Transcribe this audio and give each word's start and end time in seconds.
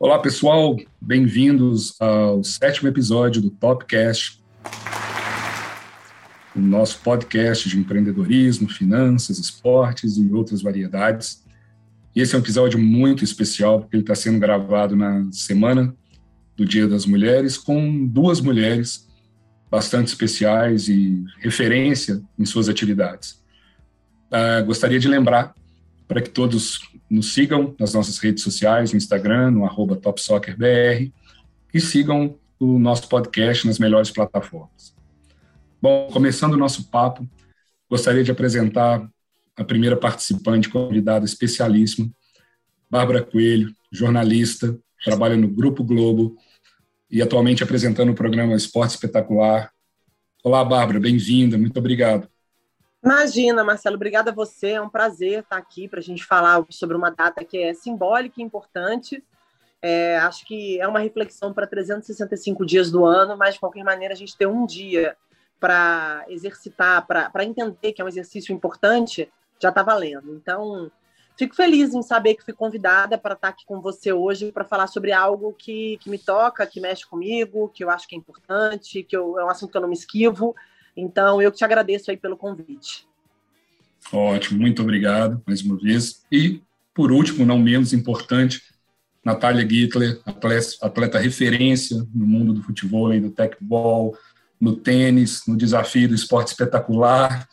Olá, 0.00 0.16
pessoal, 0.20 0.76
bem-vindos 1.00 2.00
ao 2.00 2.44
sétimo 2.44 2.88
episódio 2.88 3.42
do 3.42 3.50
Topcast, 3.50 4.40
o 6.54 6.60
nosso 6.60 7.00
podcast 7.00 7.68
de 7.68 7.76
empreendedorismo, 7.76 8.68
finanças, 8.68 9.40
esportes 9.40 10.16
e 10.16 10.32
outras 10.32 10.62
variedades. 10.62 11.44
E 12.14 12.20
esse 12.20 12.32
é 12.32 12.38
um 12.38 12.40
episódio 12.40 12.78
muito 12.78 13.24
especial, 13.24 13.80
porque 13.80 13.96
ele 13.96 14.04
está 14.04 14.14
sendo 14.14 14.38
gravado 14.38 14.94
na 14.94 15.26
semana 15.32 15.92
do 16.56 16.64
Dia 16.64 16.86
das 16.86 17.04
Mulheres, 17.04 17.58
com 17.58 18.06
duas 18.06 18.40
mulheres 18.40 19.08
bastante 19.68 20.06
especiais 20.06 20.88
e 20.88 21.24
referência 21.40 22.22
em 22.38 22.44
suas 22.44 22.68
atividades. 22.68 23.42
Uh, 24.30 24.64
gostaria 24.64 25.00
de 25.00 25.08
lembrar 25.08 25.52
para 26.06 26.22
que 26.22 26.30
todos 26.30 26.78
nos 27.10 27.32
sigam 27.32 27.74
nas 27.78 27.94
nossas 27.94 28.18
redes 28.18 28.42
sociais, 28.42 28.92
no 28.92 28.98
Instagram, 28.98 29.50
no 29.52 29.64
arroba 29.64 29.96
TopSoccerBR, 29.96 31.12
e 31.72 31.80
sigam 31.80 32.38
o 32.58 32.78
nosso 32.78 33.08
podcast 33.08 33.66
nas 33.66 33.78
melhores 33.78 34.10
plataformas. 34.10 34.94
Bom, 35.80 36.08
começando 36.12 36.54
o 36.54 36.58
nosso 36.58 36.90
papo, 36.90 37.28
gostaria 37.88 38.24
de 38.24 38.30
apresentar 38.30 39.08
a 39.56 39.64
primeira 39.64 39.96
participante, 39.96 40.68
convidada 40.68 41.24
especialíssima, 41.24 42.10
Bárbara 42.90 43.22
Coelho, 43.22 43.72
jornalista, 43.92 44.78
trabalha 45.04 45.36
no 45.36 45.48
Grupo 45.48 45.84
Globo 45.84 46.36
e 47.10 47.22
atualmente 47.22 47.62
apresentando 47.62 48.10
o 48.10 48.14
programa 48.14 48.54
Esporte 48.54 48.90
Espetacular. 48.90 49.70
Olá, 50.42 50.64
Bárbara, 50.64 51.00
bem-vinda, 51.00 51.56
muito 51.56 51.78
obrigado. 51.78 52.28
Imagina, 53.02 53.62
Marcelo, 53.62 53.96
obrigada 53.96 54.30
a 54.30 54.34
você. 54.34 54.72
É 54.72 54.80
um 54.80 54.88
prazer 54.88 55.40
estar 55.40 55.56
aqui 55.56 55.88
para 55.88 56.00
a 56.00 56.02
gente 56.02 56.24
falar 56.24 56.64
sobre 56.70 56.96
uma 56.96 57.10
data 57.10 57.44
que 57.44 57.56
é 57.58 57.72
simbólica 57.72 58.40
e 58.40 58.44
importante. 58.44 59.22
É, 59.80 60.18
acho 60.18 60.44
que 60.44 60.80
é 60.80 60.88
uma 60.88 60.98
reflexão 60.98 61.52
para 61.52 61.66
365 61.66 62.66
dias 62.66 62.90
do 62.90 63.04
ano, 63.04 63.36
mas 63.36 63.54
de 63.54 63.60
qualquer 63.60 63.84
maneira 63.84 64.14
a 64.14 64.16
gente 64.16 64.36
ter 64.36 64.46
um 64.46 64.66
dia 64.66 65.16
para 65.60 66.24
exercitar, 66.28 67.06
para 67.06 67.44
entender 67.44 67.92
que 67.92 68.02
é 68.02 68.04
um 68.04 68.08
exercício 68.08 68.52
importante, 68.52 69.30
já 69.60 69.68
está 69.68 69.82
valendo. 69.82 70.34
Então, 70.34 70.90
fico 71.36 71.54
feliz 71.54 71.94
em 71.94 72.02
saber 72.02 72.34
que 72.34 72.44
fui 72.44 72.54
convidada 72.54 73.16
para 73.16 73.34
estar 73.34 73.48
aqui 73.48 73.64
com 73.64 73.80
você 73.80 74.12
hoje 74.12 74.50
para 74.50 74.64
falar 74.64 74.88
sobre 74.88 75.12
algo 75.12 75.52
que, 75.52 75.98
que 75.98 76.10
me 76.10 76.18
toca, 76.18 76.66
que 76.66 76.80
mexe 76.80 77.06
comigo, 77.06 77.68
que 77.68 77.84
eu 77.84 77.90
acho 77.90 78.08
que 78.08 78.16
é 78.16 78.18
importante, 78.18 79.04
que 79.04 79.16
eu, 79.16 79.38
é 79.38 79.44
um 79.44 79.50
assunto 79.50 79.70
que 79.70 79.76
eu 79.76 79.82
não 79.82 79.88
me 79.88 79.94
esquivo 79.94 80.54
então, 81.00 81.40
eu 81.40 81.52
te 81.52 81.64
agradeço 81.64 82.10
aí 82.10 82.16
pelo 82.16 82.36
convite. 82.36 83.06
Ótimo, 84.12 84.60
muito 84.60 84.82
obrigado 84.82 85.40
mais 85.46 85.62
uma 85.62 85.76
vez. 85.76 86.24
E, 86.30 86.60
por 86.92 87.12
último, 87.12 87.46
não 87.46 87.58
menos 87.58 87.92
importante, 87.92 88.62
Natália 89.24 89.68
Gittler, 89.68 90.20
atleta, 90.24 90.68
atleta 90.82 91.18
referência 91.18 91.96
no 92.14 92.26
mundo 92.26 92.52
do 92.52 92.62
futebol 92.62 93.08
do 93.20 93.30
tecbol, 93.30 94.16
no 94.60 94.74
tênis, 94.74 95.42
no 95.46 95.56
desafio 95.56 96.08
do 96.08 96.14
esporte 96.14 96.48
espetacular, 96.48 97.46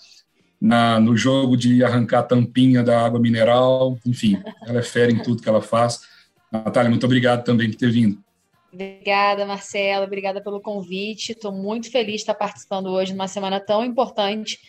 na, 0.59 0.99
no 0.99 1.15
jogo 1.15 1.55
de 1.55 1.83
arrancar 1.83 2.19
a 2.19 2.23
tampinha 2.23 2.81
da 2.81 3.05
água 3.05 3.19
mineral, 3.19 3.99
enfim, 4.05 4.41
ela 4.65 4.79
é 4.79 4.83
fera 4.83 5.11
em 5.11 5.21
tudo 5.21 5.43
que 5.43 5.49
ela 5.49 5.61
faz. 5.61 6.01
Natália, 6.51 6.89
muito 6.89 7.05
obrigado 7.05 7.43
também 7.43 7.69
por 7.69 7.77
ter 7.77 7.91
vindo. 7.91 8.24
Obrigada, 8.75 9.45
Marcela. 9.45 10.05
Obrigada 10.05 10.43
pelo 10.43 10.59
convite. 10.59 11.31
Estou 11.31 11.53
muito 11.53 11.89
feliz 11.89 12.15
de 12.15 12.21
estar 12.21 12.35
participando 12.35 12.87
hoje 12.87 13.13
numa 13.13 13.27
semana 13.27 13.57
tão 13.57 13.85
importante 13.85 14.59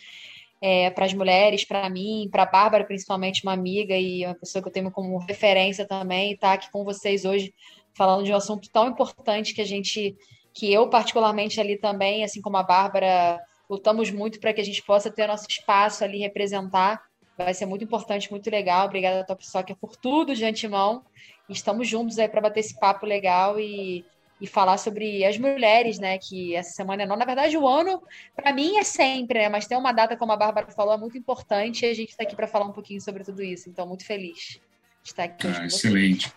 é, 0.61 0.89
para 0.89 1.05
as 1.05 1.13
mulheres, 1.13 1.65
para 1.65 1.89
mim, 1.89 2.29
para 2.31 2.43
a 2.43 2.45
Bárbara, 2.45 2.85
principalmente, 2.85 3.43
uma 3.43 3.51
amiga 3.51 3.97
e 3.97 4.25
uma 4.25 4.33
pessoa 4.33 4.61
que 4.61 4.69
eu 4.69 4.71
tenho 4.71 4.89
como 4.91 5.17
referência 5.17 5.85
também, 5.85 6.31
estar 6.31 6.47
tá 6.47 6.53
aqui 6.53 6.71
com 6.71 6.85
vocês 6.85 7.25
hoje 7.25 7.53
falando 7.93 8.23
de 8.23 8.31
um 8.31 8.35
assunto 8.35 8.69
tão 8.71 8.87
importante 8.87 9.53
que 9.53 9.61
a 9.61 9.65
gente, 9.65 10.15
que 10.53 10.71
eu 10.71 10.89
particularmente 10.89 11.59
ali 11.59 11.77
também, 11.77 12.23
assim 12.23 12.41
como 12.41 12.55
a 12.55 12.63
Bárbara, 12.63 13.41
lutamos 13.69 14.09
muito 14.09 14.39
para 14.39 14.53
que 14.53 14.61
a 14.61 14.65
gente 14.65 14.81
possa 14.83 15.11
ter 15.11 15.27
nosso 15.27 15.47
espaço 15.49 16.03
ali 16.03 16.19
representar. 16.19 17.01
Vai 17.37 17.53
ser 17.53 17.65
muito 17.65 17.83
importante, 17.83 18.31
muito 18.31 18.49
legal. 18.49 18.87
Obrigada, 18.87 19.23
Top 19.23 19.45
Soccer, 19.45 19.75
por 19.75 19.95
tudo 19.95 20.35
de 20.35 20.43
antemão 20.43 21.03
estamos 21.49 21.87
juntos 21.87 22.19
aí 22.19 22.27
para 22.27 22.41
bater 22.41 22.59
esse 22.59 22.77
papo 22.79 23.05
legal 23.05 23.59
e, 23.59 24.05
e 24.39 24.47
falar 24.47 24.77
sobre 24.77 25.23
as 25.23 25.37
mulheres, 25.37 25.99
né? 25.99 26.17
Que 26.17 26.55
essa 26.55 26.71
semana 26.71 27.03
é 27.03 27.05
não. 27.05 27.15
Na 27.15 27.25
verdade, 27.25 27.57
o 27.57 27.67
ano, 27.67 28.01
para 28.35 28.53
mim, 28.53 28.77
é 28.77 28.83
sempre, 28.83 29.39
né? 29.39 29.49
Mas 29.49 29.67
tem 29.67 29.77
uma 29.77 29.91
data, 29.91 30.17
como 30.17 30.31
a 30.31 30.37
Bárbara 30.37 30.71
falou, 30.71 30.93
é 30.93 30.97
muito 30.97 31.17
importante 31.17 31.85
e 31.85 31.89
a 31.89 31.93
gente 31.93 32.09
está 32.09 32.23
aqui 32.23 32.35
para 32.35 32.47
falar 32.47 32.65
um 32.65 32.73
pouquinho 32.73 33.01
sobre 33.01 33.23
tudo 33.23 33.41
isso. 33.41 33.69
Então, 33.69 33.87
muito 33.87 34.05
feliz 34.05 34.59
de 35.03 35.09
estar 35.09 35.23
aqui. 35.23 35.47
Ah, 35.47 35.65
excelente. 35.65 36.31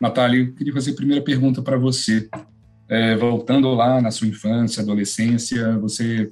Natália, 0.00 0.40
eu 0.40 0.54
queria 0.54 0.72
fazer 0.72 0.90
a 0.92 0.96
primeira 0.96 1.24
pergunta 1.24 1.62
para 1.62 1.78
você. 1.78 2.28
É, 2.86 3.16
voltando 3.16 3.72
lá 3.72 3.98
na 4.02 4.10
sua 4.10 4.28
infância, 4.28 4.82
adolescência, 4.82 5.78
você 5.78 6.30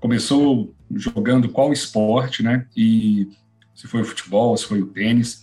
começou 0.00 0.74
jogando 0.94 1.48
qual 1.48 1.72
esporte, 1.72 2.42
né? 2.42 2.66
E 2.76 3.28
se 3.74 3.86
foi 3.86 4.02
o 4.02 4.04
futebol, 4.04 4.56
se 4.56 4.66
foi 4.66 4.80
o 4.80 4.86
tênis. 4.86 5.42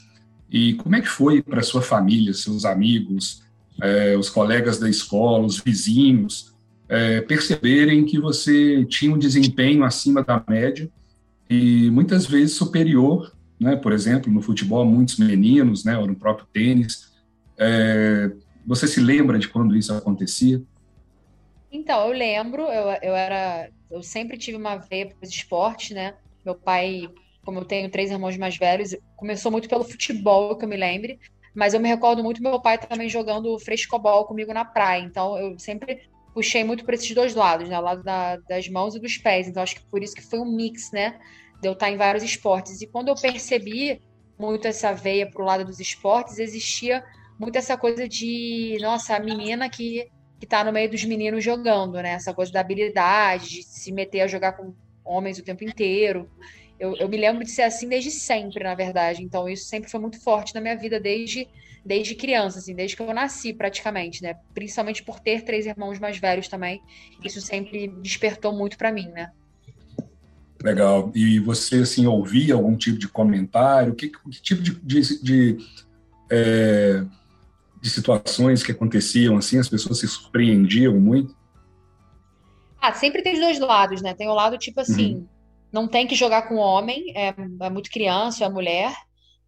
E 0.52 0.74
como 0.76 0.96
é 0.96 1.02
que 1.02 1.08
foi 1.08 1.42
para 1.42 1.62
sua 1.62 1.82
família, 1.82 2.34
seus 2.34 2.66
amigos, 2.66 3.44
é, 3.82 4.18
os 4.18 4.30
colegas 4.30 4.80
da 4.80 4.90
escola, 4.90 5.46
os 5.46 5.60
vizinhos, 5.60 6.54
é, 6.88 7.22
perceberem 7.22 8.06
que 8.06 8.20
você 8.20 8.86
tinha 8.86 9.14
um 9.14 9.18
desempenho 9.18 9.84
acima 9.84 10.24
da 10.24 10.44
média 10.48 10.90
e 11.50 11.90
muitas 11.92 12.26
vezes 12.26 12.56
superior, 12.56 13.34
né? 13.60 13.76
Por 13.76 13.92
exemplo, 13.92 14.32
no 14.32 14.42
futebol, 14.42 14.86
muitos 14.86 15.18
meninos, 15.18 15.84
né? 15.84 15.98
Ou 15.98 16.08
no 16.08 16.16
próprio 16.16 16.48
tênis. 16.52 17.14
É, 17.58 18.32
você 18.66 18.88
se 18.88 19.00
lembra 19.00 19.38
de 19.38 19.48
quando 19.48 19.76
isso 19.76 19.94
acontecia? 19.94 20.62
Então, 21.72 22.08
eu 22.08 22.18
lembro, 22.18 22.62
eu, 22.64 22.98
eu 23.02 23.16
era, 23.16 23.70
eu 23.90 24.02
sempre 24.02 24.38
tive 24.38 24.58
uma 24.58 24.76
veia 24.78 25.08
para 25.08 25.18
os 25.22 25.30
esportes, 25.30 25.92
né? 25.92 26.16
Meu 26.44 26.56
pai 26.56 27.10
como 27.46 27.60
eu 27.60 27.66
tenho 27.66 27.90
três 27.90 28.10
irmãos 28.10 28.36
mais 28.36 28.58
velhos, 28.58 28.96
começou 29.16 29.52
muito 29.52 29.70
pelo 29.70 29.84
futebol, 29.84 30.58
que 30.58 30.66
eu 30.66 30.70
me 30.70 30.76
lembre, 30.76 31.20
mas 31.54 31.74
eu 31.74 31.80
me 31.80 31.88
recordo 31.88 32.24
muito 32.24 32.42
meu 32.42 32.60
pai 32.60 32.78
também 32.78 33.08
jogando 33.08 33.58
frescobol 33.60 34.26
comigo 34.26 34.52
na 34.52 34.66
praia, 34.66 35.04
então 35.04 35.38
eu 35.38 35.58
sempre 35.60 36.10
puxei 36.34 36.64
muito 36.64 36.84
por 36.84 36.96
esses 36.96 37.14
dois 37.14 37.36
lados, 37.36 37.70
né, 37.70 37.80
o 37.80 37.84
lado 37.84 38.04
da, 38.04 38.36
das 38.38 38.68
mãos 38.68 38.96
e 38.96 39.00
dos 39.00 39.18
pés, 39.18 39.48
então 39.48 39.64
acho 39.64 39.76
que 39.76 39.86
por 39.86 40.04
isso 40.04 40.16
que 40.16 40.24
foi 40.24 40.40
um 40.40 40.52
mix, 40.52 40.92
né, 40.92 41.18
de 41.62 41.68
eu 41.70 41.74
estar 41.74 41.90
em 41.90 41.96
vários 41.96 42.24
esportes, 42.24 42.82
e 42.82 42.88
quando 42.88 43.10
eu 43.10 43.16
percebi 43.16 44.02
muito 44.38 44.68
essa 44.68 44.92
veia 44.92 45.30
para 45.30 45.42
o 45.42 45.46
lado 45.46 45.64
dos 45.64 45.80
esportes, 45.80 46.40
existia 46.40 47.06
muito 47.40 47.58
essa 47.58 47.78
coisa 47.78 48.08
de, 48.08 48.78
nossa, 48.82 49.16
a 49.16 49.20
menina 49.20 49.70
que 49.70 50.08
que 50.40 50.46
tá 50.46 50.64
no 50.64 50.72
meio 50.72 50.90
dos 50.90 51.04
meninos 51.06 51.44
jogando, 51.44 51.94
né? 51.96 52.12
Essa 52.12 52.34
coisa 52.34 52.52
da 52.52 52.60
habilidade, 52.60 53.50
de 53.50 53.64
se 53.64 53.92
meter 53.92 54.22
a 54.22 54.28
jogar 54.28 54.54
com 54.54 54.74
homens 55.04 55.38
o 55.38 55.44
tempo 55.44 55.64
inteiro. 55.64 56.30
Eu, 56.80 56.96
eu, 56.98 57.08
me 57.08 57.16
lembro 57.16 57.44
de 57.44 57.52
ser 57.52 57.62
assim 57.62 57.88
desde 57.88 58.12
sempre, 58.12 58.64
na 58.64 58.76
verdade. 58.76 59.24
Então, 59.24 59.48
isso 59.48 59.66
sempre 59.66 59.90
foi 59.90 60.00
muito 60.00 60.20
forte 60.22 60.54
na 60.54 60.60
minha 60.60 60.76
vida 60.76 61.00
desde, 61.00 61.48
desde 61.86 62.16
criança, 62.16 62.60
assim, 62.60 62.76
desde 62.76 62.98
que 62.98 63.02
eu 63.02 63.14
nasci, 63.14 63.54
praticamente, 63.54 64.22
né? 64.22 64.36
Principalmente 64.54 65.02
por 65.04 65.20
ter 65.20 65.44
três 65.44 65.66
irmãos 65.66 66.00
mais 66.00 66.18
velhos 66.18 66.50
também. 66.50 66.82
Isso 67.24 67.40
sempre 67.40 67.88
despertou 67.88 68.52
muito 68.52 68.78
para 68.78 68.92
mim, 68.92 69.08
né? 69.08 69.32
Legal. 70.62 71.12
E 71.16 71.40
você, 71.40 71.78
assim, 71.78 72.08
ouvia 72.08 72.56
algum 72.56 72.76
tipo 72.76 72.98
de 72.98 73.08
comentário? 73.08 73.96
Que, 73.96 74.10
que 74.10 74.42
tipo 74.42 74.62
de, 74.62 74.76
de, 74.82 75.24
de, 75.24 75.58
é, 76.30 77.06
de 77.86 77.92
situações 77.92 78.64
que 78.64 78.72
aconteciam, 78.72 79.38
assim? 79.38 79.60
As 79.60 79.70
pessoas 79.70 80.00
se 80.00 80.08
surpreendiam 80.08 81.00
muito? 81.00 81.36
Ah, 82.82 82.94
sempre 82.94 83.22
tem 83.22 83.34
os 83.34 83.40
dois 83.40 83.60
lados, 83.60 84.02
né? 84.02 84.14
Tem 84.14 84.28
o 84.28 84.34
lado, 84.34 84.58
tipo 84.58 84.82
assim... 84.82 85.16
Uhum 85.16 85.36
não 85.76 85.90
tem 85.90 86.08
que 86.08 86.16
jogar 86.16 86.44
com 86.44 86.56
homem, 86.56 87.12
é, 87.14 87.34
é 87.62 87.70
muito 87.70 87.92
criança, 87.92 88.46
é 88.46 88.50
mulher, 88.50 88.96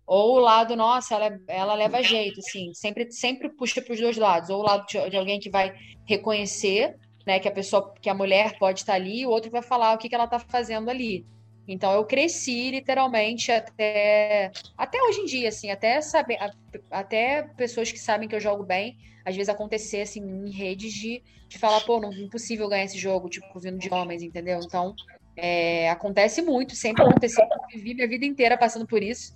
ou 0.05 0.35
o 0.35 0.39
lado, 0.39 0.75
nossa, 0.75 1.15
ela, 1.15 1.39
ela 1.47 1.73
leva 1.73 2.03
jeito, 2.03 2.41
assim, 2.41 2.73
sempre, 2.73 3.09
sempre 3.11 3.47
puxa 3.47 3.81
para 3.81 3.93
os 3.93 3.99
dois 3.99 4.17
lados, 4.17 4.49
ou 4.49 4.59
o 4.59 4.63
lado 4.63 4.85
de, 4.87 5.09
de, 5.09 5.15
alguém 5.15 5.39
que 5.39 5.49
vai 5.49 5.73
reconhecer, 6.05 6.97
né, 7.25 7.39
que 7.39 7.47
a 7.47 7.51
pessoa, 7.51 7.93
que 8.01 8.09
a 8.09 8.13
mulher 8.13 8.59
pode 8.59 8.81
estar 8.81 8.95
ali, 8.95 9.21
e 9.21 9.25
o 9.25 9.29
outro 9.29 9.49
vai 9.49 9.61
falar 9.61 9.93
o 9.93 9.97
que, 9.97 10.09
que 10.09 10.15
ela 10.15 10.25
está 10.25 10.37
fazendo 10.37 10.89
ali. 10.89 11.25
Então 11.67 11.91
eu 11.93 12.05
cresci 12.05 12.71
literalmente 12.71 13.51
até 13.51 14.51
até 14.77 15.01
hoje 15.03 15.19
em 15.21 15.25
dia, 15.25 15.49
assim, 15.49 15.69
até 15.69 15.99
saber, 16.01 16.37
até 16.89 17.43
pessoas 17.57 17.91
que 17.91 17.99
sabem 17.99 18.27
que 18.27 18.35
eu 18.35 18.39
jogo 18.39 18.63
bem, 18.63 18.97
às 19.25 19.35
vezes 19.35 19.49
acontecer 19.49 20.01
assim 20.01 20.21
em 20.21 20.49
redes 20.51 20.93
de, 20.93 21.21
de 21.49 21.57
falar, 21.57 21.81
pô, 21.81 21.99
não 21.99 22.11
é 22.11 22.15
impossível 22.15 22.69
ganhar 22.69 22.85
esse 22.85 22.97
jogo, 22.97 23.29
tipo, 23.29 23.59
vindo 23.59 23.77
de 23.77 23.93
homens, 23.93 24.23
entendeu? 24.23 24.59
Então 24.63 24.95
é, 25.35 25.89
acontece 25.89 26.41
muito, 26.41 26.75
sempre 26.75 27.03
aconteceu. 27.03 27.43
Eu 27.43 27.77
vivi 27.77 27.93
minha 27.93 28.07
vida 28.07 28.25
inteira 28.25 28.57
passando 28.57 28.87
por 28.87 29.03
isso. 29.03 29.33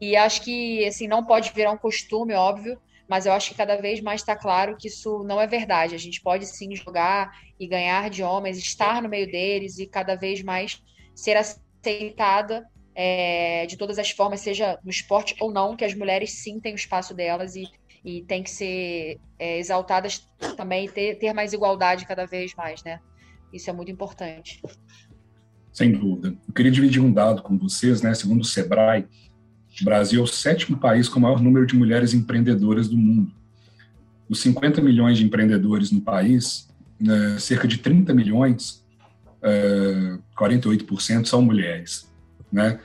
E 0.00 0.16
acho 0.16 0.42
que, 0.42 0.84
assim, 0.86 1.06
não 1.06 1.24
pode 1.24 1.52
virar 1.52 1.70
um 1.70 1.78
costume, 1.78 2.34
óbvio, 2.34 2.80
mas 3.08 3.26
eu 3.26 3.32
acho 3.32 3.50
que 3.50 3.56
cada 3.56 3.76
vez 3.76 4.00
mais 4.00 4.20
está 4.20 4.34
claro 4.34 4.76
que 4.78 4.88
isso 4.88 5.22
não 5.24 5.40
é 5.40 5.46
verdade. 5.46 5.94
A 5.94 5.98
gente 5.98 6.22
pode 6.22 6.46
sim 6.46 6.74
jogar 6.74 7.30
e 7.60 7.66
ganhar 7.66 8.08
de 8.08 8.22
homens, 8.22 8.56
estar 8.56 9.02
no 9.02 9.08
meio 9.08 9.30
deles 9.30 9.78
e 9.78 9.86
cada 9.86 10.14
vez 10.14 10.42
mais 10.42 10.80
ser 11.14 11.36
aceitada 11.82 12.64
é, 12.94 13.66
de 13.66 13.76
todas 13.76 13.98
as 13.98 14.10
formas, 14.10 14.40
seja 14.40 14.78
no 14.84 14.90
esporte 14.90 15.34
ou 15.40 15.52
não, 15.52 15.76
que 15.76 15.84
as 15.84 15.94
mulheres 15.94 16.32
sim 16.32 16.60
têm 16.60 16.74
o 16.74 16.76
espaço 16.76 17.12
delas 17.14 17.56
e, 17.56 17.68
e 18.04 18.22
têm 18.22 18.42
que 18.42 18.50
ser 18.50 19.18
é, 19.38 19.58
exaltadas 19.58 20.26
também, 20.56 20.88
ter, 20.88 21.16
ter 21.16 21.32
mais 21.32 21.52
igualdade 21.52 22.06
cada 22.06 22.26
vez 22.26 22.54
mais, 22.54 22.82
né? 22.84 23.00
Isso 23.52 23.68
é 23.68 23.72
muito 23.72 23.90
importante. 23.90 24.62
Sem 25.72 25.92
dúvida. 25.92 26.36
Eu 26.46 26.54
queria 26.54 26.70
dividir 26.70 27.02
um 27.02 27.12
dado 27.12 27.42
com 27.42 27.58
vocês, 27.58 28.02
né? 28.02 28.14
Segundo 28.14 28.42
o 28.42 28.44
Sebrae, 28.44 29.06
o 29.80 29.84
Brasil 29.84 30.20
é 30.20 30.24
o 30.24 30.26
sétimo 30.26 30.76
país 30.76 31.08
com 31.08 31.18
o 31.18 31.22
maior 31.22 31.40
número 31.40 31.66
de 31.66 31.74
mulheres 31.74 32.12
empreendedoras 32.12 32.88
do 32.88 32.96
mundo. 32.96 33.32
Dos 34.28 34.40
50 34.40 34.80
milhões 34.80 35.18
de 35.18 35.24
empreendedores 35.24 35.90
no 35.90 36.00
país, 36.00 36.68
né, 37.00 37.38
cerca 37.38 37.66
de 37.66 37.78
30 37.78 38.14
milhões, 38.14 38.81
é, 39.42 40.18
48% 40.38 41.26
são 41.26 41.42
mulheres, 41.42 42.08
né? 42.50 42.78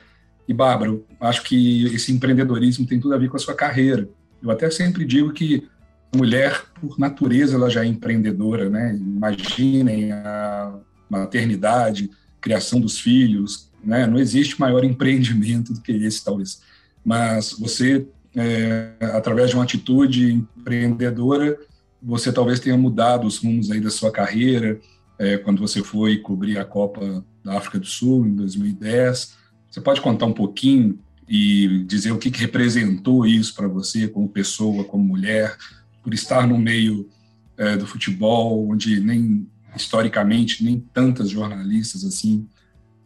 E, 0.46 0.54
Bárbara, 0.54 0.98
acho 1.20 1.42
que 1.42 1.84
esse 1.94 2.10
empreendedorismo 2.10 2.86
tem 2.86 2.98
tudo 2.98 3.14
a 3.14 3.18
ver 3.18 3.28
com 3.28 3.36
a 3.36 3.40
sua 3.40 3.54
carreira. 3.54 4.08
Eu 4.42 4.50
até 4.50 4.70
sempre 4.70 5.04
digo 5.04 5.32
que 5.32 5.68
a 6.10 6.16
mulher, 6.16 6.64
por 6.80 6.98
natureza, 6.98 7.54
ela 7.54 7.68
já 7.68 7.84
é 7.84 7.86
empreendedora, 7.86 8.70
né? 8.70 8.96
Imaginem 8.96 10.10
a 10.12 10.74
maternidade, 11.08 12.10
criação 12.40 12.80
dos 12.80 12.98
filhos, 12.98 13.70
né? 13.84 14.06
Não 14.06 14.18
existe 14.18 14.58
maior 14.58 14.84
empreendimento 14.84 15.74
do 15.74 15.82
que 15.82 15.92
esse, 15.92 16.24
talvez. 16.24 16.62
Mas 17.04 17.52
você, 17.52 18.06
é, 18.34 18.92
através 19.00 19.50
de 19.50 19.56
uma 19.56 19.64
atitude 19.64 20.32
empreendedora, 20.32 21.58
você 22.02 22.32
talvez 22.32 22.58
tenha 22.58 22.76
mudado 22.76 23.26
os 23.26 23.36
rumos 23.38 23.70
aí 23.70 23.80
da 23.80 23.90
sua 23.90 24.10
carreira, 24.10 24.80
é, 25.18 25.36
quando 25.38 25.60
você 25.60 25.82
foi 25.82 26.18
cobrir 26.18 26.58
a 26.58 26.64
Copa 26.64 27.24
da 27.42 27.58
África 27.58 27.78
do 27.78 27.86
Sul 27.86 28.26
em 28.26 28.34
2010. 28.34 29.36
Você 29.70 29.80
pode 29.80 30.00
contar 30.00 30.26
um 30.26 30.32
pouquinho 30.32 30.98
e 31.28 31.84
dizer 31.84 32.12
o 32.12 32.18
que, 32.18 32.30
que 32.30 32.40
representou 32.40 33.26
isso 33.26 33.54
para 33.54 33.68
você 33.68 34.08
como 34.08 34.28
pessoa, 34.28 34.84
como 34.84 35.04
mulher, 35.04 35.56
por 36.02 36.14
estar 36.14 36.46
no 36.46 36.56
meio 36.56 37.08
é, 37.56 37.76
do 37.76 37.86
futebol, 37.86 38.68
onde 38.70 39.00
nem 39.00 39.46
historicamente 39.76 40.64
nem 40.64 40.80
tantas 40.80 41.28
jornalistas 41.28 42.04
assim 42.04 42.48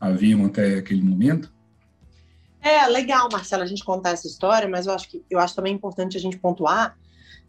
haviam 0.00 0.44
até 0.44 0.76
aquele 0.76 1.03
momento? 1.03 1.53
É 2.61 2.87
legal, 2.87 3.29
Marcelo, 3.31 3.64
a 3.64 3.67
gente 3.67 3.85
contar 3.85 4.11
essa 4.11 4.26
história, 4.26 4.69
mas 4.69 4.87
eu 4.87 4.93
acho 4.93 5.09
que 5.09 5.25
eu 5.29 5.41
acho 5.41 5.55
também 5.55 5.75
importante 5.75 6.17
a 6.17 6.20
gente 6.20 6.38
pontuar 6.38 6.97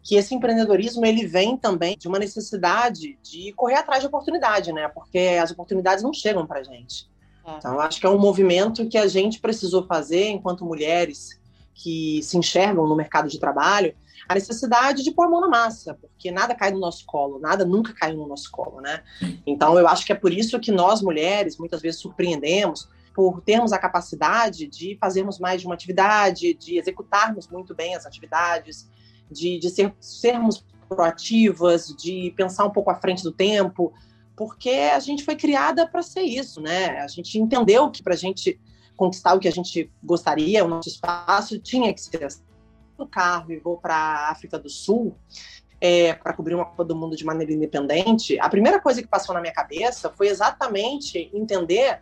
que 0.04 0.16
esse 0.16 0.34
empreendedorismo 0.34 1.04
ele 1.06 1.26
vem 1.26 1.56
também 1.56 1.96
de 1.96 2.06
uma 2.06 2.18
necessidade 2.18 3.18
de 3.22 3.52
correr 3.54 3.76
atrás 3.76 4.02
de 4.02 4.06
oportunidade, 4.06 4.70
né? 4.70 4.86
Porque 4.86 5.38
as 5.42 5.50
oportunidades 5.50 6.04
não 6.04 6.12
chegam 6.12 6.46
para 6.46 6.62
gente. 6.62 7.08
É. 7.46 7.56
Então, 7.56 7.80
acho 7.80 7.98
que 7.98 8.06
é 8.06 8.10
um 8.10 8.18
movimento 8.18 8.86
que 8.86 8.98
a 8.98 9.08
gente 9.08 9.40
precisou 9.40 9.86
fazer 9.86 10.28
enquanto 10.28 10.64
mulheres 10.64 11.40
que 11.74 12.22
se 12.22 12.36
enxergam 12.36 12.86
no 12.86 12.94
mercado 12.94 13.28
de 13.28 13.40
trabalho, 13.40 13.94
a 14.28 14.34
necessidade 14.34 15.02
de 15.02 15.10
pôr 15.10 15.24
a 15.24 15.28
mão 15.28 15.40
na 15.40 15.48
massa, 15.48 15.94
porque 15.94 16.30
nada 16.30 16.54
cai 16.54 16.70
no 16.70 16.78
nosso 16.78 17.04
colo, 17.06 17.38
nada 17.40 17.64
nunca 17.64 17.92
caiu 17.94 18.18
no 18.18 18.28
nosso 18.28 18.50
colo, 18.50 18.80
né? 18.80 19.02
Então, 19.46 19.78
eu 19.78 19.88
acho 19.88 20.04
que 20.04 20.12
é 20.12 20.14
por 20.14 20.32
isso 20.32 20.60
que 20.60 20.70
nós 20.70 21.00
mulheres 21.00 21.58
muitas 21.58 21.80
vezes 21.80 22.00
surpreendemos 22.00 22.88
por 23.14 23.40
termos 23.40 23.72
a 23.72 23.78
capacidade 23.78 24.66
de 24.66 24.98
fazermos 25.00 25.38
mais 25.38 25.60
de 25.60 25.66
uma 25.66 25.74
atividade, 25.74 26.52
de 26.54 26.78
executarmos 26.78 27.48
muito 27.48 27.74
bem 27.74 27.94
as 27.94 28.04
atividades, 28.04 28.88
de, 29.34 29.58
de 29.58 29.68
ser, 29.68 29.94
sermos 30.00 30.64
proativas, 30.88 31.88
de 31.88 32.32
pensar 32.36 32.64
um 32.64 32.70
pouco 32.70 32.90
à 32.90 32.94
frente 32.94 33.22
do 33.22 33.32
tempo, 33.32 33.92
porque 34.36 34.70
a 34.70 34.98
gente 34.98 35.24
foi 35.24 35.36
criada 35.36 35.86
para 35.86 36.02
ser 36.02 36.22
isso, 36.22 36.60
né? 36.60 37.00
A 37.00 37.08
gente 37.08 37.38
entendeu 37.38 37.90
que 37.90 38.02
para 38.02 38.14
a 38.14 38.16
gente 38.16 38.60
conquistar 38.96 39.34
o 39.34 39.40
que 39.40 39.48
a 39.48 39.52
gente 39.52 39.90
gostaria, 40.02 40.64
o 40.64 40.68
nosso 40.68 40.88
espaço, 40.88 41.58
tinha 41.58 41.92
que 41.92 42.00
ser 42.00 42.28
no 42.96 43.06
carro 43.06 43.52
e 43.52 43.58
vou 43.58 43.76
para 43.76 43.94
a 43.94 44.30
África 44.30 44.58
do 44.58 44.70
Sul 44.70 45.16
é, 45.80 46.14
para 46.14 46.32
cobrir 46.32 46.54
uma 46.54 46.64
Copa 46.64 46.84
do 46.84 46.96
Mundo 46.96 47.16
de 47.16 47.24
maneira 47.24 47.52
independente, 47.52 48.38
a 48.40 48.48
primeira 48.48 48.80
coisa 48.80 49.02
que 49.02 49.08
passou 49.08 49.34
na 49.34 49.40
minha 49.40 49.52
cabeça 49.52 50.10
foi 50.16 50.28
exatamente 50.28 51.30
entender 51.34 52.00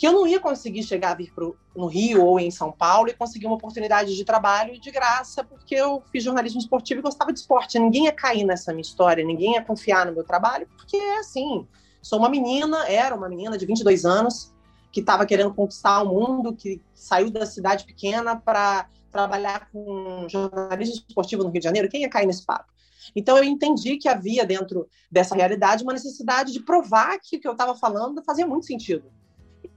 que 0.00 0.06
eu 0.06 0.14
não 0.14 0.26
ia 0.26 0.40
conseguir 0.40 0.82
chegar 0.82 1.10
a 1.10 1.14
vir 1.14 1.30
pro, 1.34 1.54
no 1.76 1.84
Rio 1.84 2.24
ou 2.24 2.40
em 2.40 2.50
São 2.50 2.72
Paulo 2.72 3.10
e 3.10 3.12
conseguir 3.12 3.44
uma 3.44 3.56
oportunidade 3.56 4.16
de 4.16 4.24
trabalho 4.24 4.80
de 4.80 4.90
graça, 4.90 5.44
porque 5.44 5.74
eu 5.74 6.02
fiz 6.10 6.24
jornalismo 6.24 6.58
esportivo 6.58 7.00
e 7.00 7.02
gostava 7.02 7.30
de 7.30 7.40
esporte. 7.40 7.78
Ninguém 7.78 8.06
ia 8.06 8.12
cair 8.12 8.42
nessa 8.44 8.72
minha 8.72 8.80
história, 8.80 9.22
ninguém 9.22 9.56
ia 9.56 9.62
confiar 9.62 10.06
no 10.06 10.12
meu 10.14 10.24
trabalho, 10.24 10.66
porque 10.74 10.96
é 10.96 11.18
assim. 11.18 11.68
Sou 12.00 12.18
uma 12.18 12.30
menina, 12.30 12.88
era 12.88 13.14
uma 13.14 13.28
menina 13.28 13.58
de 13.58 13.66
22 13.66 14.06
anos, 14.06 14.50
que 14.90 15.00
estava 15.00 15.26
querendo 15.26 15.52
conquistar 15.52 16.02
o 16.02 16.08
mundo, 16.08 16.56
que 16.56 16.80
saiu 16.94 17.30
da 17.30 17.44
cidade 17.44 17.84
pequena 17.84 18.34
para 18.36 18.88
trabalhar 19.12 19.68
com 19.70 20.26
jornalismo 20.30 20.94
esportivo 21.06 21.42
no 21.42 21.50
Rio 21.50 21.60
de 21.60 21.64
Janeiro. 21.64 21.90
Quem 21.90 22.00
ia 22.00 22.08
cair 22.08 22.24
nesse 22.24 22.46
papo? 22.46 22.72
Então 23.14 23.36
eu 23.36 23.44
entendi 23.44 23.98
que 23.98 24.08
havia 24.08 24.46
dentro 24.46 24.88
dessa 25.12 25.34
realidade 25.34 25.82
uma 25.82 25.92
necessidade 25.92 26.54
de 26.54 26.60
provar 26.60 27.18
que 27.18 27.36
o 27.36 27.40
que 27.40 27.46
eu 27.46 27.52
estava 27.52 27.74
falando 27.74 28.24
fazia 28.24 28.46
muito 28.46 28.64
sentido 28.64 29.19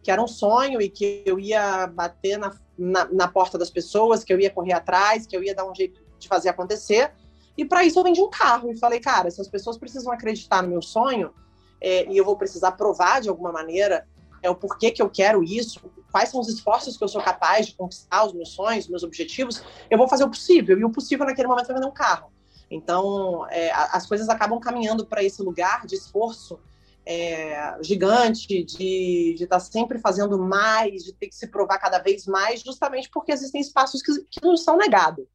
que 0.03 0.11
era 0.11 0.21
um 0.21 0.27
sonho 0.27 0.81
e 0.81 0.89
que 0.89 1.23
eu 1.25 1.39
ia 1.39 1.88
bater 1.88 2.38
na, 2.38 2.53
na, 2.77 3.05
na, 3.05 3.27
porta 3.27 3.57
das 3.57 3.69
pessoas, 3.69 4.23
que 4.23 4.33
eu 4.33 4.39
ia 4.39 4.50
correr 4.50 4.73
atrás, 4.73 5.25
que 5.25 5.35
eu 5.35 5.41
ia 5.41 5.55
dar 5.55 5.65
um 5.65 5.73
jeito 5.73 6.01
de 6.19 6.27
fazer 6.27 6.50
acontecer. 6.50 7.13
E 7.57 7.63
para 7.63 7.85
isso 7.85 7.97
eu 7.97 8.03
vendi 8.03 8.21
um 8.21 8.29
carro 8.29 8.69
e 8.69 8.77
falei, 8.77 9.00
cara, 9.00 9.31
se 9.31 9.39
as 9.39 9.47
pessoas 9.47 9.77
precisam 9.77 10.11
acreditar 10.11 10.61
no 10.61 10.69
meu 10.69 10.81
sonho 10.81 11.33
é, 11.79 12.11
e 12.11 12.17
eu 12.17 12.25
vou 12.25 12.35
precisar 12.35 12.73
provar 12.73 13.21
de 13.21 13.29
alguma 13.29 13.51
maneira 13.51 14.05
é 14.41 14.50
o 14.50 14.55
porquê 14.55 14.91
que 14.91 15.01
eu 15.01 15.09
quero 15.09 15.41
isso, 15.41 15.79
quais 16.11 16.27
são 16.27 16.41
os 16.41 16.49
esforços 16.49 16.97
que 16.97 17.03
eu 17.03 17.07
sou 17.07 17.21
capaz 17.23 17.67
de 17.67 17.75
conquistar 17.75 18.25
os 18.25 18.33
meus 18.33 18.49
sonhos, 18.49 18.83
os 18.83 18.91
meus 18.91 19.03
objetivos, 19.03 19.63
eu 19.89 19.97
vou 19.97 20.07
fazer 20.07 20.25
o 20.25 20.29
possível. 20.29 20.77
E 20.77 20.83
o 20.83 20.89
possível 20.89 21.25
naquele 21.25 21.47
momento 21.47 21.71
é 21.71 21.73
vender 21.73 21.88
um 21.88 21.91
carro. 21.91 22.29
Então, 22.69 23.47
é, 23.49 23.71
as 23.71 24.06
coisas 24.06 24.27
acabam 24.27 24.59
caminhando 24.59 25.06
para 25.06 25.23
esse 25.23 25.41
lugar 25.41 25.85
de 25.85 25.95
esforço 25.95 26.59
é, 27.05 27.77
gigante, 27.81 28.63
de 28.63 29.35
estar 29.35 29.47
tá 29.47 29.59
sempre 29.59 30.00
fazendo 30.00 30.38
mais, 30.39 31.03
de 31.03 31.13
ter 31.13 31.27
que 31.27 31.35
se 31.35 31.47
provar 31.47 31.77
cada 31.77 32.00
vez 32.00 32.25
mais, 32.25 32.61
justamente 32.61 33.09
porque 33.11 33.31
existem 33.31 33.61
espaços 33.61 34.01
que, 34.01 34.11
que 34.29 34.45
nos 34.45 34.63
são 34.63 34.77
negados. 34.77 35.25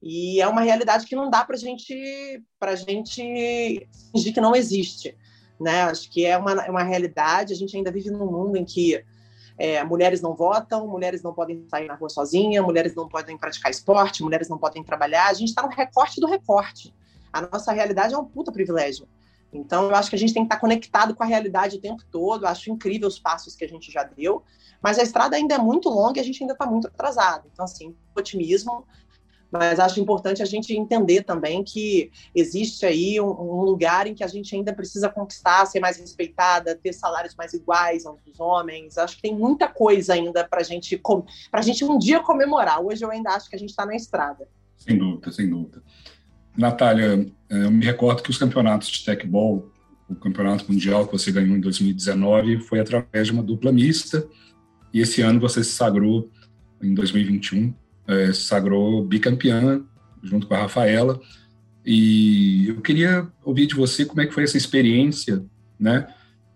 E 0.00 0.40
é 0.40 0.46
uma 0.46 0.60
realidade 0.60 1.06
que 1.06 1.16
não 1.16 1.28
dá 1.28 1.44
para 1.44 1.56
gente, 1.56 1.92
a 2.60 2.76
gente 2.76 3.88
fingir 4.12 4.32
que 4.32 4.40
não 4.40 4.54
existe. 4.54 5.16
Né? 5.60 5.82
Acho 5.82 6.08
que 6.08 6.24
é 6.24 6.38
uma, 6.38 6.52
é 6.52 6.70
uma 6.70 6.84
realidade, 6.84 7.52
a 7.52 7.56
gente 7.56 7.76
ainda 7.76 7.90
vive 7.90 8.10
num 8.10 8.30
mundo 8.30 8.56
em 8.56 8.64
que 8.64 9.04
é, 9.58 9.82
mulheres 9.82 10.20
não 10.20 10.36
votam, 10.36 10.86
mulheres 10.86 11.20
não 11.20 11.34
podem 11.34 11.66
sair 11.68 11.88
na 11.88 11.96
rua 11.96 12.08
sozinha, 12.08 12.62
mulheres 12.62 12.94
não 12.94 13.08
podem 13.08 13.36
praticar 13.36 13.72
esporte, 13.72 14.22
mulheres 14.22 14.48
não 14.48 14.56
podem 14.56 14.84
trabalhar. 14.84 15.26
A 15.26 15.34
gente 15.34 15.48
está 15.48 15.62
no 15.62 15.68
recorte 15.68 16.20
do 16.20 16.28
recorte. 16.28 16.94
A 17.32 17.42
nossa 17.42 17.72
realidade 17.72 18.14
é 18.14 18.18
um 18.18 18.24
puta 18.24 18.52
privilégio. 18.52 19.08
Então, 19.52 19.88
eu 19.88 19.94
acho 19.94 20.10
que 20.10 20.16
a 20.16 20.18
gente 20.18 20.34
tem 20.34 20.42
que 20.42 20.46
estar 20.46 20.60
conectado 20.60 21.14
com 21.14 21.22
a 21.22 21.26
realidade 21.26 21.76
o 21.76 21.80
tempo 21.80 22.02
todo. 22.10 22.44
Eu 22.44 22.48
acho 22.48 22.70
incrível 22.70 23.08
os 23.08 23.18
passos 23.18 23.56
que 23.56 23.64
a 23.64 23.68
gente 23.68 23.90
já 23.90 24.04
deu, 24.04 24.42
mas 24.82 24.98
a 24.98 25.02
estrada 25.02 25.36
ainda 25.36 25.54
é 25.54 25.58
muito 25.58 25.88
longa 25.88 26.18
e 26.18 26.20
a 26.20 26.24
gente 26.24 26.42
ainda 26.42 26.52
está 26.52 26.66
muito 26.66 26.86
atrasado. 26.86 27.48
Então, 27.52 27.64
assim, 27.64 27.94
otimismo, 28.14 28.84
mas 29.50 29.80
acho 29.80 29.98
importante 29.98 30.42
a 30.42 30.44
gente 30.44 30.74
entender 30.74 31.22
também 31.24 31.64
que 31.64 32.10
existe 32.34 32.84
aí 32.84 33.18
um, 33.18 33.30
um, 33.30 33.62
lugar 33.62 34.06
em 34.06 34.14
que 34.14 34.22
a 34.22 34.26
gente 34.26 34.54
ainda 34.54 34.74
precisa 34.74 35.08
conquistar, 35.08 35.64
ser 35.64 35.80
mais 35.80 35.96
respeitada, 35.96 36.76
ter 36.76 36.92
salários 36.92 37.34
mais 37.34 37.54
iguais 37.54 38.04
entre 38.04 38.30
os 38.30 38.38
homens. 38.38 38.98
Acho 38.98 39.16
que 39.16 39.22
tem 39.22 39.34
muita 39.34 39.66
coisa 39.66 40.12
ainda 40.12 40.46
para 40.46 40.62
gente, 40.62 41.00
a 41.50 41.62
gente 41.62 41.84
um 41.84 41.98
dia 41.98 42.20
comemorar. 42.20 42.84
Hoje 42.84 43.02
eu 43.02 43.10
ainda 43.10 43.30
acho 43.30 43.48
que 43.48 43.56
a 43.56 43.58
gente 43.58 43.70
está 43.70 43.86
na 43.86 43.96
estrada. 43.96 44.46
Sem 44.76 44.98
dúvida, 44.98 45.32
sem 45.32 45.48
dúvida. 45.48 45.82
Natália, 46.58 47.24
é, 47.48 47.64
eu 47.64 47.70
me 47.70 47.84
recordo 47.84 48.20
que 48.20 48.30
os 48.30 48.36
campeonatos 48.36 48.88
de 48.88 49.04
tecbol, 49.04 49.72
o 50.08 50.14
campeonato 50.16 50.70
mundial 50.70 51.06
que 51.06 51.12
você 51.12 51.30
ganhou 51.30 51.56
em 51.56 51.60
2019, 51.60 52.58
foi 52.60 52.80
através 52.80 53.28
de 53.28 53.32
uma 53.32 53.44
dupla 53.44 53.70
mista, 53.70 54.26
e 54.92 55.00
esse 55.00 55.22
ano 55.22 55.38
você 55.38 55.62
se 55.62 55.70
sagrou, 55.70 56.28
em 56.82 56.94
2021, 56.94 57.72
é, 58.08 58.32
se 58.32 58.42
sagrou 58.42 59.04
bicampeã, 59.04 59.84
junto 60.22 60.48
com 60.48 60.54
a 60.54 60.58
Rafaela, 60.58 61.20
e 61.86 62.68
eu 62.68 62.80
queria 62.80 63.28
ouvir 63.44 63.66
de 63.66 63.76
você 63.76 64.04
como 64.04 64.20
é 64.20 64.26
que 64.26 64.34
foi 64.34 64.42
essa 64.42 64.56
experiência, 64.56 65.44
né? 65.78 66.08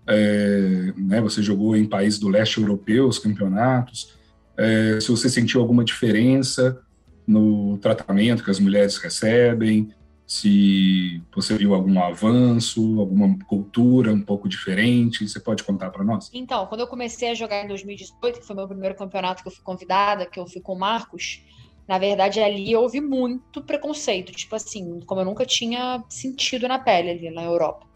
É, 0.05 0.93
né 0.97 1.21
você 1.21 1.41
jogou 1.43 1.77
em 1.77 1.85
países 1.85 2.19
do 2.19 2.29
leste 2.29 2.59
europeu, 2.59 3.07
os 3.07 3.21
campeonatos, 3.21 4.15
é, 4.57 4.99
se 5.01 5.09
você 5.09 5.29
sentiu 5.29 5.61
alguma 5.61 5.85
diferença 5.85 6.83
no 7.27 7.79
tratamento 7.79 8.45
que 8.45 8.51
as 8.51 8.59
mulheres 8.59 8.97
recebem, 8.97 9.93
se 10.27 11.21
você 11.35 11.55
viu 11.59 11.75
algum 11.75 12.03
avanço, 12.03 12.99
alguma 12.99 13.39
cultura 13.47 14.13
um 14.13 14.23
pouco 14.23 14.49
diferente, 14.49 15.29
você 15.29 15.39
pode 15.39 15.63
contar 15.63 15.91
para 15.91 16.03
nós? 16.03 16.31
Então, 16.33 16.67
quando 16.67 16.81
eu 16.81 16.87
comecei 16.87 17.29
a 17.29 17.35
jogar 17.35 17.63
em 17.63 17.69
2018, 17.69 18.41
que 18.41 18.47
foi 18.47 18.57
meu 18.57 18.67
primeiro 18.67 18.95
campeonato 18.95 19.43
que 19.43 19.49
eu 19.49 19.53
fui 19.53 19.63
convidada, 19.63 20.25
que 20.25 20.41
eu 20.41 20.47
fui 20.47 20.63
com 20.63 20.73
o 20.73 20.79
Marcos, 20.79 21.45
na 21.87 21.99
verdade 21.99 22.41
ali 22.41 22.75
houve 22.75 22.99
muito 22.99 23.63
preconceito, 23.63 24.33
tipo 24.33 24.57
assim, 24.57 25.01
como 25.01 25.21
eu 25.21 25.25
nunca 25.27 25.45
tinha 25.45 26.03
sentido 26.09 26.67
na 26.67 26.79
pele 26.79 27.11
ali 27.11 27.31
na 27.31 27.43
Europa, 27.43 27.87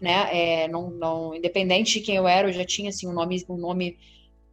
né? 0.00 0.28
É, 0.30 0.68
não, 0.68 0.90
não, 0.90 1.34
independente 1.34 1.98
de 1.98 2.06
quem 2.06 2.14
eu 2.14 2.28
era, 2.28 2.48
eu 2.48 2.52
já 2.52 2.64
tinha 2.64 2.90
assim 2.90 3.08
um 3.08 3.12
nome, 3.12 3.44
um 3.48 3.56
nome 3.56 3.98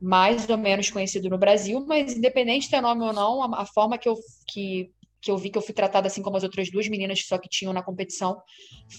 mais 0.01 0.47
ou 0.49 0.57
menos 0.57 0.89
conhecido 0.89 1.29
no 1.29 1.37
Brasil, 1.37 1.83
mas 1.87 2.15
independente 2.15 2.69
de 2.69 2.81
nome 2.81 3.03
ou 3.03 3.13
não, 3.13 3.41
a, 3.41 3.61
a, 3.61 3.65
forma 3.65 3.97
que 3.97 4.07
eu, 4.07 4.15
que, 4.47 4.91
que 5.19 5.31
eu 5.31 5.37
vi 5.37 5.49
que 5.49 5.57
eu 5.57 5.61
fui 5.61 5.73
tratada 5.73 6.07
assim 6.07 6.21
como 6.21 6.37
as 6.37 6.43
outras 6.43 6.69
duas 6.69 6.87
meninas 6.87 7.25
só 7.25 7.37
que 7.37 7.49
tinham 7.49 7.73
na 7.73 7.81
competição 7.81 8.39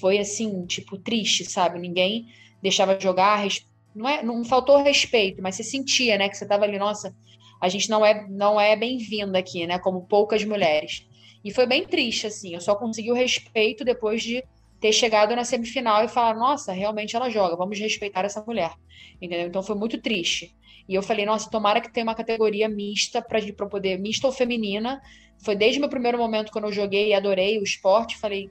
foi 0.01 0.19
assim, 0.19 0.67
tipo, 0.67 0.99
triste, 0.99 1.45
sabe? 1.45 1.79
Ninguém 1.79 2.27
deixava 2.61 2.99
jogar, 2.99 3.47
não, 3.95 4.09
é, 4.09 4.23
não 4.23 4.45
faltou 4.45 4.83
respeito, 4.83 5.41
mas 5.43 5.55
você 5.55 5.63
sentia, 5.63 6.19
né, 6.19 6.29
que 6.29 6.37
você 6.37 6.47
tava 6.47 6.65
ali, 6.65 6.79
nossa, 6.79 7.15
a 7.61 7.69
gente 7.69 7.89
não 7.89 8.05
é, 8.05 8.27
não 8.29 8.61
é 8.61 8.77
bem-vinda 8.77 9.39
aqui, 9.39 9.67
né, 9.67 9.79
como 9.79 10.07
poucas 10.07 10.45
mulheres. 10.45 11.07
E 11.45 11.53
foi 11.53 11.67
bem 11.67 11.87
triste, 11.87 12.27
assim, 12.27 12.55
eu 12.55 12.61
só 12.61 12.75
consegui 12.75 13.13
o 13.13 13.15
respeito 13.15 13.85
depois 13.85 14.23
de 14.23 14.43
ter 14.81 14.93
chegado 14.93 15.35
na 15.35 15.45
semifinal 15.45 16.05
e 16.05 16.09
falar, 16.09 16.35
nossa, 16.35 16.73
realmente 16.73 17.17
ela 17.17 17.31
joga, 17.31 17.57
vamos 17.57 17.79
respeitar 17.79 18.25
essa 18.25 18.43
mulher, 18.45 18.73
entendeu? 19.21 19.47
Então 19.47 19.63
foi 19.63 19.77
muito 19.77 20.01
triste. 20.01 20.55
E 20.89 20.95
eu 20.95 21.03
falei, 21.03 21.27
nossa, 21.27 21.51
tomara 21.51 21.81
que 21.81 21.93
tenha 21.93 22.05
uma 22.05 22.15
categoria 22.15 22.69
mista 22.69 23.21
para 23.21 23.41
poder, 23.69 23.99
mista 23.99 24.27
ou 24.27 24.33
feminina. 24.33 25.01
Foi 25.45 25.55
desde 25.55 25.79
o 25.79 25.83
meu 25.83 25.91
primeiro 25.91 26.17
momento 26.17 26.51
quando 26.51 26.65
eu 26.65 26.73
joguei 26.73 27.09
e 27.09 27.15
adorei 27.15 27.59
o 27.59 27.63
esporte, 27.63 28.17
falei, 28.17 28.51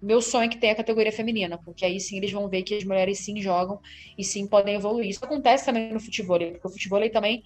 meu 0.00 0.20
sonho 0.20 0.44
é 0.44 0.48
que 0.48 0.58
tenha 0.58 0.72
a 0.72 0.76
categoria 0.76 1.12
feminina, 1.12 1.58
porque 1.58 1.84
aí 1.84 1.98
sim 1.98 2.16
eles 2.16 2.32
vão 2.32 2.48
ver 2.48 2.62
que 2.62 2.74
as 2.74 2.84
mulheres 2.84 3.18
sim 3.18 3.40
jogam 3.40 3.80
e 4.16 4.24
sim 4.24 4.46
podem 4.46 4.74
evoluir. 4.74 5.08
Isso 5.08 5.24
acontece 5.24 5.64
também 5.64 5.92
no 5.92 6.00
futebol, 6.00 6.38
porque 6.38 6.66
o 6.66 6.70
futebol 6.70 7.10
também 7.10 7.42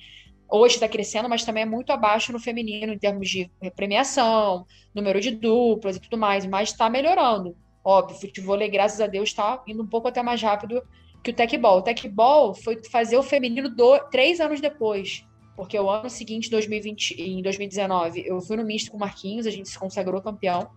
hoje 0.48 0.74
está 0.74 0.88
crescendo, 0.88 1.28
mas 1.28 1.44
também 1.44 1.62
é 1.62 1.66
muito 1.66 1.90
abaixo 1.90 2.32
no 2.32 2.38
feminino 2.38 2.92
em 2.92 2.98
termos 2.98 3.28
de 3.28 3.50
premiação, 3.74 4.66
número 4.94 5.20
de 5.20 5.32
duplas 5.32 5.96
e 5.96 6.00
tudo 6.00 6.18
mais, 6.18 6.44
mas 6.44 6.70
está 6.70 6.90
melhorando. 6.90 7.56
Óbvio, 7.84 8.16
o 8.16 8.20
futebol, 8.20 8.58
graças 8.70 9.00
a 9.00 9.06
Deus, 9.06 9.30
está 9.30 9.62
indo 9.66 9.82
um 9.82 9.86
pouco 9.86 10.08
até 10.08 10.22
mais 10.22 10.40
rápido 10.40 10.82
que 11.24 11.30
o 11.30 11.34
tecbol. 11.34 11.78
O 11.78 11.82
tecbol 11.82 12.54
foi 12.54 12.84
fazer 12.84 13.16
o 13.16 13.22
feminino 13.22 13.68
do, 13.70 13.98
três 14.10 14.40
anos 14.40 14.60
depois. 14.60 15.26
Porque 15.56 15.78
o 15.78 15.88
ano 15.88 16.10
seguinte, 16.10 16.50
2020, 16.50 17.12
em 17.12 17.40
2019, 17.40 18.24
eu 18.26 18.40
fui 18.40 18.56
no 18.56 18.64
misto 18.64 18.90
com 18.90 18.98
o 18.98 19.00
Marquinhos, 19.00 19.46
a 19.46 19.50
gente 19.50 19.68
se 19.68 19.78
consagrou 19.78 20.20
campeão, 20.20 20.68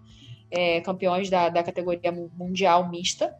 é, 0.49 0.79
campeões 0.81 1.29
da, 1.29 1.49
da 1.49 1.63
categoria 1.63 2.11
mundial 2.11 2.89
mista, 2.89 3.35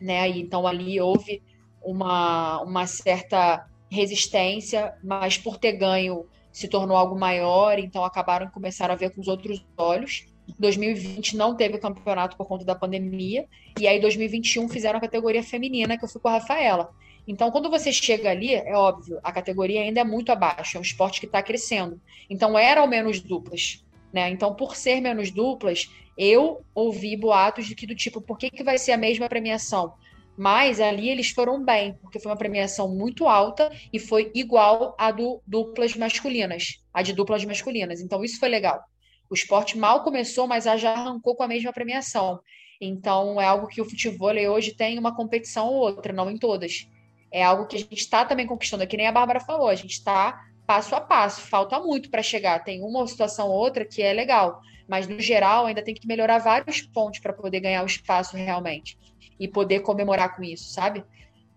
né? 0.00 0.30
E, 0.30 0.40
então 0.40 0.66
ali 0.66 0.98
houve 1.00 1.42
uma, 1.82 2.62
uma 2.62 2.86
certa 2.86 3.68
resistência, 3.90 4.94
mas 5.02 5.36
por 5.36 5.58
ter 5.58 5.72
ganho 5.72 6.26
se 6.52 6.68
tornou 6.68 6.96
algo 6.96 7.18
maior, 7.18 7.78
então 7.78 8.04
acabaram 8.04 8.48
começaram 8.50 8.94
a 8.94 8.96
ver 8.96 9.10
com 9.10 9.20
os 9.20 9.28
outros 9.28 9.64
olhos. 9.76 10.26
2020 10.58 11.36
não 11.36 11.56
teve 11.56 11.78
campeonato 11.78 12.36
por 12.36 12.46
conta 12.46 12.64
da 12.64 12.74
pandemia, 12.74 13.46
e 13.78 13.86
aí 13.86 14.00
2021 14.00 14.68
fizeram 14.68 14.98
a 14.98 15.00
categoria 15.00 15.42
feminina, 15.42 15.96
que 15.96 16.04
eu 16.04 16.08
fui 16.08 16.20
com 16.20 16.28
a 16.28 16.32
Rafaela. 16.32 16.90
Então, 17.26 17.50
quando 17.50 17.70
você 17.70 17.92
chega 17.92 18.30
ali, 18.30 18.54
é 18.54 18.74
óbvio, 18.74 19.20
a 19.22 19.30
categoria 19.30 19.82
ainda 19.82 20.00
é 20.00 20.04
muito 20.04 20.32
abaixo, 20.32 20.76
é 20.76 20.80
um 20.80 20.82
esporte 20.82 21.20
que 21.20 21.26
está 21.26 21.42
crescendo. 21.42 22.00
Então, 22.28 22.58
eram 22.58 22.86
menos 22.86 23.20
duplas. 23.20 23.84
Né? 24.12 24.30
Então, 24.30 24.54
por 24.54 24.74
ser 24.74 25.00
menos 25.00 25.30
duplas, 25.30 25.88
eu 26.16 26.64
ouvi 26.74 27.16
boatos 27.16 27.66
de 27.66 27.74
que 27.74 27.86
do 27.86 27.94
tipo, 27.94 28.20
por 28.20 28.36
que, 28.36 28.50
que 28.50 28.64
vai 28.64 28.78
ser 28.78 28.92
a 28.92 28.96
mesma 28.96 29.28
premiação? 29.28 29.94
Mas 30.36 30.80
ali 30.80 31.08
eles 31.08 31.30
foram 31.30 31.62
bem, 31.64 31.94
porque 32.02 32.18
foi 32.18 32.30
uma 32.30 32.36
premiação 32.36 32.88
muito 32.88 33.28
alta 33.28 33.70
e 33.92 33.98
foi 33.98 34.30
igual 34.34 34.96
à 34.98 35.10
do 35.10 35.40
duplas 35.46 35.94
masculinas, 35.94 36.82
a 36.92 37.02
de 37.02 37.12
duplas 37.12 37.44
masculinas. 37.44 38.00
Então, 38.00 38.24
isso 38.24 38.40
foi 38.40 38.48
legal. 38.48 38.82
O 39.30 39.34
esporte 39.34 39.78
mal 39.78 40.02
começou, 40.02 40.48
mas 40.48 40.64
já 40.64 40.92
arrancou 40.92 41.36
com 41.36 41.44
a 41.44 41.48
mesma 41.48 41.72
premiação. 41.72 42.40
Então, 42.80 43.40
é 43.40 43.46
algo 43.46 43.68
que 43.68 43.80
o 43.80 43.84
futebol 43.84 44.34
hoje 44.50 44.74
tem 44.74 44.98
uma 44.98 45.14
competição 45.14 45.68
ou 45.68 45.74
outra, 45.74 46.12
não 46.12 46.28
em 46.28 46.36
todas. 46.36 46.88
É 47.30 47.44
algo 47.44 47.66
que 47.66 47.76
a 47.76 47.78
gente 47.78 47.94
está 47.94 48.24
também 48.24 48.46
conquistando, 48.46 48.86
que 48.86 48.96
nem 48.96 49.06
a 49.06 49.12
Bárbara 49.12 49.38
falou, 49.38 49.68
a 49.68 49.74
gente 49.76 49.92
está 49.92 50.40
passo 50.66 50.94
a 50.96 51.00
passo, 51.00 51.42
falta 51.42 51.78
muito 51.78 52.10
para 52.10 52.22
chegar. 52.22 52.64
Tem 52.64 52.82
uma 52.82 53.06
situação 53.06 53.48
ou 53.48 53.54
outra 53.54 53.84
que 53.84 54.02
é 54.02 54.12
legal, 54.12 54.60
mas 54.88 55.06
no 55.06 55.20
geral 55.20 55.66
ainda 55.66 55.82
tem 55.82 55.94
que 55.94 56.08
melhorar 56.08 56.38
vários 56.38 56.80
pontos 56.80 57.20
para 57.20 57.32
poder 57.32 57.60
ganhar 57.60 57.84
o 57.84 57.86
espaço 57.86 58.36
realmente 58.36 58.98
e 59.38 59.46
poder 59.46 59.80
comemorar 59.80 60.34
com 60.34 60.42
isso, 60.42 60.72
sabe? 60.72 61.04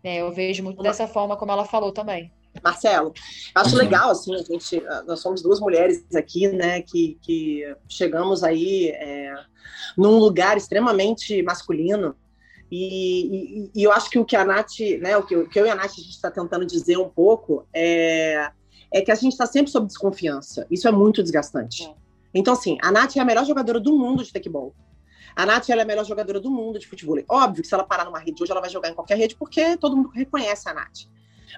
É, 0.04 0.18
eu 0.18 0.32
vejo 0.32 0.64
muito 0.64 0.84
dessa 0.84 1.08
forma 1.08 1.36
como 1.36 1.52
ela 1.52 1.66
falou 1.66 1.92
também. 1.92 2.32
Marcelo, 2.62 3.14
acho 3.56 3.72
uhum. 3.72 3.78
legal, 3.78 4.12
assim, 4.12 4.36
a 4.36 4.40
gente, 4.40 4.84
nós 5.08 5.20
somos 5.20 5.42
duas 5.42 5.60
mulheres 5.60 6.04
aqui, 6.16 6.48
né, 6.48 6.82
que, 6.82 7.18
que 7.22 7.76
chegamos 7.88 8.44
aí 8.44 8.90
é, 8.90 9.34
num 9.98 10.18
lugar 10.18 10.58
extremamente 10.58 11.42
masculino, 11.42 12.16
e, 12.76 13.68
e, 13.68 13.72
e, 13.76 13.84
eu 13.84 13.92
acho 13.92 14.10
que 14.10 14.18
o 14.18 14.26
que 14.26 14.36
a 14.36 14.44
Nath, 14.44 14.80
né, 15.00 15.16
o 15.16 15.24
que, 15.24 15.36
o 15.36 15.48
que 15.48 15.60
eu 15.60 15.66
e 15.66 15.70
a 15.70 15.76
Nath 15.76 15.92
a 15.92 16.02
gente 16.02 16.10
está 16.10 16.32
tentando 16.32 16.66
dizer 16.66 16.98
um 16.98 17.08
pouco 17.08 17.68
é, 17.72 18.50
é 18.92 19.02
que 19.02 19.12
a 19.12 19.16
gente 19.16 19.34
está 19.34 19.46
sempre 19.46 19.72
sob 19.72 19.86
desconfiança. 19.86 20.66
Isso 20.72 20.88
é 20.88 20.92
muito 20.92 21.22
desgastante. 21.22 21.84
É. 21.84 21.94
Então, 22.34 22.54
assim, 22.54 22.80
a 22.82 22.92
Nath 22.92 23.16
é 23.16 23.20
a 23.20 23.26
melhor 23.26 23.46
jogadora 23.46 23.80
do 23.80 23.96
mundo 23.96 24.24
de 24.24 24.34
tecbol. 24.34 24.74
A 25.36 25.46
Nath 25.46 25.70
é 25.70 25.80
a 25.80 25.86
melhor 25.86 26.06
jogadora 26.06 26.40
do 26.40 26.50
mundo 26.50 26.80
de 26.80 26.88
futebol. 26.88 27.18
Óbvio 27.30 27.62
que 27.62 27.68
se 27.68 27.74
ela 27.74 27.84
parar 27.84 28.06
numa 28.06 28.20
rede 28.20 28.42
hoje, 28.42 28.52
ela 28.52 28.62
vai 28.62 28.70
jogar 28.70 28.90
em 28.90 28.94
qualquer 28.94 29.18
rede, 29.18 29.36
porque 29.36 29.78
todo 29.78 29.96
mundo 29.96 30.10
reconhece 30.10 30.68
a 30.70 30.74
Nath. 30.74 31.08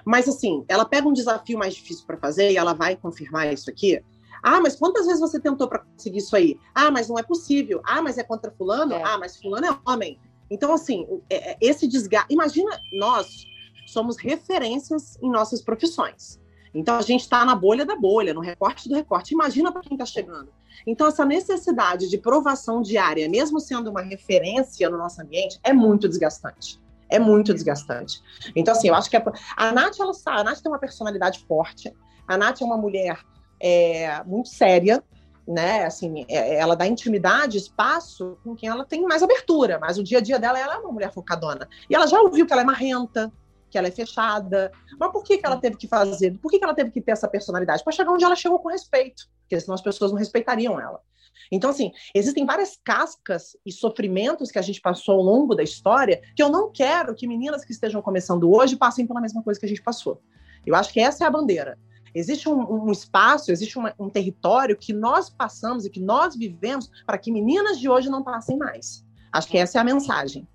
Mas 0.04 0.28
assim, 0.28 0.64
ela 0.68 0.84
pega 0.84 1.08
um 1.08 1.12
desafio 1.12 1.58
mais 1.58 1.74
difícil 1.74 2.06
para 2.06 2.16
fazer 2.16 2.52
e 2.52 2.56
ela 2.56 2.72
vai 2.72 2.96
confirmar 2.96 3.52
isso 3.52 3.70
aqui. 3.70 4.02
Ah, 4.42 4.60
mas 4.60 4.76
quantas 4.76 5.06
vezes 5.06 5.20
você 5.20 5.40
tentou 5.40 5.66
para 5.68 5.80
conseguir 5.80 6.18
isso 6.18 6.36
aí? 6.36 6.58
Ah, 6.74 6.90
mas 6.90 7.08
não 7.08 7.18
é 7.18 7.22
possível. 7.22 7.80
Ah, 7.84 8.00
mas 8.00 8.18
é 8.18 8.22
contra 8.22 8.50
fulano? 8.50 8.94
É. 8.94 9.02
Ah, 9.02 9.18
mas 9.18 9.36
fulano 9.36 9.66
é 9.66 9.78
homem. 9.84 10.18
Então, 10.50 10.72
assim, 10.72 11.06
é, 11.28 11.52
é, 11.52 11.58
esse 11.60 11.86
desgaste. 11.86 12.32
Imagina, 12.32 12.80
nós 12.92 13.44
somos 13.86 14.16
referências 14.16 15.18
em 15.22 15.30
nossas 15.30 15.60
profissões. 15.60 16.40
Então, 16.72 16.96
a 16.96 17.02
gente 17.02 17.22
está 17.22 17.44
na 17.44 17.54
bolha 17.54 17.86
da 17.86 17.96
bolha, 17.96 18.34
no 18.34 18.40
recorte 18.40 18.88
do 18.88 18.94
recorte. 18.94 19.32
Imagina 19.32 19.72
para 19.72 19.80
quem 19.80 19.94
está 19.94 20.04
chegando. 20.04 20.50
Então, 20.86 21.06
essa 21.06 21.24
necessidade 21.24 22.08
de 22.08 22.18
provação 22.18 22.82
diária, 22.82 23.28
mesmo 23.28 23.58
sendo 23.58 23.90
uma 23.90 24.02
referência 24.02 24.88
no 24.90 24.98
nosso 24.98 25.20
ambiente, 25.22 25.58
é 25.64 25.72
muito 25.72 26.08
desgastante. 26.08 26.78
É 27.08 27.18
muito 27.18 27.52
desgastante. 27.54 28.20
Então, 28.54 28.72
assim, 28.72 28.88
eu 28.88 28.94
acho 28.94 29.08
que 29.08 29.16
a, 29.16 29.22
a 29.56 29.72
Nath, 29.72 29.98
ela 30.00 30.12
a 30.26 30.44
Nath 30.44 30.60
tem 30.60 30.70
uma 30.70 30.78
personalidade 30.78 31.44
forte. 31.46 31.94
A 32.26 32.36
Nath 32.36 32.60
é 32.60 32.64
uma 32.64 32.76
mulher 32.76 33.18
é, 33.60 34.22
muito 34.24 34.48
séria, 34.48 35.02
né? 35.46 35.84
Assim, 35.84 36.26
é, 36.28 36.56
ela 36.56 36.74
dá 36.74 36.86
intimidade, 36.86 37.58
espaço 37.58 38.36
com 38.42 38.56
quem 38.56 38.68
ela 38.68 38.84
tem 38.84 39.02
mais 39.02 39.22
abertura, 39.22 39.78
mas 39.78 39.98
o 39.98 40.02
dia 40.02 40.18
a 40.18 40.20
dia 40.20 40.38
dela 40.38 40.58
ela 40.58 40.74
é 40.74 40.78
uma 40.78 40.92
mulher 40.92 41.12
focadona. 41.12 41.68
E 41.88 41.94
ela 41.94 42.06
já 42.06 42.20
ouviu 42.20 42.46
que 42.46 42.52
ela 42.52 42.62
é 42.62 42.64
marrenta, 42.64 43.32
que 43.70 43.78
ela 43.78 43.88
é 43.88 43.90
fechada. 43.90 44.72
Mas 44.98 45.12
por 45.12 45.22
que, 45.22 45.38
que 45.38 45.46
ela 45.46 45.56
teve 45.56 45.76
que 45.76 45.86
fazer? 45.86 46.36
Por 46.38 46.50
que, 46.50 46.58
que 46.58 46.64
ela 46.64 46.74
teve 46.74 46.90
que 46.90 47.00
ter 47.00 47.12
essa 47.12 47.28
personalidade? 47.28 47.84
Para 47.84 47.92
chegar 47.92 48.12
onde 48.12 48.24
ela 48.24 48.36
chegou 48.36 48.58
com 48.58 48.68
respeito, 48.68 49.28
porque 49.42 49.60
senão 49.60 49.74
as 49.74 49.82
pessoas 49.82 50.10
não 50.10 50.18
respeitariam 50.18 50.80
ela. 50.80 51.00
Então, 51.50 51.70
assim, 51.70 51.92
existem 52.14 52.44
várias 52.44 52.78
cascas 52.82 53.56
e 53.64 53.72
sofrimentos 53.72 54.50
que 54.50 54.58
a 54.58 54.62
gente 54.62 54.80
passou 54.80 55.16
ao 55.16 55.22
longo 55.22 55.54
da 55.54 55.62
história 55.62 56.22
que 56.34 56.42
eu 56.42 56.48
não 56.48 56.70
quero 56.70 57.14
que 57.14 57.26
meninas 57.26 57.64
que 57.64 57.72
estejam 57.72 58.02
começando 58.02 58.50
hoje 58.50 58.76
passem 58.76 59.06
pela 59.06 59.20
mesma 59.20 59.42
coisa 59.42 59.58
que 59.58 59.66
a 59.66 59.68
gente 59.68 59.82
passou. 59.82 60.20
Eu 60.64 60.74
acho 60.74 60.92
que 60.92 61.00
essa 61.00 61.24
é 61.24 61.26
a 61.26 61.30
bandeira. 61.30 61.78
Existe 62.14 62.48
um, 62.48 62.86
um 62.86 62.90
espaço, 62.90 63.52
existe 63.52 63.78
uma, 63.78 63.94
um 63.98 64.08
território 64.08 64.76
que 64.76 64.92
nós 64.92 65.28
passamos 65.28 65.84
e 65.84 65.90
que 65.90 66.00
nós 66.00 66.34
vivemos 66.34 66.90
para 67.04 67.18
que 67.18 67.30
meninas 67.30 67.78
de 67.78 67.88
hoje 67.88 68.08
não 68.08 68.22
passem 68.22 68.56
mais. 68.56 69.04
Acho 69.32 69.48
que 69.48 69.58
essa 69.58 69.78
é 69.78 69.80
a 69.80 69.84
mensagem. 69.84 70.48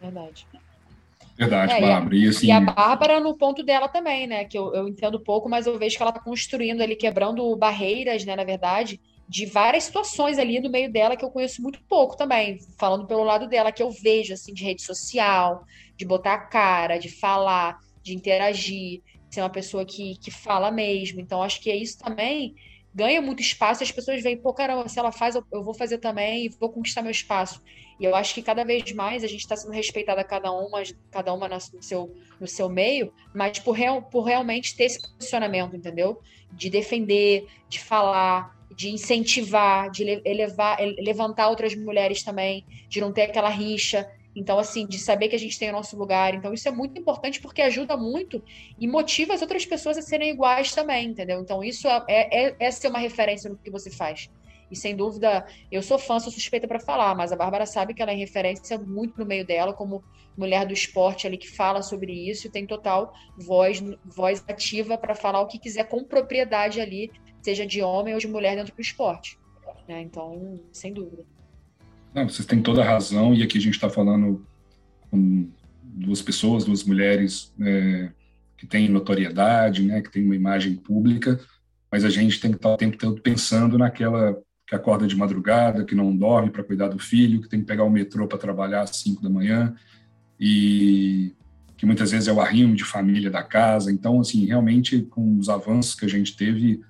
Verdade. 0.00 0.48
Verdade, 1.36 1.72
é, 1.72 1.80
Bárbara. 1.80 2.16
E, 2.16 2.28
assim... 2.28 2.46
e, 2.46 2.50
a 2.50 2.60
Bárbara 2.60 3.20
no 3.20 3.36
ponto 3.36 3.62
dela 3.62 3.88
também, 3.88 4.26
né? 4.26 4.44
Que 4.44 4.56
eu, 4.56 4.74
eu 4.74 4.88
entendo 4.88 5.20
pouco, 5.20 5.48
mas 5.48 5.66
eu 5.66 5.78
vejo 5.78 5.96
que 5.96 6.02
ela 6.02 6.10
está 6.10 6.22
construindo 6.22 6.80
ali, 6.80 6.94
quebrando 6.94 7.56
barreiras, 7.56 8.24
né? 8.24 8.36
Na 8.36 8.44
verdade, 8.44 9.00
de 9.28 9.46
várias 9.46 9.84
situações 9.84 10.38
ali 10.38 10.60
no 10.60 10.70
meio 10.70 10.92
dela 10.92 11.16
que 11.16 11.24
eu 11.24 11.30
conheço 11.30 11.62
muito 11.62 11.82
pouco 11.88 12.16
também, 12.16 12.58
falando 12.78 13.06
pelo 13.06 13.24
lado 13.24 13.48
dela, 13.48 13.72
que 13.72 13.82
eu 13.82 13.90
vejo, 13.90 14.34
assim, 14.34 14.52
de 14.52 14.62
rede 14.64 14.82
social, 14.82 15.64
de 15.96 16.04
botar 16.04 16.34
a 16.34 16.38
cara, 16.38 16.98
de 16.98 17.08
falar, 17.08 17.78
de 18.02 18.14
interagir, 18.14 19.00
ser 19.30 19.40
uma 19.40 19.50
pessoa 19.50 19.84
que, 19.84 20.16
que 20.18 20.30
fala 20.30 20.70
mesmo. 20.70 21.20
Então, 21.20 21.42
acho 21.42 21.60
que 21.60 21.70
é 21.70 21.76
isso 21.76 21.98
também 21.98 22.54
ganha 22.94 23.22
muito 23.22 23.40
espaço 23.40 23.82
e 23.82 23.84
as 23.84 23.92
pessoas 23.92 24.22
veem, 24.22 24.36
pô, 24.36 24.52
caramba, 24.52 24.88
se 24.88 24.98
ela 24.98 25.10
faz, 25.10 25.34
eu, 25.34 25.62
vou 25.62 25.74
fazer 25.74 25.98
também 25.98 26.46
e 26.46 26.48
vou 26.48 26.70
conquistar 26.70 27.02
meu 27.02 27.10
espaço. 27.10 27.62
E 27.98 28.04
eu 28.04 28.14
acho 28.14 28.34
que 28.34 28.42
cada 28.42 28.64
vez 28.64 28.92
mais 28.92 29.24
a 29.24 29.26
gente 29.26 29.40
está 29.40 29.56
sendo 29.56 29.72
respeitada 29.72 30.22
cada 30.24 30.52
uma, 30.52 30.82
cada 31.10 31.32
uma 31.32 31.48
no 31.48 31.82
seu, 31.82 32.14
no 32.40 32.46
seu 32.46 32.68
meio, 32.68 33.12
mas 33.34 33.58
por, 33.58 33.72
real, 33.72 34.02
por 34.02 34.22
realmente 34.22 34.76
ter 34.76 34.84
esse 34.84 35.00
posicionamento, 35.00 35.76
entendeu? 35.76 36.20
De 36.52 36.68
defender, 36.68 37.46
de 37.68 37.78
falar, 37.78 38.54
de 38.74 38.90
incentivar, 38.90 39.90
de 39.90 40.20
elevar, 40.24 40.78
levantar 40.98 41.48
outras 41.48 41.74
mulheres 41.74 42.22
também, 42.22 42.64
de 42.88 43.00
não 43.00 43.12
ter 43.12 43.22
aquela 43.22 43.48
rixa. 43.48 44.10
Então, 44.34 44.58
assim, 44.58 44.86
de 44.86 44.98
saber 44.98 45.28
que 45.28 45.36
a 45.36 45.38
gente 45.38 45.58
tem 45.58 45.68
o 45.68 45.72
nosso 45.72 45.96
lugar. 45.96 46.34
Então, 46.34 46.54
isso 46.54 46.66
é 46.66 46.70
muito 46.70 46.98
importante 46.98 47.40
porque 47.40 47.60
ajuda 47.60 47.96
muito 47.96 48.42
e 48.78 48.88
motiva 48.88 49.34
as 49.34 49.42
outras 49.42 49.66
pessoas 49.66 49.98
a 49.98 50.02
serem 50.02 50.30
iguais 50.30 50.74
também, 50.74 51.08
entendeu? 51.08 51.40
Então, 51.40 51.62
isso 51.62 51.86
é, 51.86 52.02
é, 52.08 52.56
é 52.58 52.70
ser 52.70 52.88
uma 52.88 52.98
referência 52.98 53.50
no 53.50 53.56
que 53.56 53.70
você 53.70 53.90
faz. 53.90 54.30
E 54.72 54.76
sem 54.76 54.96
dúvida, 54.96 55.46
eu 55.70 55.82
sou 55.82 55.98
fã, 55.98 56.18
sou 56.18 56.32
suspeita 56.32 56.66
para 56.66 56.80
falar, 56.80 57.14
mas 57.14 57.30
a 57.30 57.36
Bárbara 57.36 57.66
sabe 57.66 57.92
que 57.92 58.00
ela 58.00 58.10
é 58.10 58.14
referência 58.14 58.78
muito 58.78 59.18
no 59.18 59.26
meio 59.26 59.44
dela, 59.44 59.74
como 59.74 60.02
mulher 60.34 60.64
do 60.66 60.72
esporte 60.72 61.26
ali 61.26 61.36
que 61.36 61.50
fala 61.50 61.82
sobre 61.82 62.10
isso 62.10 62.46
e 62.46 62.50
tem 62.50 62.66
total 62.66 63.12
voz, 63.36 63.84
voz 64.02 64.42
ativa 64.48 64.96
para 64.96 65.14
falar 65.14 65.42
o 65.42 65.46
que 65.46 65.58
quiser 65.58 65.84
com 65.84 66.02
propriedade 66.02 66.80
ali, 66.80 67.12
seja 67.42 67.66
de 67.66 67.82
homem 67.82 68.14
ou 68.14 68.20
de 68.20 68.26
mulher 68.26 68.56
dentro 68.56 68.74
do 68.74 68.80
esporte. 68.80 69.38
Né? 69.86 70.00
Então, 70.00 70.58
sem 70.72 70.90
dúvida. 70.90 71.26
Não, 72.14 72.28
vocês 72.28 72.46
têm 72.46 72.60
toda 72.60 72.82
a 72.82 72.84
razão, 72.84 73.34
e 73.34 73.42
aqui 73.42 73.58
a 73.58 73.60
gente 73.60 73.74
está 73.74 73.88
falando 73.88 74.46
com 75.10 75.48
duas 75.82 76.20
pessoas, 76.20 76.64
duas 76.64 76.84
mulheres 76.84 77.52
é, 77.60 78.10
que 78.56 78.66
têm 78.66 78.88
notoriedade, 78.88 79.82
né, 79.82 80.00
que 80.00 80.10
têm 80.10 80.24
uma 80.24 80.36
imagem 80.36 80.74
pública, 80.74 81.40
mas 81.90 82.04
a 82.04 82.10
gente 82.10 82.40
tem 82.40 82.50
que 82.50 82.56
estar 82.56 82.70
o 82.70 82.76
tempo 82.76 82.96
todo 82.96 83.20
pensando 83.20 83.78
naquela 83.78 84.36
que 84.66 84.74
acorda 84.74 85.06
de 85.06 85.16
madrugada, 85.16 85.84
que 85.84 85.94
não 85.94 86.16
dorme 86.16 86.50
para 86.50 86.64
cuidar 86.64 86.88
do 86.88 86.98
filho, 86.98 87.42
que 87.42 87.48
tem 87.48 87.60
que 87.60 87.66
pegar 87.66 87.84
o 87.84 87.90
metrô 87.90 88.26
para 88.26 88.38
trabalhar 88.38 88.82
às 88.82 88.96
5 88.96 89.22
da 89.22 89.28
manhã 89.28 89.74
e 90.40 91.34
que 91.76 91.84
muitas 91.84 92.12
vezes 92.12 92.28
é 92.28 92.32
o 92.32 92.40
arrimo 92.40 92.74
de 92.74 92.84
família 92.84 93.30
da 93.30 93.42
casa. 93.42 93.92
Então, 93.92 94.20
assim, 94.20 94.46
realmente 94.46 95.02
com 95.02 95.36
os 95.36 95.48
avanços 95.48 95.94
que 95.94 96.06
a 96.06 96.08
gente 96.08 96.34
teve 96.34 96.80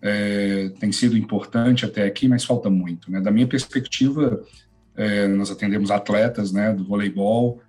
é, 0.00 0.70
tem 0.80 0.92
sido 0.92 1.16
importante 1.16 1.84
até 1.84 2.04
aqui, 2.04 2.28
mas 2.28 2.44
falta 2.44 2.70
muito. 2.70 3.10
Né? 3.10 3.20
Da 3.20 3.30
minha 3.30 3.46
perspectiva, 3.46 4.42
é, 4.96 5.26
nós 5.28 5.50
atendemos 5.50 5.90
atletas 5.90 6.52
né, 6.52 6.72
do 6.72 6.84
voleibol, 6.84 7.60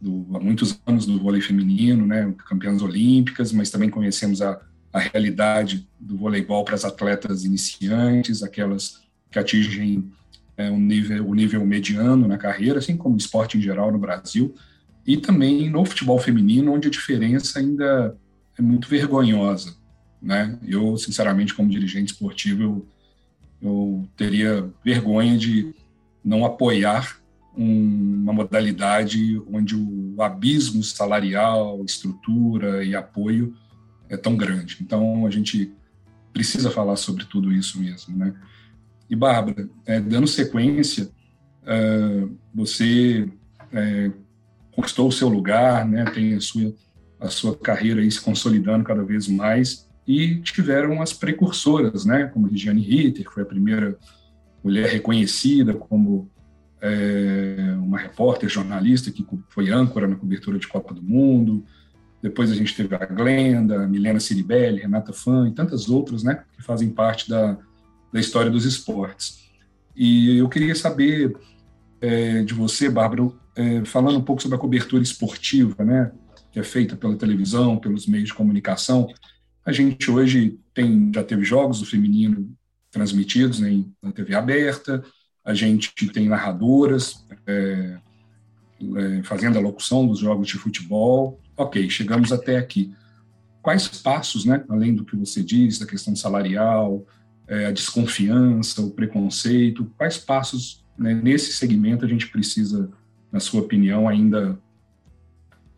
do, 0.00 0.26
há 0.34 0.40
muitos 0.40 0.80
anos 0.86 1.06
do 1.06 1.18
vôlei 1.18 1.40
feminino, 1.40 2.06
né, 2.06 2.34
campeãs 2.48 2.80
olímpicas, 2.82 3.52
mas 3.52 3.70
também 3.70 3.90
conhecemos 3.90 4.40
a 4.40 4.60
a 4.92 4.98
realidade 4.98 5.88
do 5.98 6.16
voleibol 6.16 6.64
para 6.64 6.74
as 6.74 6.84
atletas 6.84 7.44
iniciantes, 7.44 8.42
aquelas 8.42 9.00
que 9.30 9.38
atingem 9.38 10.10
é, 10.56 10.70
um 10.70 10.80
nível, 10.80 11.28
o 11.28 11.34
nível 11.34 11.64
mediano 11.64 12.26
na 12.26 12.36
carreira, 12.36 12.78
assim 12.78 12.96
como 12.96 13.14
o 13.14 13.18
esporte 13.18 13.56
em 13.56 13.60
geral 13.60 13.92
no 13.92 13.98
Brasil, 13.98 14.54
e 15.06 15.16
também 15.16 15.70
no 15.70 15.84
futebol 15.84 16.18
feminino, 16.18 16.72
onde 16.72 16.88
a 16.88 16.90
diferença 16.90 17.58
ainda 17.58 18.16
é 18.58 18.62
muito 18.62 18.88
vergonhosa. 18.88 19.76
Né? 20.22 20.58
Eu, 20.66 20.96
sinceramente, 20.96 21.54
como 21.54 21.70
dirigente 21.70 22.12
esportivo, 22.12 22.62
eu, 22.62 22.86
eu 23.62 24.08
teria 24.16 24.68
vergonha 24.84 25.38
de 25.38 25.74
não 26.22 26.44
apoiar 26.44 27.18
um, 27.56 28.22
uma 28.22 28.32
modalidade 28.32 29.40
onde 29.50 29.74
o 29.74 30.22
abismo 30.22 30.82
salarial, 30.82 31.82
estrutura 31.84 32.84
e 32.84 32.94
apoio 32.94 33.54
é 34.08 34.16
tão 34.16 34.36
grande. 34.36 34.78
Então, 34.80 35.26
a 35.26 35.30
gente 35.30 35.72
precisa 36.32 36.70
falar 36.70 36.96
sobre 36.96 37.24
tudo 37.24 37.52
isso 37.52 37.80
mesmo, 37.80 38.16
né? 38.16 38.34
E, 39.08 39.16
Bárbara, 39.16 39.68
é, 39.86 39.98
dando 40.00 40.26
sequência, 40.26 41.10
é, 41.66 42.28
você 42.54 43.28
é, 43.72 44.10
conquistou 44.70 45.08
o 45.08 45.12
seu 45.12 45.28
lugar, 45.28 45.84
né? 45.86 46.04
Tem 46.04 46.34
a 46.34 46.40
sua, 46.40 46.72
a 47.18 47.28
sua 47.28 47.56
carreira 47.56 48.00
aí 48.00 48.10
se 48.10 48.20
consolidando 48.20 48.84
cada 48.84 49.02
vez 49.02 49.26
mais 49.26 49.89
e 50.10 50.40
tiveram 50.40 51.00
as 51.00 51.12
precursoras, 51.12 52.04
né? 52.04 52.24
Como 52.26 52.48
Regiane 52.48 52.82
Ritter, 52.82 53.24
que 53.24 53.32
foi 53.32 53.44
a 53.44 53.46
primeira 53.46 53.96
mulher 54.62 54.88
reconhecida 54.90 55.72
como 55.72 56.28
é, 56.82 57.76
uma 57.80 57.96
repórter, 57.96 58.48
jornalista 58.48 59.12
que 59.12 59.24
foi 59.48 59.70
âncora 59.70 60.08
na 60.08 60.16
cobertura 60.16 60.58
de 60.58 60.66
Copa 60.66 60.92
do 60.92 61.00
Mundo, 61.00 61.64
depois 62.20 62.50
a 62.50 62.56
gente 62.56 62.74
teve 62.74 62.92
a 62.92 63.06
Glenda, 63.06 63.84
a 63.84 63.86
Milena 63.86 64.18
Ciribelli, 64.18 64.80
Renata 64.80 65.12
Fã 65.12 65.48
e 65.48 65.52
tantas 65.52 65.88
outras, 65.88 66.24
né, 66.24 66.42
que 66.56 66.62
fazem 66.62 66.90
parte 66.90 67.30
da, 67.30 67.56
da 68.12 68.18
história 68.18 68.50
dos 68.50 68.64
esportes. 68.64 69.48
E 69.94 70.38
eu 70.38 70.48
queria 70.48 70.74
saber 70.74 71.36
é, 72.00 72.42
de 72.42 72.52
você, 72.52 72.90
Bárbara, 72.90 73.30
é, 73.54 73.84
falando 73.84 74.18
um 74.18 74.22
pouco 74.22 74.42
sobre 74.42 74.56
a 74.56 74.60
cobertura 74.60 75.04
esportiva, 75.04 75.84
né, 75.84 76.10
que 76.50 76.58
é 76.58 76.64
feita 76.64 76.96
pela 76.96 77.14
televisão, 77.14 77.78
pelos 77.78 78.08
meios 78.08 78.28
de 78.30 78.34
comunicação. 78.34 79.08
A 79.70 79.72
gente 79.72 80.10
hoje 80.10 80.58
tem, 80.74 81.12
já 81.14 81.22
teve 81.22 81.44
jogos 81.44 81.78
do 81.78 81.86
feminino 81.86 82.52
transmitidos 82.90 83.60
né, 83.60 83.84
na 84.02 84.10
TV 84.10 84.34
aberta, 84.34 85.00
a 85.44 85.54
gente 85.54 85.92
tem 86.08 86.28
narradoras 86.28 87.24
é, 87.46 87.96
é, 88.96 89.22
fazendo 89.22 89.56
a 89.56 89.60
locução 89.60 90.08
dos 90.08 90.18
jogos 90.18 90.48
de 90.48 90.54
futebol, 90.54 91.38
ok, 91.56 91.88
chegamos 91.88 92.32
até 92.32 92.56
aqui. 92.56 92.92
Quais 93.62 93.86
passos, 93.86 94.44
né, 94.44 94.64
além 94.68 94.92
do 94.92 95.04
que 95.04 95.14
você 95.14 95.40
diz, 95.40 95.78
da 95.78 95.86
questão 95.86 96.16
salarial, 96.16 97.06
é, 97.46 97.66
a 97.66 97.70
desconfiança, 97.70 98.82
o 98.82 98.90
preconceito, 98.90 99.88
quais 99.96 100.18
passos 100.18 100.84
né, 100.98 101.14
nesse 101.14 101.52
segmento 101.52 102.04
a 102.04 102.08
gente 102.08 102.26
precisa, 102.26 102.90
na 103.30 103.38
sua 103.38 103.60
opinião, 103.60 104.08
ainda 104.08 104.58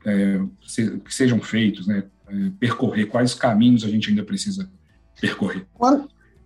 é, 0.07 0.41
que 1.05 1.15
sejam 1.15 1.43
feitos, 1.43 1.87
né, 1.87 2.05
percorrer, 2.59 3.07
quais 3.07 3.35
caminhos 3.35 3.85
a 3.85 3.89
gente 3.89 4.11
ainda 4.11 4.25
precisa 4.25 4.71
percorrer? 5.21 5.67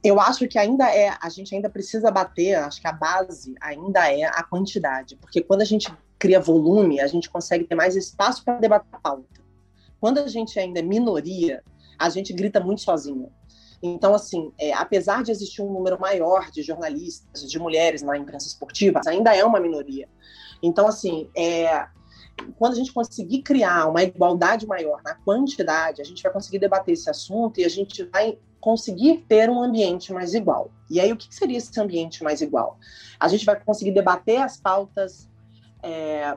Eu 0.03 0.21
acho 0.21 0.47
que 0.47 0.59
ainda 0.59 0.89
é, 0.95 1.17
a 1.21 1.29
gente 1.29 1.55
ainda 1.55 1.69
precisa 1.69 2.11
bater, 2.11 2.55
acho 2.55 2.81
que 2.81 2.87
a 2.87 2.93
base 2.93 3.55
ainda 3.61 4.11
é 4.11 4.25
a 4.25 4.43
quantidade, 4.43 5.17
porque 5.17 5.43
quando 5.43 5.63
a 5.63 5.65
gente 5.65 5.93
cria 6.19 6.41
volume, 6.41 7.01
a 7.01 7.07
gente 7.07 7.29
consegue 7.29 7.65
ter 7.65 7.75
mais 7.75 7.97
espaço 7.97 8.45
para 8.45 8.59
debater 8.59 8.89
a 8.93 8.99
pauta. 8.99 9.41
Quando 10.01 10.19
a 10.19 10.29
gente 10.29 10.59
ainda 10.59 10.81
é 10.81 10.83
minoria, 10.83 11.63
a 11.99 12.09
gente 12.09 12.33
grita 12.33 12.61
muito 12.61 12.83
sozinho. 12.83 13.31
Então, 13.83 14.15
assim, 14.15 14.53
é, 14.59 14.73
apesar 14.73 15.23
de 15.23 15.31
existir 15.31 15.63
um 15.63 15.73
número 15.73 16.01
maior 16.01 16.51
de 16.51 16.63
jornalistas, 16.63 17.51
de 17.51 17.59
mulheres 17.59 18.03
na 18.03 18.17
imprensa 18.17 18.47
esportiva, 18.47 19.01
ainda 19.07 19.35
é 19.35 19.45
uma 19.45 19.61
minoria. 19.61 20.09
Então, 20.63 20.87
assim, 20.87 21.29
é, 21.37 21.87
quando 22.59 22.73
a 22.73 22.77
gente 22.77 22.93
conseguir 22.93 23.43
criar 23.43 23.89
uma 23.89 24.03
igualdade 24.03 24.67
maior 24.67 25.01
na 25.05 25.15
quantidade, 25.15 26.01
a 26.01 26.05
gente 26.05 26.23
vai 26.23 26.33
conseguir 26.33 26.59
debater 26.59 26.95
esse 26.95 27.09
assunto 27.09 27.61
e 27.61 27.65
a 27.65 27.69
gente 27.69 28.05
vai 28.05 28.39
conseguir 28.61 29.25
ter 29.29 29.49
um 29.49 29.63
ambiente 29.63 30.13
mais 30.13 30.35
igual. 30.35 30.71
E 30.91 31.01
aí, 31.01 31.13
o 31.13 31.17
que 31.17 31.33
seria 31.35 31.59
esse 31.59 31.79
ambiente 31.81 32.23
mais 32.23 32.41
igual? 32.41 32.79
A 33.19 33.29
gente 33.29 33.45
vai 33.45 33.59
conseguir 33.59 33.93
debater 33.93 34.43
as 34.43 34.57
pautas 34.57 35.29
é, 35.83 36.37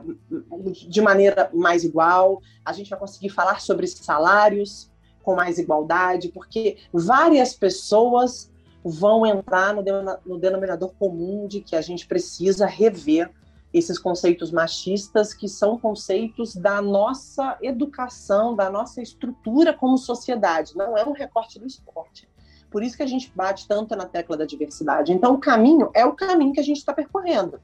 de 0.88 1.00
maneira 1.00 1.50
mais 1.52 1.82
igual, 1.82 2.40
a 2.64 2.72
gente 2.72 2.88
vai 2.88 2.98
conseguir 2.98 3.30
falar 3.30 3.60
sobre 3.60 3.86
salários 3.86 4.90
com 5.22 5.34
mais 5.34 5.58
igualdade, 5.58 6.28
porque 6.28 6.78
várias 6.92 7.52
pessoas 7.54 8.50
vão 8.84 9.26
entrar 9.26 9.74
no, 9.74 9.82
no 10.24 10.38
denominador 10.38 10.92
comum 10.98 11.46
de 11.46 11.60
que 11.60 11.76
a 11.76 11.80
gente 11.80 12.06
precisa 12.06 12.64
rever 12.64 13.30
esses 13.72 13.98
conceitos 13.98 14.50
machistas 14.50 15.32
que 15.32 15.48
são 15.48 15.78
conceitos 15.78 16.56
da 16.56 16.82
nossa 16.82 17.56
educação, 17.62 18.54
da 18.54 18.68
nossa 18.68 19.00
estrutura 19.00 19.72
como 19.72 19.96
sociedade, 19.96 20.76
não 20.76 20.98
é 20.98 21.04
um 21.04 21.12
recorte 21.12 21.58
do 21.58 21.66
esporte. 21.66 22.28
Por 22.70 22.82
isso 22.82 22.96
que 22.96 23.02
a 23.02 23.06
gente 23.06 23.32
bate 23.34 23.66
tanto 23.66 23.96
na 23.96 24.06
tecla 24.06 24.36
da 24.36 24.44
diversidade. 24.44 25.12
Então, 25.12 25.34
o 25.34 25.38
caminho 25.38 25.90
é 25.94 26.04
o 26.04 26.14
caminho 26.14 26.52
que 26.52 26.60
a 26.60 26.64
gente 26.64 26.78
está 26.78 26.92
percorrendo. 26.92 27.60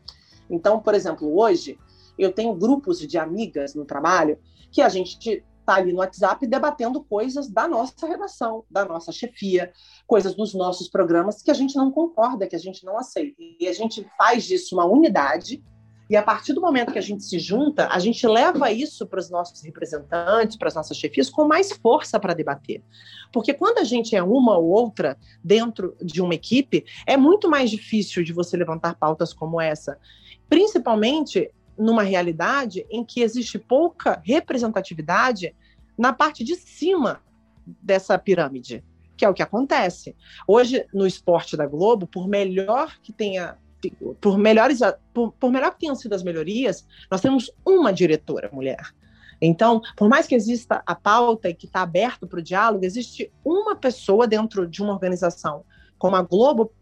Então, 0.51 0.81
por 0.81 0.95
exemplo, 0.95 1.39
hoje 1.39 1.79
eu 2.19 2.33
tenho 2.33 2.55
grupos 2.55 2.99
de 2.99 3.19
amigas 3.19 3.75
no 3.75 3.85
trabalho 3.85 4.39
que 4.71 4.83
a 4.83 4.89
gente 4.89 5.45
está 5.67 5.75
ali 5.75 5.93
no 5.93 5.99
WhatsApp 5.99 6.47
debatendo 6.47 7.03
coisas 7.03 7.49
da 7.49 7.67
nossa 7.67 8.07
redação, 8.07 8.65
da 8.71 8.85
nossa 8.85 9.11
chefia, 9.11 9.73
coisas 10.07 10.35
dos 10.35 10.55
nossos 10.55 10.89
programas 10.89 11.43
que 11.43 11.51
a 11.51 11.55
gente 11.55 11.77
não 11.77 11.91
concorda, 11.91 12.47
que 12.47 12.55
a 12.55 12.59
gente 12.59 12.85
não 12.85 12.97
aceita. 12.97 13.37
E 13.39 13.67
a 13.67 13.73
gente 13.73 14.09
faz 14.17 14.45
disso 14.45 14.77
uma 14.77 14.85
unidade. 14.85 15.63
E 16.09 16.17
a 16.17 16.23
partir 16.23 16.53
do 16.53 16.61
momento 16.61 16.93
que 16.93 16.99
a 16.99 17.03
gente 17.03 17.25
se 17.25 17.39
junta, 17.39 17.89
a 17.89 17.99
gente 17.99 18.27
leva 18.27 18.71
isso 18.71 19.07
para 19.07 19.19
os 19.19 19.29
nossos 19.29 19.63
representantes, 19.63 20.57
para 20.57 20.69
as 20.69 20.75
nossas 20.75 20.97
chefias, 20.97 21.29
com 21.29 21.47
mais 21.47 21.73
força 21.73 22.21
para 22.21 22.33
debater. 22.33 22.83
Porque 23.33 23.53
quando 23.53 23.79
a 23.79 23.85
gente 23.85 24.15
é 24.15 24.23
uma 24.23 24.57
ou 24.57 24.67
outra 24.67 25.19
dentro 25.43 25.97
de 26.01 26.23
uma 26.23 26.35
equipe, 26.35 26.85
é 27.07 27.17
muito 27.17 27.51
mais 27.51 27.71
difícil 27.71 28.23
de 28.23 28.33
você 28.33 28.57
levantar 28.57 28.95
pautas 28.95 29.33
como 29.33 29.61
essa 29.61 29.99
principalmente 30.49 31.51
numa 31.79 32.03
realidade 32.03 32.87
em 32.91 33.05
que 33.05 33.21
existe 33.21 33.59
pouca 33.59 34.21
representatividade 34.25 35.55
na 35.99 36.13
parte 36.13 36.43
de 36.43 36.57
cima 36.57 37.23
dessa 37.83 38.19
pirâmide, 38.19 38.85
que 39.17 39.25
é 39.25 39.29
o 39.29 39.35
que 39.35 39.43
acontece. 39.43 40.15
Hoje, 40.47 40.87
no 40.93 41.07
esporte 41.07 41.57
da 41.57 41.67
Globo, 41.67 42.07
por 42.07 42.29
melhor 42.29 42.99
que 43.03 43.13
tenha 43.13 43.59
por 44.21 44.39
melhores 44.39 44.81
por, 45.13 45.33
por 45.33 45.51
melhor 45.51 45.73
que 45.73 45.81
tenham 45.81 45.95
sido 45.95 46.15
as 46.15 46.23
melhorias, 46.23 46.87
nós 47.11 47.21
temos 47.21 47.51
uma 47.65 47.93
diretora 47.93 48.51
mulher. 48.53 48.95
Então, 49.41 49.83
por 49.97 50.09
mais 50.09 50.27
que 50.27 50.35
exista 50.35 50.83
a 50.87 50.95
pauta 50.95 51.49
e 51.49 51.55
que 51.55 51.67
está 51.67 51.83
aberto 51.83 52.27
para 52.27 52.39
o 52.39 52.43
diálogo, 52.43 52.85
existe 52.85 53.31
uma 53.45 53.77
pessoa 53.77 54.27
dentro 54.27 54.67
de 54.67 54.83
uma 54.83 54.93
organização 54.93 55.65
como 55.99 56.17
a 56.17 56.23
Globo 56.23 56.73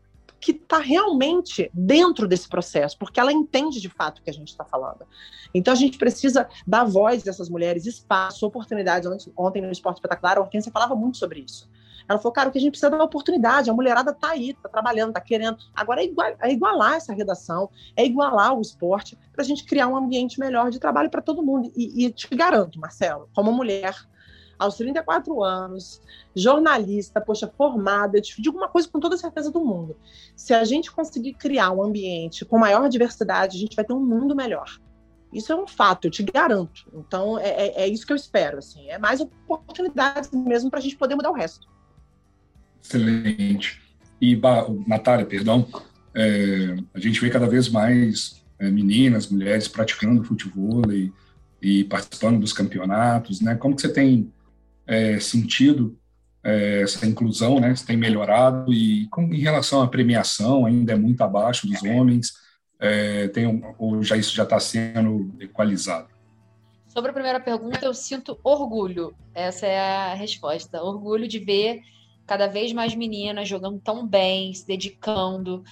que 0.40 0.52
está 0.52 0.78
realmente 0.78 1.70
dentro 1.72 2.28
desse 2.28 2.46
processo, 2.46 2.98
porque 2.98 3.18
ela 3.18 3.32
entende 3.32 3.80
de 3.80 3.88
fato 3.88 4.18
o 4.18 4.22
que 4.22 4.28
a 4.28 4.32
gente 4.32 4.48
está 4.48 4.62
falando. 4.62 5.06
Então 5.54 5.72
a 5.72 5.76
gente 5.76 5.96
precisa 5.96 6.46
dar 6.66 6.84
voz 6.84 7.22
dessas 7.22 7.48
mulheres, 7.48 7.86
espaço, 7.86 8.46
oportunidade. 8.46 9.08
Ontem 9.36 9.62
no 9.62 9.72
Esporte 9.72 9.96
Espetacular, 9.96 10.36
a 10.36 10.42
Hortência 10.42 10.70
falava 10.70 10.94
muito 10.94 11.16
sobre 11.16 11.40
isso. 11.40 11.66
Ela 12.08 12.18
falou, 12.18 12.32
cara, 12.32 12.48
o 12.48 12.52
que 12.52 12.58
a 12.58 12.60
gente 12.60 12.72
precisa 12.72 12.94
é 12.94 12.98
da 12.98 13.04
oportunidade, 13.04 13.70
a 13.70 13.74
mulherada 13.74 14.12
tá 14.12 14.30
aí, 14.30 14.54
tá 14.54 14.68
trabalhando, 14.68 15.12
tá 15.12 15.20
querendo. 15.20 15.56
Agora 15.74 16.02
é, 16.02 16.04
igual, 16.04 16.34
é 16.40 16.52
igualar 16.52 16.94
essa 16.94 17.12
redação, 17.12 17.70
é 17.96 18.04
igualar 18.04 18.56
o 18.56 18.60
esporte 18.60 19.18
para 19.32 19.42
a 19.42 19.44
gente 19.44 19.64
criar 19.64 19.88
um 19.88 19.96
ambiente 19.96 20.38
melhor 20.38 20.70
de 20.70 20.78
trabalho 20.78 21.10
para 21.10 21.22
todo 21.22 21.42
mundo. 21.42 21.72
E, 21.74 22.04
e 22.04 22.10
te 22.10 22.28
garanto, 22.34 22.78
Marcelo, 22.78 23.28
como 23.34 23.52
mulher, 23.52 23.94
aos 24.58 24.76
34 24.76 25.42
anos, 25.42 26.00
jornalista, 26.34 27.20
poxa, 27.20 27.52
formada, 27.56 28.18
eu 28.18 28.22
te 28.22 28.40
digo 28.40 28.56
uma 28.56 28.68
coisa 28.68 28.88
com 28.88 29.00
toda 29.00 29.16
certeza 29.16 29.50
do 29.50 29.64
mundo. 29.64 29.96
Se 30.36 30.54
a 30.54 30.64
gente 30.64 30.92
conseguir 30.92 31.34
criar 31.34 31.70
um 31.70 31.82
ambiente 31.82 32.44
com 32.44 32.58
maior 32.58 32.88
diversidade, 32.88 33.56
a 33.56 33.60
gente 33.60 33.76
vai 33.76 33.84
ter 33.84 33.92
um 33.92 34.04
mundo 34.04 34.34
melhor. 34.34 34.78
Isso 35.32 35.52
é 35.52 35.56
um 35.56 35.66
fato, 35.66 36.06
eu 36.06 36.10
te 36.10 36.22
garanto. 36.22 36.88
Então, 36.94 37.36
é, 37.38 37.48
é, 37.48 37.82
é 37.82 37.88
isso 37.88 38.06
que 38.06 38.12
eu 38.12 38.16
espero. 38.16 38.58
Assim. 38.58 38.88
É 38.88 38.98
mais 38.98 39.20
oportunidades 39.20 40.30
mesmo 40.30 40.70
para 40.70 40.78
a 40.78 40.82
gente 40.82 40.96
poder 40.96 41.16
mudar 41.16 41.30
o 41.30 41.34
resto. 41.34 41.73
Excelente. 42.84 43.80
E, 44.20 44.38
Natália, 44.86 45.24
perdão, 45.24 45.66
é, 46.14 46.76
a 46.92 47.00
gente 47.00 47.20
vê 47.20 47.30
cada 47.30 47.48
vez 47.48 47.68
mais 47.68 48.44
é, 48.58 48.70
meninas, 48.70 49.28
mulheres 49.28 49.66
praticando 49.66 50.22
futebol 50.22 50.82
e, 50.92 51.12
e, 51.60 51.84
participando 51.84 52.38
dos 52.38 52.52
campeonatos, 52.52 53.40
né? 53.40 53.54
Como 53.54 53.74
que 53.74 53.82
você 53.82 53.92
tem 53.92 54.30
é, 54.86 55.18
sentido 55.18 55.98
é, 56.42 56.82
essa 56.82 57.06
inclusão, 57.06 57.58
né? 57.58 57.74
Se 57.74 57.84
tem 57.84 57.96
melhorado 57.96 58.72
e 58.72 59.08
com, 59.08 59.22
em 59.22 59.40
relação 59.40 59.82
à 59.82 59.88
premiação 59.88 60.66
ainda 60.66 60.92
é 60.92 60.96
muito 60.96 61.22
abaixo 61.22 61.66
dos 61.66 61.82
homens 61.82 62.44
é, 62.84 63.28
tem 63.28 63.46
um, 63.46 63.74
ou 63.78 64.02
já 64.02 64.16
isso 64.16 64.34
já 64.34 64.42
está 64.42 64.60
sendo 64.60 65.34
equalizado? 65.40 66.08
Sobre 66.88 67.10
a 67.10 67.14
primeira 67.14 67.40
pergunta, 67.40 67.84
eu 67.84 67.94
sinto 67.94 68.38
orgulho. 68.44 69.14
Essa 69.34 69.66
é 69.66 69.80
a 69.80 70.14
resposta. 70.14 70.82
Orgulho 70.82 71.26
de 71.26 71.38
ver 71.38 71.80
cada 72.26 72.46
vez 72.46 72.72
mais 72.72 72.94
meninas 72.94 73.48
jogando 73.48 73.78
tão 73.80 74.06
bem, 74.06 74.52
se 74.54 74.66
dedicando. 74.66 75.62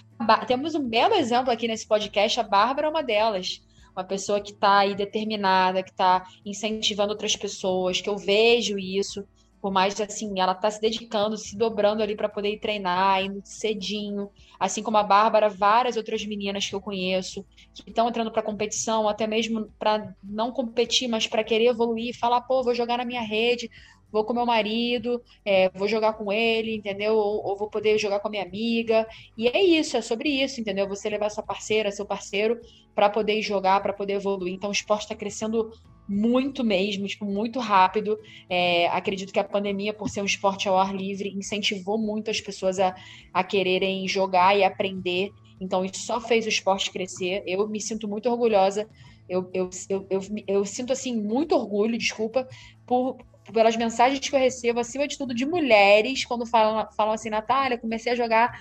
Temos 0.46 0.74
um 0.74 0.88
belo 0.88 1.14
exemplo 1.14 1.50
aqui 1.50 1.66
nesse 1.66 1.86
podcast, 1.86 2.40
a 2.40 2.42
Bárbara 2.42 2.86
é 2.86 2.90
uma 2.90 3.02
delas. 3.02 3.62
Uma 3.94 4.04
pessoa 4.04 4.40
que 4.40 4.52
está 4.52 4.78
aí 4.78 4.94
determinada, 4.94 5.82
que 5.82 5.90
está 5.90 6.26
incentivando 6.46 7.12
outras 7.12 7.36
pessoas, 7.36 8.00
que 8.00 8.08
eu 8.08 8.16
vejo 8.16 8.78
isso 8.78 9.26
por 9.62 9.70
mais 9.70 9.98
assim, 10.00 10.40
ela 10.40 10.56
tá 10.56 10.68
se 10.68 10.80
dedicando, 10.80 11.36
se 11.36 11.56
dobrando 11.56 12.02
ali 12.02 12.16
para 12.16 12.28
poder 12.28 12.58
treinar, 12.58 13.24
indo 13.24 13.40
cedinho, 13.44 14.28
assim 14.58 14.82
como 14.82 14.96
a 14.96 15.04
Bárbara, 15.04 15.48
várias 15.48 15.96
outras 15.96 16.26
meninas 16.26 16.66
que 16.66 16.74
eu 16.74 16.80
conheço 16.80 17.46
que 17.72 17.88
estão 17.88 18.08
entrando 18.08 18.32
para 18.32 18.42
competição, 18.42 19.08
até 19.08 19.24
mesmo 19.24 19.72
para 19.78 20.12
não 20.20 20.50
competir, 20.50 21.06
mas 21.06 21.28
para 21.28 21.44
querer 21.44 21.66
evoluir, 21.66 22.18
falar, 22.18 22.40
pô, 22.40 22.64
vou 22.64 22.74
jogar 22.74 22.98
na 22.98 23.04
minha 23.04 23.22
rede, 23.22 23.70
vou 24.12 24.24
com 24.24 24.34
meu 24.34 24.44
marido, 24.44 25.22
é, 25.44 25.70
vou 25.70 25.88
jogar 25.88 26.12
com 26.12 26.30
ele, 26.30 26.76
entendeu? 26.76 27.14
Ou, 27.16 27.44
ou, 27.44 27.56
vou 27.56 27.70
poder 27.70 27.98
jogar 27.98 28.20
com 28.20 28.28
a 28.28 28.30
minha 28.30 28.42
amiga. 28.42 29.06
E 29.36 29.48
é 29.48 29.62
isso, 29.64 29.96
é 29.96 30.02
sobre 30.02 30.28
isso, 30.28 30.60
entendeu? 30.60 30.86
Você 30.88 31.08
levar 31.08 31.30
sua 31.30 31.42
parceira, 31.42 31.90
seu 31.90 32.04
parceiro, 32.04 32.60
para 32.94 33.08
poder 33.08 33.40
jogar, 33.40 33.82
para 33.82 33.92
poder 33.92 34.14
evoluir. 34.14 34.52
Então 34.52 34.68
o 34.70 34.72
esporte 34.72 35.02
está 35.02 35.14
crescendo 35.14 35.72
muito 36.08 36.62
mesmo, 36.62 37.06
tipo, 37.06 37.24
muito 37.24 37.58
rápido. 37.58 38.18
É, 38.48 38.88
acredito 38.88 39.32
que 39.32 39.38
a 39.38 39.44
pandemia, 39.44 39.94
por 39.94 40.08
ser 40.08 40.20
um 40.20 40.26
esporte 40.26 40.68
ao 40.68 40.76
ar 40.76 40.94
livre, 40.94 41.30
incentivou 41.30 41.96
muito 41.96 42.30
as 42.30 42.40
pessoas 42.40 42.78
a, 42.78 42.94
a 43.32 43.42
quererem 43.42 44.06
jogar 44.06 44.56
e 44.56 44.62
aprender. 44.62 45.30
Então, 45.60 45.84
isso 45.84 46.00
só 46.00 46.20
fez 46.20 46.44
o 46.44 46.48
esporte 46.48 46.90
crescer. 46.90 47.42
Eu 47.46 47.66
me 47.68 47.80
sinto 47.80 48.08
muito 48.08 48.28
orgulhosa. 48.28 48.88
Eu, 49.28 49.48
eu, 49.54 49.70
eu, 49.88 50.20
eu, 50.46 50.64
sinto, 50.64 50.92
assim, 50.92 51.16
muito 51.16 51.54
orgulho, 51.54 51.96
desculpa, 51.96 52.46
por, 52.84 53.16
pelas 53.52 53.76
mensagens 53.76 54.20
que 54.20 54.34
eu 54.34 54.38
recebo, 54.38 54.80
acima 54.80 55.08
de 55.08 55.16
tudo, 55.16 55.34
de 55.34 55.46
mulheres, 55.46 56.24
quando 56.24 56.44
falam, 56.46 56.88
falam 56.96 57.14
assim, 57.14 57.30
Natália, 57.30 57.78
comecei 57.78 58.12
a 58.12 58.16
jogar, 58.16 58.60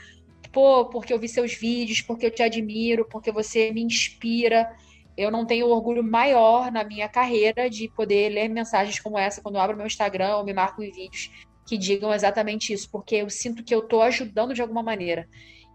pô, 0.52 0.86
porque 0.86 1.14
eu 1.14 1.20
vi 1.20 1.28
seus 1.28 1.54
vídeos, 1.54 2.02
porque 2.02 2.28
eu 2.28 2.32
te 2.32 2.42
admiro, 2.42 3.06
porque 3.10 3.32
você 3.32 3.72
me 3.72 3.82
inspira 3.82 4.70
eu 5.18 5.30
não 5.30 5.46
tenho 5.46 5.68
orgulho 5.68 6.04
maior 6.04 6.72
na 6.72 6.84
minha 6.84 7.08
carreira 7.08 7.70
de 7.70 7.90
poder 7.90 8.30
ler 8.30 8.50
mensagens 8.50 9.00
como 9.00 9.18
essa 9.18 9.42
quando 9.42 9.56
eu 9.56 9.62
abro 9.62 9.78
meu 9.78 9.86
Instagram 9.86 10.38
ou 10.38 10.44
me 10.44 10.54
marco 10.54 10.82
em 10.82 10.92
vídeos 10.92 11.30
que 11.66 11.78
digam 11.78 12.14
exatamente 12.14 12.74
isso, 12.74 12.90
porque 12.92 13.18
eu 13.18 13.30
sinto 13.30 13.64
que 13.64 13.74
eu 13.74 13.80
estou 13.80 14.02
ajudando 14.02 14.54
de 14.54 14.62
alguma 14.62 14.82
maneira. 14.82 15.28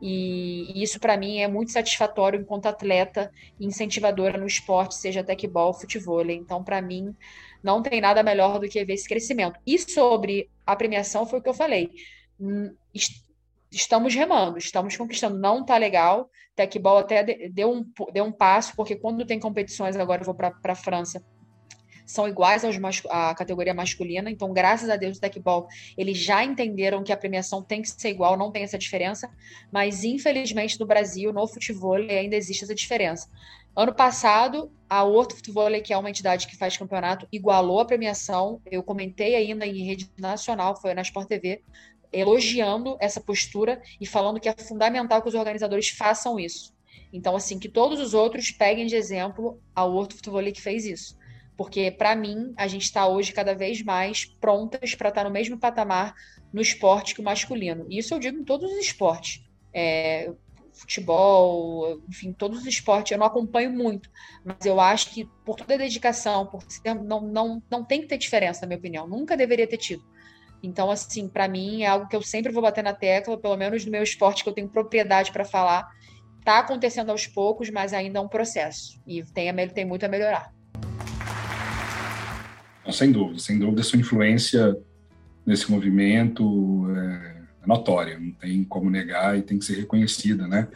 E, 0.02 0.82
isso 0.82 1.00
para 1.00 1.16
mim 1.16 1.38
é 1.38 1.48
muito 1.48 1.72
satisfatório 1.72 2.40
enquanto 2.40 2.66
atleta 2.66 3.30
e 3.58 3.66
incentivadora 3.66 4.36
no 4.36 4.46
esporte, 4.46 4.94
seja 4.94 5.24
tecbol, 5.24 5.72
futebol. 5.72 6.28
Então, 6.28 6.62
para 6.62 6.82
mim, 6.82 7.14
não 7.66 7.82
tem 7.82 8.00
nada 8.00 8.22
melhor 8.22 8.60
do 8.60 8.68
que 8.68 8.84
ver 8.84 8.94
esse 8.94 9.08
crescimento. 9.08 9.58
E 9.66 9.76
sobre 9.76 10.48
a 10.64 10.76
premiação, 10.76 11.26
foi 11.26 11.40
o 11.40 11.42
que 11.42 11.48
eu 11.48 11.54
falei. 11.54 11.90
Hum, 12.40 12.72
estamos 13.70 14.14
remando, 14.14 14.56
estamos 14.56 14.96
conquistando. 14.96 15.36
Não 15.36 15.64
tá 15.64 15.76
legal. 15.76 16.30
Tecbol 16.54 16.98
até 16.98 17.24
deu 17.48 17.72
um, 17.72 17.84
deu 18.12 18.24
um 18.24 18.32
passo, 18.32 18.74
porque 18.76 18.94
quando 18.94 19.26
tem 19.26 19.40
competições, 19.40 19.96
agora 19.96 20.22
eu 20.22 20.26
vou 20.26 20.34
para 20.34 20.54
a 20.62 20.74
França, 20.76 21.22
são 22.06 22.28
iguais 22.28 22.64
aos 22.64 22.76
à 23.10 23.34
categoria 23.34 23.74
masculina. 23.74 24.30
Então, 24.30 24.52
graças 24.52 24.88
a 24.88 24.96
Deus, 24.96 25.18
o 25.18 25.20
Tecbol, 25.20 25.66
eles 25.98 26.16
já 26.16 26.44
entenderam 26.44 27.02
que 27.02 27.12
a 27.12 27.16
premiação 27.16 27.62
tem 27.62 27.82
que 27.82 27.90
ser 27.90 28.10
igual, 28.10 28.36
não 28.36 28.52
tem 28.52 28.62
essa 28.62 28.78
diferença. 28.78 29.28
Mas, 29.72 30.04
infelizmente, 30.04 30.78
no 30.78 30.86
Brasil, 30.86 31.32
no 31.32 31.48
futebol, 31.48 31.96
ainda 31.96 32.36
existe 32.36 32.62
essa 32.62 32.74
diferença. 32.74 33.28
Ano 33.76 33.94
passado, 33.94 34.72
a 34.88 35.04
Horto 35.04 35.36
Futebol, 35.36 35.70
que 35.82 35.92
é 35.92 35.98
uma 35.98 36.08
entidade 36.08 36.46
que 36.46 36.56
faz 36.56 36.78
campeonato, 36.78 37.28
igualou 37.30 37.78
a 37.78 37.84
premiação. 37.84 38.58
Eu 38.64 38.82
comentei 38.82 39.34
ainda 39.34 39.66
em 39.66 39.84
rede 39.84 40.10
nacional, 40.18 40.80
foi 40.80 40.94
na 40.94 41.02
Sport 41.02 41.28
TV, 41.28 41.62
elogiando 42.10 42.96
essa 42.98 43.20
postura 43.20 43.82
e 44.00 44.06
falando 44.06 44.40
que 44.40 44.48
é 44.48 44.54
fundamental 44.54 45.20
que 45.20 45.28
os 45.28 45.34
organizadores 45.34 45.90
façam 45.90 46.40
isso. 46.40 46.74
Então, 47.12 47.36
assim, 47.36 47.58
que 47.58 47.68
todos 47.68 48.00
os 48.00 48.14
outros 48.14 48.50
peguem 48.50 48.86
de 48.86 48.96
exemplo 48.96 49.60
a 49.74 49.84
Horto 49.84 50.16
Futebol 50.16 50.42
que 50.44 50.62
fez 50.62 50.86
isso. 50.86 51.18
Porque, 51.54 51.90
para 51.90 52.16
mim, 52.16 52.54
a 52.56 52.66
gente 52.66 52.84
está 52.84 53.06
hoje 53.06 53.34
cada 53.34 53.54
vez 53.54 53.82
mais 53.82 54.24
prontas 54.24 54.94
para 54.94 55.10
estar 55.10 55.20
tá 55.20 55.28
no 55.28 55.32
mesmo 55.32 55.58
patamar 55.58 56.14
no 56.50 56.62
esporte 56.62 57.14
que 57.14 57.20
o 57.20 57.24
masculino. 57.24 57.86
E 57.90 57.98
isso 57.98 58.14
eu 58.14 58.18
digo 58.18 58.38
em 58.38 58.44
todos 58.44 58.72
os 58.72 58.78
esportes. 58.78 59.44
É, 59.70 60.32
futebol, 60.76 62.00
enfim, 62.08 62.32
todos 62.32 62.60
os 62.60 62.66
esportes, 62.66 63.12
eu 63.12 63.18
não 63.18 63.26
acompanho 63.26 63.72
muito, 63.72 64.10
mas 64.44 64.64
eu 64.64 64.78
acho 64.78 65.10
que 65.10 65.24
por 65.44 65.56
toda 65.56 65.74
a 65.74 65.78
dedicação, 65.78 66.46
por 66.46 66.62
ser, 66.68 66.94
não, 66.94 67.20
não, 67.20 67.62
não 67.70 67.84
tem 67.84 68.02
que 68.02 68.06
ter 68.06 68.18
diferença, 68.18 68.60
na 68.60 68.68
minha 68.68 68.78
opinião, 68.78 69.08
nunca 69.08 69.36
deveria 69.36 69.66
ter 69.66 69.78
tido. 69.78 70.04
Então, 70.62 70.90
assim, 70.90 71.28
para 71.28 71.48
mim 71.48 71.82
é 71.82 71.86
algo 71.86 72.08
que 72.08 72.16
eu 72.16 72.22
sempre 72.22 72.52
vou 72.52 72.62
bater 72.62 72.82
na 72.82 72.92
tecla, 72.92 73.38
pelo 73.38 73.56
menos 73.56 73.84
no 73.84 73.90
meu 73.90 74.02
esporte 74.02 74.42
que 74.42 74.48
eu 74.48 74.54
tenho 74.54 74.68
propriedade 74.68 75.32
para 75.32 75.44
falar. 75.44 75.88
Está 76.38 76.58
acontecendo 76.58 77.10
aos 77.10 77.26
poucos, 77.26 77.70
mas 77.70 77.92
ainda 77.92 78.18
é 78.18 78.22
um 78.22 78.28
processo. 78.28 79.00
E 79.06 79.22
tem, 79.22 79.54
tem 79.68 79.84
muito 79.84 80.04
a 80.04 80.08
melhorar. 80.08 80.52
Sem 82.90 83.10
dúvida, 83.10 83.38
sem 83.38 83.58
dúvida, 83.58 83.82
sua 83.82 83.98
influência 83.98 84.76
nesse 85.44 85.70
movimento 85.70 86.86
é, 86.90 87.35
é 87.66 87.68
notória, 87.68 88.18
não 88.18 88.30
tem 88.30 88.64
como 88.64 88.88
negar 88.88 89.36
e 89.36 89.42
tem 89.42 89.58
que 89.58 89.64
ser 89.64 89.76
reconhecida, 89.76 90.46
né? 90.46 90.68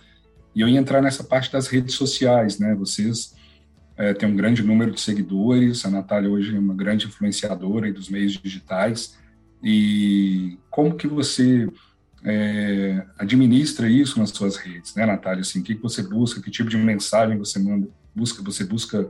E 0.54 0.60
eu 0.60 0.68
ia 0.68 0.78
entrar 0.78 1.00
nessa 1.00 1.22
parte 1.22 1.52
das 1.52 1.68
redes 1.68 1.94
sociais, 1.94 2.58
né? 2.58 2.74
Vocês 2.74 3.34
é, 3.96 4.12
têm 4.12 4.28
um 4.28 4.36
grande 4.36 4.62
número 4.62 4.90
de 4.90 5.00
seguidores, 5.00 5.84
a 5.84 5.90
Natália 5.90 6.30
hoje 6.30 6.54
é 6.54 6.58
uma 6.58 6.74
grande 6.74 7.06
influenciadora 7.06 7.92
dos 7.92 8.08
meios 8.08 8.32
digitais. 8.32 9.16
E 9.62 10.58
como 10.70 10.96
que 10.96 11.06
você 11.06 11.68
é, 12.24 13.04
administra 13.18 13.88
isso 13.88 14.18
nas 14.18 14.30
suas 14.30 14.56
redes, 14.56 14.94
né, 14.94 15.06
Natália? 15.06 15.42
Assim, 15.42 15.60
o 15.60 15.62
que 15.62 15.74
você 15.74 16.02
busca, 16.02 16.40
que 16.40 16.50
tipo 16.50 16.68
de 16.68 16.76
mensagem 16.76 17.38
você 17.38 17.58
manda, 17.58 17.88
busca, 18.14 18.42
você 18.42 18.64
busca 18.64 19.08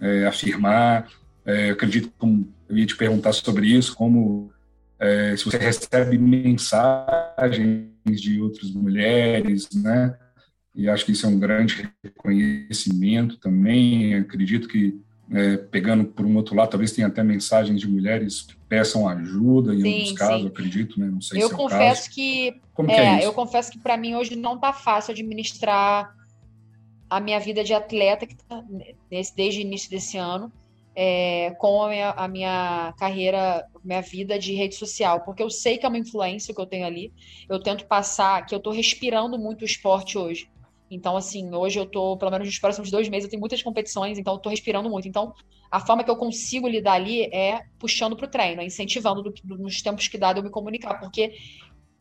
é, 0.00 0.26
afirmar? 0.26 1.08
É, 1.44 1.70
acredito 1.70 2.10
que 2.10 2.26
eu 2.68 2.76
ia 2.76 2.86
te 2.86 2.96
perguntar 2.96 3.32
sobre 3.32 3.66
isso, 3.66 3.94
como 3.96 4.52
é, 5.00 5.36
se 5.36 5.44
você 5.44 5.58
recebe 5.58 6.18
mensagens 6.18 7.88
de 8.04 8.40
outras 8.40 8.70
mulheres, 8.70 9.68
né? 9.72 10.16
E 10.74 10.88
acho 10.88 11.04
que 11.04 11.12
isso 11.12 11.26
é 11.26 11.28
um 11.28 11.38
grande 11.38 11.88
reconhecimento 12.04 13.38
também. 13.38 14.14
Acredito 14.14 14.68
que 14.68 15.00
é, 15.30 15.56
pegando 15.56 16.04
por 16.04 16.24
um 16.24 16.36
outro 16.36 16.54
lado, 16.54 16.70
talvez 16.70 16.92
tenha 16.92 17.06
até 17.06 17.22
mensagens 17.22 17.80
de 17.80 17.88
mulheres 17.88 18.42
que 18.42 18.56
peçam 18.68 19.08
ajuda 19.08 19.74
em 19.74 19.80
sim, 19.80 19.92
alguns 19.92 20.12
casos, 20.12 20.46
acredito, 20.46 20.98
né? 20.98 21.06
Não 21.06 21.20
sei 21.20 21.42
eu 21.42 21.48
se 21.48 21.54
é 21.54 21.56
confesso 21.56 22.02
caso. 22.02 22.14
que 22.14 22.60
Como 22.74 22.90
é, 22.90 22.94
que 22.94 23.00
é 23.00 23.26
eu 23.26 23.32
confesso 23.32 23.70
que 23.70 23.78
para 23.78 23.96
mim 23.96 24.14
hoje 24.14 24.34
não 24.36 24.54
está 24.54 24.72
fácil 24.72 25.12
administrar 25.12 26.14
a 27.10 27.20
minha 27.20 27.38
vida 27.38 27.62
de 27.62 27.72
atleta 27.74 28.26
que 28.26 28.36
tá 28.36 28.64
nesse, 29.10 29.34
desde 29.34 29.60
o 29.60 29.62
início 29.62 29.90
desse 29.90 30.16
ano 30.16 30.52
é, 31.00 31.54
com 31.58 31.80
a 31.84 31.88
minha, 31.88 32.10
a 32.10 32.26
minha 32.26 32.94
carreira, 32.98 33.64
minha 33.88 34.02
vida 34.02 34.38
de 34.38 34.52
rede 34.54 34.74
social, 34.74 35.22
porque 35.22 35.42
eu 35.42 35.48
sei 35.48 35.78
que 35.78 35.86
é 35.86 35.88
uma 35.88 35.96
influência 35.96 36.54
que 36.54 36.60
eu 36.60 36.66
tenho 36.66 36.86
ali. 36.86 37.10
Eu 37.48 37.58
tento 37.58 37.86
passar 37.86 38.44
que 38.44 38.54
eu 38.54 38.58
estou 38.58 38.70
respirando 38.70 39.38
muito 39.38 39.62
o 39.62 39.64
esporte 39.64 40.18
hoje. 40.18 40.50
Então, 40.90 41.16
assim, 41.16 41.54
hoje 41.54 41.78
eu 41.78 41.86
tô, 41.86 42.16
pelo 42.18 42.30
menos 42.30 42.46
nos 42.46 42.58
próximos 42.58 42.90
dois 42.90 43.08
meses, 43.08 43.24
eu 43.24 43.30
tenho 43.30 43.40
muitas 43.40 43.62
competições, 43.62 44.18
então 44.18 44.34
eu 44.34 44.38
tô 44.38 44.50
respirando 44.50 44.90
muito. 44.90 45.08
Então, 45.08 45.32
a 45.70 45.80
forma 45.80 46.04
que 46.04 46.10
eu 46.10 46.16
consigo 46.16 46.68
lidar 46.68 46.92
ali 46.92 47.24
é 47.34 47.62
puxando 47.78 48.14
pro 48.14 48.28
treino, 48.28 48.60
é 48.60 48.66
incentivando 48.66 49.22
do, 49.22 49.32
do, 49.42 49.56
nos 49.56 49.80
tempos 49.80 50.06
que 50.06 50.18
dá 50.18 50.34
de 50.34 50.40
eu 50.40 50.44
me 50.44 50.50
comunicar, 50.50 51.00
porque 51.00 51.32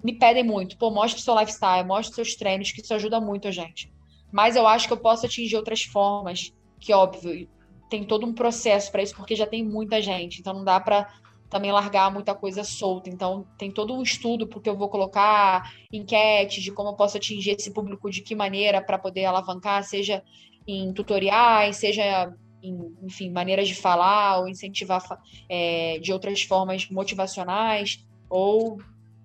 me 0.04 0.14
pedem 0.18 0.44
muito, 0.44 0.78
pô, 0.78 0.92
mostre 0.92 1.22
o 1.22 1.24
seu 1.24 1.38
lifestyle, 1.40 1.88
mostre 1.88 2.16
seus 2.16 2.36
treinos, 2.36 2.72
que 2.72 2.82
isso 2.82 2.94
ajuda 2.94 3.20
muito 3.22 3.48
a 3.48 3.52
gente. 3.52 3.92
Mas 4.32 4.58
eu 4.58 4.68
acho 4.68 4.88
que 4.88 4.94
eu 4.94 4.98
posso 4.98 5.26
atingir 5.26 5.56
outras 5.56 5.84
formas, 5.84 6.54
que 6.80 6.94
óbvio, 6.94 7.48
tem 7.90 8.04
todo 8.04 8.26
um 8.26 8.34
processo 8.34 8.92
para 8.92 9.02
isso, 9.02 9.16
porque 9.16 9.36
já 9.36 9.48
tem 9.48 9.64
muita 9.64 10.02
gente, 10.02 10.40
então 10.40 10.54
não 10.54 10.64
dá 10.64 10.80
para 10.80 11.08
também 11.50 11.72
largar 11.72 12.12
muita 12.12 12.36
coisa 12.36 12.64
solta. 12.64 13.10
Então, 13.10 13.46
tem 13.58 13.72
todo 13.72 13.94
um 13.94 14.02
estudo 14.02 14.48
porque 14.48 14.70
eu 14.70 14.76
vou 14.76 14.90
colocar 14.90 15.72
enquetes 15.92 16.64
de 16.64 16.72
como 16.72 16.90
eu 16.90 16.96
posso 16.96 17.18
atingir 17.18 17.52
esse 17.52 17.72
público, 17.72 18.10
de 18.10 18.22
que 18.22 18.36
maneira 18.36 18.82
para 18.82 18.98
poder 18.98 19.26
alavancar, 19.26 19.84
seja 19.84 20.24
em 20.68 20.92
tutoriais, 20.92 21.78
seja 21.78 22.34
em, 22.62 22.96
enfim, 23.02 23.30
maneiras 23.30 23.68
de 23.68 23.76
falar 23.76 24.40
ou 24.40 24.50
incentivar 24.50 25.02
é, 25.50 26.00
de 26.00 26.12
outras 26.12 26.42
formas 26.42 26.90
motivacionais 26.90 28.06
ou 28.30 28.78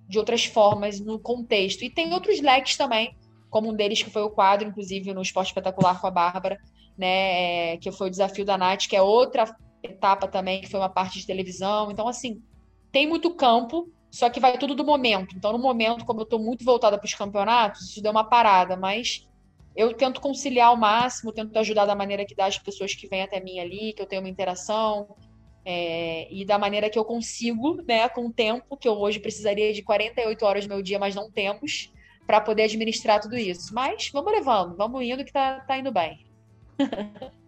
de 0.08 0.18
outras 0.18 0.44
formas 0.44 1.00
no 1.00 1.18
contexto. 1.18 1.82
E 1.84 1.90
tem 1.90 2.12
outros 2.12 2.40
leques 2.40 2.76
também, 2.76 3.16
como 3.50 3.70
um 3.70 3.74
deles 3.74 4.02
que 4.02 4.10
foi 4.10 4.22
o 4.22 4.30
quadro, 4.30 4.68
inclusive, 4.68 5.12
no 5.12 5.22
Esporte 5.22 5.48
Espetacular 5.48 6.00
com 6.00 6.06
a 6.06 6.10
Bárbara, 6.10 6.58
né, 6.96 7.72
é, 7.72 7.76
que 7.78 7.90
foi 7.90 8.06
o 8.06 8.10
desafio 8.10 8.44
da 8.44 8.56
Nath, 8.56 8.86
que 8.86 8.94
é 8.94 9.02
outra 9.02 9.44
etapa 9.82 10.28
também, 10.28 10.60
que 10.60 10.68
foi 10.68 10.80
uma 10.80 10.88
parte 10.88 11.18
de 11.18 11.26
televisão. 11.26 11.90
Então, 11.90 12.06
assim, 12.08 12.42
tem 12.90 13.06
muito 13.06 13.34
campo, 13.34 13.90
só 14.10 14.28
que 14.28 14.40
vai 14.40 14.58
tudo 14.58 14.74
do 14.74 14.84
momento. 14.84 15.34
Então, 15.36 15.52
no 15.52 15.58
momento, 15.58 16.04
como 16.04 16.20
eu 16.20 16.24
estou 16.24 16.38
muito 16.38 16.64
voltada 16.64 16.98
para 16.98 17.06
os 17.06 17.14
campeonatos, 17.14 17.88
isso 17.88 18.02
deu 18.02 18.12
uma 18.12 18.24
parada, 18.24 18.76
mas 18.76 19.26
eu 19.74 19.94
tento 19.94 20.20
conciliar 20.20 20.68
ao 20.68 20.76
máximo, 20.76 21.32
tento 21.32 21.56
ajudar 21.58 21.86
da 21.86 21.94
maneira 21.94 22.24
que 22.24 22.34
dá 22.34 22.46
as 22.46 22.58
pessoas 22.58 22.94
que 22.94 23.08
vêm 23.08 23.22
até 23.22 23.40
mim 23.40 23.58
ali, 23.58 23.92
que 23.94 24.02
eu 24.02 24.06
tenho 24.06 24.20
uma 24.20 24.28
interação, 24.28 25.16
é, 25.64 26.28
e 26.32 26.44
da 26.44 26.58
maneira 26.58 26.90
que 26.90 26.98
eu 26.98 27.04
consigo, 27.04 27.80
né, 27.86 28.08
com 28.08 28.26
o 28.26 28.32
tempo, 28.32 28.76
que 28.76 28.86
eu 28.86 28.94
hoje 28.94 29.18
precisaria 29.18 29.72
de 29.72 29.82
48 29.82 30.44
horas 30.44 30.66
do 30.66 30.74
meu 30.74 30.82
dia, 30.82 30.98
mas 30.98 31.14
não 31.14 31.30
temos, 31.30 31.90
para 32.26 32.40
poder 32.40 32.64
administrar 32.64 33.20
tudo 33.20 33.36
isso. 33.36 33.72
Mas 33.74 34.10
vamos 34.12 34.32
levando, 34.32 34.76
vamos 34.76 35.02
indo 35.02 35.24
que 35.24 35.32
tá, 35.32 35.60
tá 35.60 35.78
indo 35.78 35.92
bem. 35.92 36.24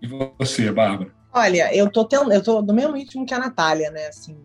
E 0.01 0.07
você, 0.07 0.70
Bárbara? 0.70 1.24
Olha, 1.35 1.75
eu 1.75 1.90
tô, 1.90 2.05
tendo, 2.05 2.33
eu 2.33 2.40
tô 2.40 2.62
do 2.62 2.73
mesmo 2.73 2.97
ritmo 2.97 3.27
que 3.27 3.35
a 3.35 3.38
Natália, 3.40 3.90
né? 3.90 4.07
Assim, 4.07 4.38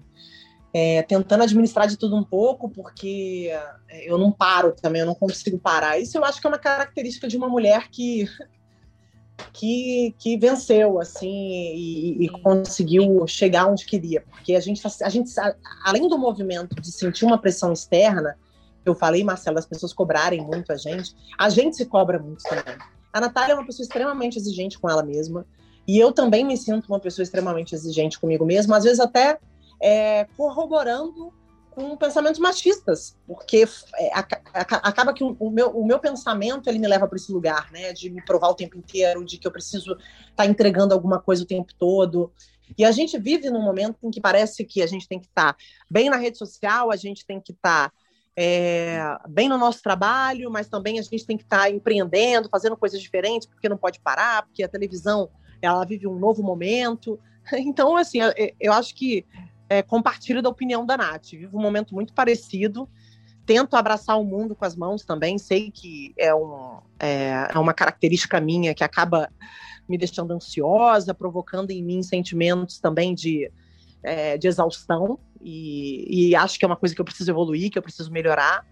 é, 0.74 1.04
tentando 1.04 1.44
administrar 1.44 1.88
de 1.88 1.96
tudo 1.96 2.16
um 2.16 2.24
pouco, 2.24 2.68
porque 2.68 3.52
é, 3.88 4.12
eu 4.12 4.18
não 4.18 4.32
paro 4.32 4.72
também, 4.72 5.02
eu 5.02 5.06
não 5.06 5.14
consigo 5.14 5.60
parar. 5.60 6.00
Isso 6.00 6.18
eu 6.18 6.26
acho 6.26 6.42
que 6.42 6.48
é 6.48 6.50
uma 6.50 6.58
característica 6.58 7.28
de 7.28 7.38
uma 7.38 7.48
mulher 7.48 7.90
que 7.90 8.28
que, 9.54 10.14
que 10.18 10.38
venceu 10.38 11.00
assim 11.00 11.30
e, 11.30 12.26
e, 12.26 12.30
conseguiu 12.30 13.26
chegar 13.26 13.68
onde 13.68 13.86
queria, 13.86 14.22
porque 14.22 14.54
a 14.54 14.60
gente, 14.60 14.82
a 15.02 15.10
gente, 15.10 15.32
além 15.86 16.10
do 16.10 16.18
movimento 16.18 16.76
de 16.76 16.92
sentir 16.92 17.24
uma 17.24 17.38
pressão 17.38 17.72
externa, 17.72 18.38
eu 18.86 18.94
falei, 18.94 19.24
Marcelo, 19.24 19.58
as 19.58 19.66
pessoas 19.66 19.94
cobrarem 19.94 20.42
muito 20.42 20.74
a 20.74 20.76
gente, 20.76 21.16
a 21.38 21.50
gente 21.50 21.78
se 21.78 21.86
cobra 21.86 22.20
muito 22.20 22.44
também. 22.44 22.78
A 23.14 23.22
Natália 23.22 23.54
é 23.54 23.56
uma 23.56 23.66
pessoa 23.66 23.84
extremamente 23.84 24.38
exigente 24.38 24.78
com 24.78 24.90
ela 24.90 25.04
mesma. 25.04 25.46
E 25.90 25.98
eu 25.98 26.12
também 26.12 26.46
me 26.46 26.56
sinto 26.56 26.86
uma 26.88 27.00
pessoa 27.00 27.24
extremamente 27.24 27.74
exigente 27.74 28.20
comigo 28.20 28.46
mesma, 28.46 28.78
às 28.78 28.84
vezes 28.84 29.00
até 29.00 29.40
é, 29.82 30.26
corroborando 30.38 31.34
com 31.72 31.98
pensamentos 31.98 32.40
machistas, 32.40 33.18
porque 33.26 33.68
é, 33.98 34.12
acaba 34.14 35.16
que 35.16 35.24
o, 35.24 35.50
meu, 35.50 35.70
o 35.70 35.84
meu 35.84 35.98
pensamento 35.98 36.70
ele 36.70 36.78
me 36.78 36.88
leva 36.88 37.08
para 37.08 37.16
esse 37.16 37.32
lugar, 37.32 37.72
né, 37.72 37.92
de 37.92 38.08
me 38.12 38.24
provar 38.24 38.50
o 38.50 38.54
tempo 38.54 38.78
inteiro, 38.78 39.26
de 39.26 39.40
que 39.40 39.48
eu 39.48 39.52
preciso 39.52 39.94
estar 39.94 40.36
tá 40.36 40.46
entregando 40.46 40.94
alguma 40.94 41.20
coisa 41.20 41.42
o 41.42 41.48
tempo 41.48 41.74
todo. 41.74 42.32
E 42.78 42.86
a 42.86 42.92
gente 42.92 43.18
vive 43.18 43.50
num 43.50 43.64
momento 43.64 43.98
em 44.04 44.12
que 44.12 44.22
parece 44.22 44.64
que 44.66 44.84
a 44.84 44.88
gente 44.88 45.08
tem 45.08 45.20
que 45.20 45.26
estar 45.26 45.54
tá 45.54 45.60
bem 45.90 46.08
na 46.08 46.18
rede 46.18 46.38
social, 46.38 46.92
a 46.92 46.96
gente 46.98 47.26
tem 47.26 47.42
que 47.42 47.52
estar 47.52 47.90
tá, 47.90 47.96
é, 48.38 49.18
bem 49.28 49.50
no 49.50 49.58
nosso 49.58 49.82
trabalho, 49.82 50.52
mas 50.52 50.68
também 50.68 51.00
a 51.00 51.02
gente 51.02 51.26
tem 51.26 51.36
que 51.36 51.46
estar 51.46 51.62
tá 51.62 51.70
empreendendo, 51.72 52.48
fazendo 52.48 52.78
coisas 52.78 53.02
diferentes, 53.02 53.48
porque 53.48 53.68
não 53.68 53.76
pode 53.76 54.00
parar, 54.00 54.44
porque 54.44 54.62
a 54.62 54.70
televisão 54.70 55.32
ela 55.62 55.86
vive 55.86 56.08
um 56.08 56.18
novo 56.18 56.44
momento. 56.44 57.20
Então, 57.52 57.98
assim, 57.98 58.20
eu 58.60 58.72
acho 58.72 58.94
que 58.94 59.26
é, 59.70 59.82
compartilho 59.82 60.42
da 60.42 60.50
opinião 60.50 60.86
da 60.86 60.98
Nath. 60.98 61.32
Vivo 61.32 61.58
um 61.58 61.62
momento 61.62 61.96
muito 61.96 62.14
parecido. 62.14 62.90
Tento 63.46 63.76
abraçar 63.76 64.20
o 64.20 64.24
mundo 64.24 64.56
com 64.56 64.66
as 64.66 64.76
mãos 64.76 65.04
também. 65.04 65.38
Sei 65.38 65.72
que 65.72 66.14
é, 66.18 66.34
um, 66.34 66.80
é, 67.00 67.48
é 67.54 67.58
uma 67.58 67.74
característica 67.74 68.40
minha 68.40 68.74
que 68.74 68.84
acaba 68.84 69.30
me 69.88 69.98
deixando 69.98 70.32
ansiosa, 70.32 71.14
provocando 71.14 71.72
em 71.72 71.84
mim 71.84 72.04
sentimentos 72.04 72.80
também 72.80 73.16
de, 73.16 73.52
é, 74.04 74.38
de 74.38 74.48
exaustão. 74.48 75.18
E, 75.42 76.30
e 76.30 76.36
acho 76.36 76.60
que 76.60 76.66
é 76.66 76.68
uma 76.68 76.76
coisa 76.76 76.94
que 76.94 77.02
eu 77.02 77.06
preciso 77.06 77.32
evoluir, 77.32 77.72
que 77.72 77.78
eu 77.78 77.84
preciso 77.84 78.12
melhorar. 78.12 78.66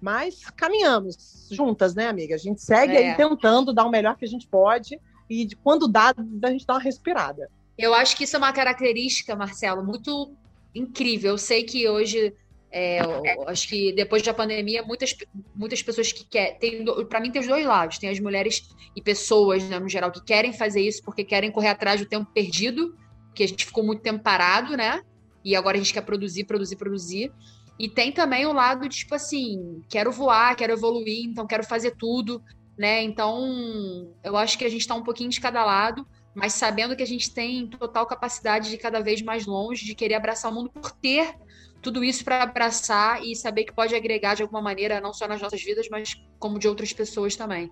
Mas 0.00 0.50
caminhamos 0.50 1.48
juntas, 1.50 1.94
né, 1.94 2.08
amiga? 2.08 2.34
A 2.34 2.38
gente 2.38 2.60
segue 2.60 2.96
é. 2.96 3.10
aí 3.10 3.16
tentando 3.16 3.72
dar 3.72 3.84
o 3.84 3.90
melhor 3.90 4.16
que 4.16 4.24
a 4.24 4.28
gente 4.28 4.46
pode 4.46 5.00
e 5.28 5.44
de 5.44 5.56
quando 5.56 5.88
dá, 5.88 6.14
a 6.42 6.50
gente 6.50 6.66
dá 6.66 6.74
uma 6.74 6.80
respirada. 6.80 7.50
Eu 7.76 7.94
acho 7.94 8.16
que 8.16 8.24
isso 8.24 8.36
é 8.36 8.38
uma 8.38 8.52
característica, 8.52 9.34
Marcelo, 9.34 9.84
muito 9.84 10.32
incrível. 10.74 11.32
Eu 11.32 11.38
sei 11.38 11.64
que 11.64 11.88
hoje, 11.88 12.32
é, 12.70 13.00
acho 13.48 13.68
que 13.68 13.92
depois 13.92 14.22
da 14.22 14.32
pandemia, 14.32 14.82
muitas, 14.82 15.16
muitas 15.54 15.82
pessoas 15.82 16.12
que 16.12 16.24
querem. 16.24 16.84
Para 17.08 17.20
mim, 17.20 17.30
tem 17.30 17.40
os 17.40 17.48
dois 17.48 17.66
lados. 17.66 17.98
Tem 17.98 18.10
as 18.10 18.20
mulheres 18.20 18.68
e 18.94 19.02
pessoas, 19.02 19.64
né, 19.64 19.78
no 19.78 19.88
geral, 19.88 20.12
que 20.12 20.22
querem 20.22 20.52
fazer 20.52 20.82
isso 20.82 21.02
porque 21.02 21.24
querem 21.24 21.50
correr 21.50 21.68
atrás 21.68 22.00
do 22.00 22.06
tempo 22.06 22.30
perdido, 22.32 22.96
porque 23.26 23.42
a 23.42 23.48
gente 23.48 23.66
ficou 23.66 23.84
muito 23.84 24.02
tempo 24.02 24.22
parado, 24.22 24.76
né? 24.76 25.02
E 25.44 25.56
agora 25.56 25.76
a 25.76 25.80
gente 25.80 25.92
quer 25.92 26.02
produzir, 26.02 26.44
produzir, 26.44 26.76
produzir. 26.76 27.32
E 27.76 27.88
tem 27.88 28.12
também 28.12 28.46
o 28.46 28.52
lado, 28.52 28.88
tipo 28.88 29.16
assim, 29.16 29.82
quero 29.88 30.12
voar, 30.12 30.54
quero 30.54 30.72
evoluir, 30.72 31.28
então 31.28 31.44
quero 31.44 31.64
fazer 31.64 31.96
tudo 31.96 32.40
né? 32.76 33.02
Então, 33.02 34.12
eu 34.22 34.36
acho 34.36 34.58
que 34.58 34.64
a 34.64 34.68
gente 34.68 34.82
está 34.82 34.94
um 34.94 35.02
pouquinho 35.02 35.30
de 35.30 35.40
cada 35.40 35.64
lado, 35.64 36.06
mas 36.34 36.54
sabendo 36.54 36.96
que 36.96 37.02
a 37.02 37.06
gente 37.06 37.32
tem 37.32 37.66
total 37.68 38.06
capacidade 38.06 38.68
de 38.68 38.74
ir 38.74 38.78
cada 38.78 39.00
vez 39.00 39.22
mais 39.22 39.46
longe, 39.46 39.84
de 39.84 39.94
querer 39.94 40.14
abraçar 40.14 40.50
o 40.50 40.54
mundo 40.54 40.70
por 40.70 40.90
ter 40.90 41.34
tudo 41.80 42.02
isso 42.02 42.24
para 42.24 42.42
abraçar 42.42 43.22
e 43.22 43.36
saber 43.36 43.64
que 43.64 43.72
pode 43.72 43.94
agregar 43.94 44.34
de 44.34 44.42
alguma 44.42 44.62
maneira, 44.62 45.02
não 45.02 45.12
só 45.12 45.28
nas 45.28 45.40
nossas 45.40 45.62
vidas, 45.62 45.86
mas 45.90 46.14
como 46.38 46.58
de 46.58 46.66
outras 46.66 46.92
pessoas 46.92 47.36
também. 47.36 47.70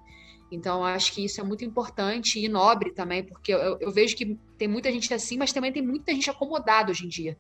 Então, 0.53 0.85
acho 0.85 1.15
que 1.15 1.25
isso 1.25 1.41
é 1.41 1.45
muito 1.45 1.65
importante 1.65 2.39
e 2.39 2.47
nobre 2.47 2.93
também, 2.93 3.25
porque 3.25 3.55
eu, 3.55 3.79
eu 3.81 3.91
vejo 3.91 4.15
que 4.15 4.39
tem 4.59 4.69
muita 4.69 4.93
gente 4.93 5.13
assim, 5.15 5.39
mas 5.39 5.51
também 5.51 5.73
tem 5.73 5.83
muita 5.83 6.13
gente 6.13 6.29
acomodada 6.29 6.91
hoje 6.91 7.07
em 7.07 7.09
dia. 7.09 7.39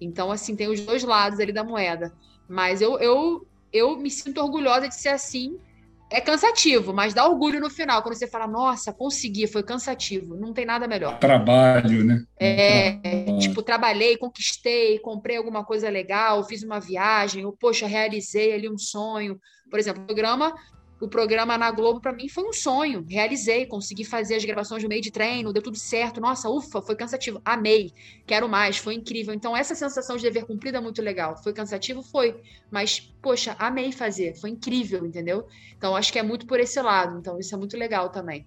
Então, 0.00 0.30
assim, 0.30 0.54
tem 0.54 0.68
os 0.68 0.80
dois 0.80 1.02
lados 1.02 1.40
ali 1.40 1.52
da 1.52 1.64
moeda. 1.64 2.14
Mas 2.48 2.80
eu, 2.80 3.00
eu, 3.00 3.44
eu 3.72 3.96
me 3.96 4.10
sinto 4.10 4.40
orgulhosa 4.40 4.88
de 4.88 4.94
ser 4.94 5.08
assim, 5.08 5.58
é 6.08 6.20
cansativo, 6.20 6.92
mas 6.92 7.12
dá 7.12 7.26
orgulho 7.26 7.60
no 7.60 7.68
final, 7.68 8.02
quando 8.02 8.14
você 8.14 8.28
fala, 8.28 8.46
nossa, 8.46 8.92
consegui, 8.92 9.46
foi 9.46 9.62
cansativo, 9.62 10.36
não 10.36 10.52
tem 10.52 10.64
nada 10.64 10.86
melhor. 10.86 11.18
Trabalho, 11.18 12.04
né? 12.04 12.24
É, 12.38 12.92
Trabalho. 12.92 13.38
tipo, 13.40 13.62
trabalhei, 13.62 14.16
conquistei, 14.16 14.98
comprei 15.00 15.36
alguma 15.36 15.64
coisa 15.64 15.88
legal, 15.88 16.44
fiz 16.44 16.62
uma 16.62 16.78
viagem, 16.78 17.44
ou, 17.44 17.52
poxa, 17.52 17.86
realizei 17.86 18.54
ali 18.54 18.68
um 18.68 18.78
sonho. 18.78 19.38
Por 19.68 19.80
exemplo, 19.80 20.02
o 20.02 20.06
programa 20.06 20.54
o 20.98 21.08
programa 21.08 21.58
na 21.58 21.70
Globo 21.70 22.00
para 22.00 22.12
mim 22.12 22.28
foi 22.28 22.44
um 22.44 22.52
sonho. 22.52 23.04
Realizei, 23.08 23.66
consegui 23.66 24.04
fazer 24.04 24.36
as 24.36 24.44
gravações 24.44 24.82
do 24.82 24.88
meio 24.88 25.02
de 25.02 25.10
treino, 25.10 25.52
deu 25.52 25.62
tudo 25.62 25.76
certo. 25.76 26.20
Nossa, 26.20 26.48
ufa, 26.48 26.80
foi 26.80 26.96
cansativo. 26.96 27.40
Amei, 27.44 27.92
quero 28.26 28.48
mais, 28.48 28.78
foi 28.78 28.94
incrível. 28.94 29.34
Então, 29.34 29.54
essa 29.54 29.74
sensação 29.74 30.16
de 30.16 30.22
dever 30.22 30.46
cumprido 30.46 30.78
é 30.78 30.80
muito 30.80 31.02
legal. 31.02 31.36
Foi 31.42 31.52
cansativo? 31.52 32.02
Foi. 32.02 32.40
Mas, 32.70 33.00
poxa, 33.20 33.54
amei 33.58 33.92
fazer, 33.92 34.34
foi 34.36 34.50
incrível, 34.50 35.04
entendeu? 35.04 35.46
Então, 35.76 35.94
acho 35.94 36.10
que 36.10 36.18
é 36.18 36.22
muito 36.22 36.46
por 36.46 36.58
esse 36.58 36.80
lado. 36.80 37.18
Então, 37.18 37.38
isso 37.38 37.54
é 37.54 37.58
muito 37.58 37.76
legal 37.76 38.08
também. 38.08 38.46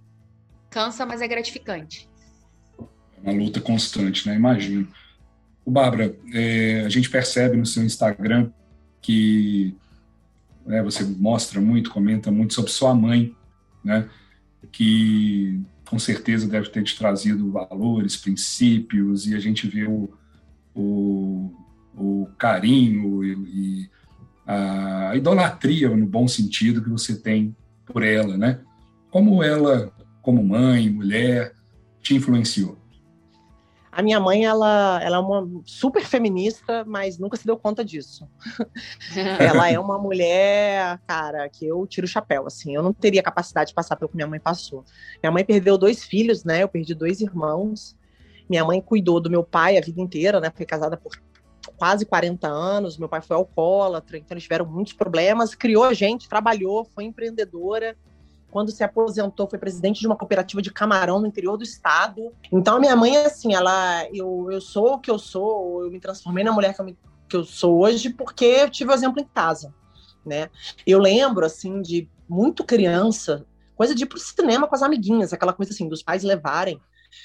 Cansa, 0.71 1.05
mas 1.05 1.21
é 1.21 1.27
gratificante. 1.27 2.09
É 3.23 3.29
uma 3.29 3.43
luta 3.43 3.61
constante, 3.61 4.27
né? 4.27 4.35
Imagino. 4.35 4.87
O 5.63 5.69
Bárbara, 5.69 6.17
é, 6.33 6.81
a 6.83 6.89
gente 6.89 7.09
percebe 7.11 7.55
no 7.55 7.65
seu 7.65 7.83
Instagram 7.83 8.49
que 9.01 9.75
né? 10.69 10.83
Você 10.83 11.03
mostra 11.03 11.59
muito, 11.59 11.89
comenta 11.89 12.29
muito 12.29 12.53
sobre 12.53 12.69
sua 12.71 12.93
mãe, 12.93 13.35
né? 13.83 14.07
Que 14.71 15.59
com 15.89 15.97
certeza 15.97 16.47
deve 16.47 16.69
ter 16.69 16.83
te 16.83 16.95
trazido 16.95 17.51
valores, 17.51 18.15
princípios, 18.15 19.25
e 19.25 19.35
a 19.35 19.39
gente 19.39 19.67
vê 19.67 19.87
o, 19.87 20.13
o, 20.75 21.51
o 21.95 22.27
carinho 22.37 23.23
e, 23.23 23.31
e 23.31 23.89
a 24.45 25.15
idolatria, 25.15 25.89
no 25.89 26.05
bom 26.05 26.27
sentido, 26.27 26.83
que 26.83 26.89
você 26.89 27.19
tem 27.19 27.55
por 27.85 28.03
ela, 28.03 28.37
né? 28.37 28.59
Como 29.09 29.41
ela, 29.41 29.91
como 30.21 30.43
mãe, 30.43 30.87
mulher, 30.87 31.53
te 31.99 32.13
influenciou? 32.13 32.78
A 33.99 34.01
minha 34.01 34.17
mãe, 34.17 34.45
ela, 34.45 34.97
ela 35.03 35.17
é 35.17 35.19
uma 35.19 35.61
super 35.65 36.05
feminista, 36.05 36.85
mas 36.87 37.17
nunca 37.17 37.35
se 37.35 37.45
deu 37.45 37.57
conta 37.57 37.83
disso. 37.83 38.25
ela 39.37 39.69
é 39.69 39.77
uma 39.77 39.99
mulher, 39.99 40.97
cara, 41.05 41.49
que 41.49 41.67
eu 41.67 41.85
tiro 41.85 42.05
o 42.05 42.09
chapéu, 42.09 42.47
assim. 42.47 42.73
Eu 42.73 42.81
não 42.81 42.93
teria 42.93 43.21
capacidade 43.21 43.71
de 43.71 43.73
passar 43.73 43.97
pelo 43.97 44.07
que 44.07 44.15
minha 44.15 44.25
mãe 44.25 44.39
passou. 44.39 44.85
Minha 45.21 45.33
mãe 45.33 45.43
perdeu 45.43 45.77
dois 45.77 46.05
filhos, 46.05 46.45
né? 46.45 46.63
Eu 46.63 46.69
perdi 46.69 46.95
dois 46.95 47.19
irmãos. 47.19 47.93
Minha 48.49 48.63
mãe 48.63 48.79
cuidou 48.79 49.19
do 49.19 49.29
meu 49.29 49.43
pai 49.43 49.77
a 49.77 49.81
vida 49.81 49.99
inteira, 49.99 50.39
né? 50.39 50.49
Foi 50.55 50.65
casada 50.65 50.95
por 50.95 51.11
quase 51.75 52.05
40 52.05 52.47
anos. 52.47 52.97
Meu 52.97 53.09
pai 53.09 53.19
foi 53.19 53.35
alcoólatra, 53.35 54.17
então 54.17 54.33
eles 54.33 54.43
tiveram 54.43 54.65
muitos 54.65 54.93
problemas. 54.93 55.53
Criou 55.53 55.83
a 55.83 55.93
gente, 55.93 56.29
trabalhou, 56.29 56.85
foi 56.85 57.03
empreendedora 57.03 57.97
quando 58.51 58.71
se 58.71 58.83
aposentou, 58.83 59.47
foi 59.47 59.59
presidente 59.59 59.99
de 59.99 60.07
uma 60.07 60.15
cooperativa 60.15 60.61
de 60.61 60.71
camarão 60.71 61.19
no 61.19 61.27
interior 61.27 61.57
do 61.57 61.63
estado. 61.63 62.33
Então, 62.51 62.77
a 62.77 62.79
minha 62.79 62.95
mãe, 62.95 63.15
assim, 63.17 63.53
ela, 63.53 64.05
eu, 64.13 64.49
eu 64.51 64.59
sou 64.59 64.93
o 64.93 64.99
que 64.99 65.09
eu 65.09 65.19
sou, 65.19 65.83
eu 65.83 65.91
me 65.91 65.99
transformei 65.99 66.43
na 66.43 66.51
mulher 66.51 66.73
que 66.73 66.81
eu, 66.81 66.85
me, 66.85 66.97
que 67.27 67.35
eu 67.35 67.43
sou 67.43 67.79
hoje 67.79 68.09
porque 68.09 68.45
eu 68.45 68.69
tive 68.69 68.91
o 68.91 68.93
exemplo 68.93 69.21
em 69.21 69.25
casa, 69.25 69.73
né? 70.25 70.49
Eu 70.85 70.99
lembro, 70.99 71.45
assim, 71.45 71.81
de 71.81 72.09
muito 72.27 72.63
criança, 72.63 73.45
coisa 73.75 73.93
de 73.93 74.03
ir 74.03 74.07
pro 74.07 74.19
cinema 74.19 74.67
com 74.67 74.75
as 74.75 74.83
amiguinhas, 74.83 75.31
aquela 75.31 75.53
coisa 75.53 75.71
assim, 75.71 75.87
dos 75.87 76.01
pais 76.01 76.23
levarem, 76.23 76.81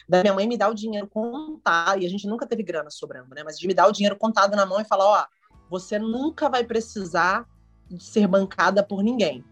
da 0.08 0.22
minha 0.22 0.34
mãe 0.34 0.46
me 0.46 0.56
dar 0.56 0.70
o 0.70 0.74
dinheiro 0.74 1.06
contado, 1.06 2.02
e 2.02 2.06
a 2.06 2.10
gente 2.10 2.26
nunca 2.26 2.46
teve 2.46 2.62
grana 2.62 2.90
sobrando, 2.90 3.34
né? 3.34 3.42
Mas 3.44 3.58
de 3.58 3.66
me 3.66 3.74
dar 3.74 3.86
o 3.86 3.92
dinheiro 3.92 4.16
contado 4.16 4.54
na 4.56 4.66
mão 4.66 4.80
e 4.80 4.84
falar, 4.84 5.04
ó, 5.06 5.26
você 5.70 5.98
nunca 5.98 6.48
vai 6.48 6.64
precisar 6.64 7.46
de 7.90 8.02
ser 8.02 8.26
bancada 8.26 8.82
por 8.82 9.02
ninguém 9.02 9.44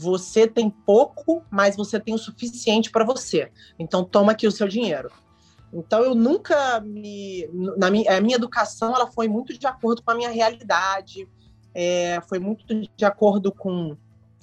você 0.00 0.46
tem 0.46 0.70
pouco, 0.70 1.44
mas 1.50 1.76
você 1.76 2.00
tem 2.00 2.14
o 2.14 2.18
suficiente 2.18 2.90
para 2.90 3.04
você. 3.04 3.52
Então 3.78 4.02
toma 4.02 4.32
aqui 4.32 4.46
o 4.46 4.50
seu 4.50 4.66
dinheiro. 4.66 5.10
Então 5.70 6.02
eu 6.02 6.14
nunca 6.14 6.80
me, 6.80 7.46
na 7.76 7.90
minha, 7.90 8.16
a 8.16 8.20
minha 8.20 8.36
educação 8.36 8.94
ela 8.96 9.06
foi 9.06 9.28
muito 9.28 9.56
de 9.56 9.66
acordo 9.66 10.02
com 10.02 10.10
a 10.10 10.14
minha 10.14 10.30
realidade, 10.30 11.28
é, 11.74 12.18
foi 12.26 12.38
muito 12.38 12.64
de 12.96 13.04
acordo 13.04 13.52
com 13.52 13.94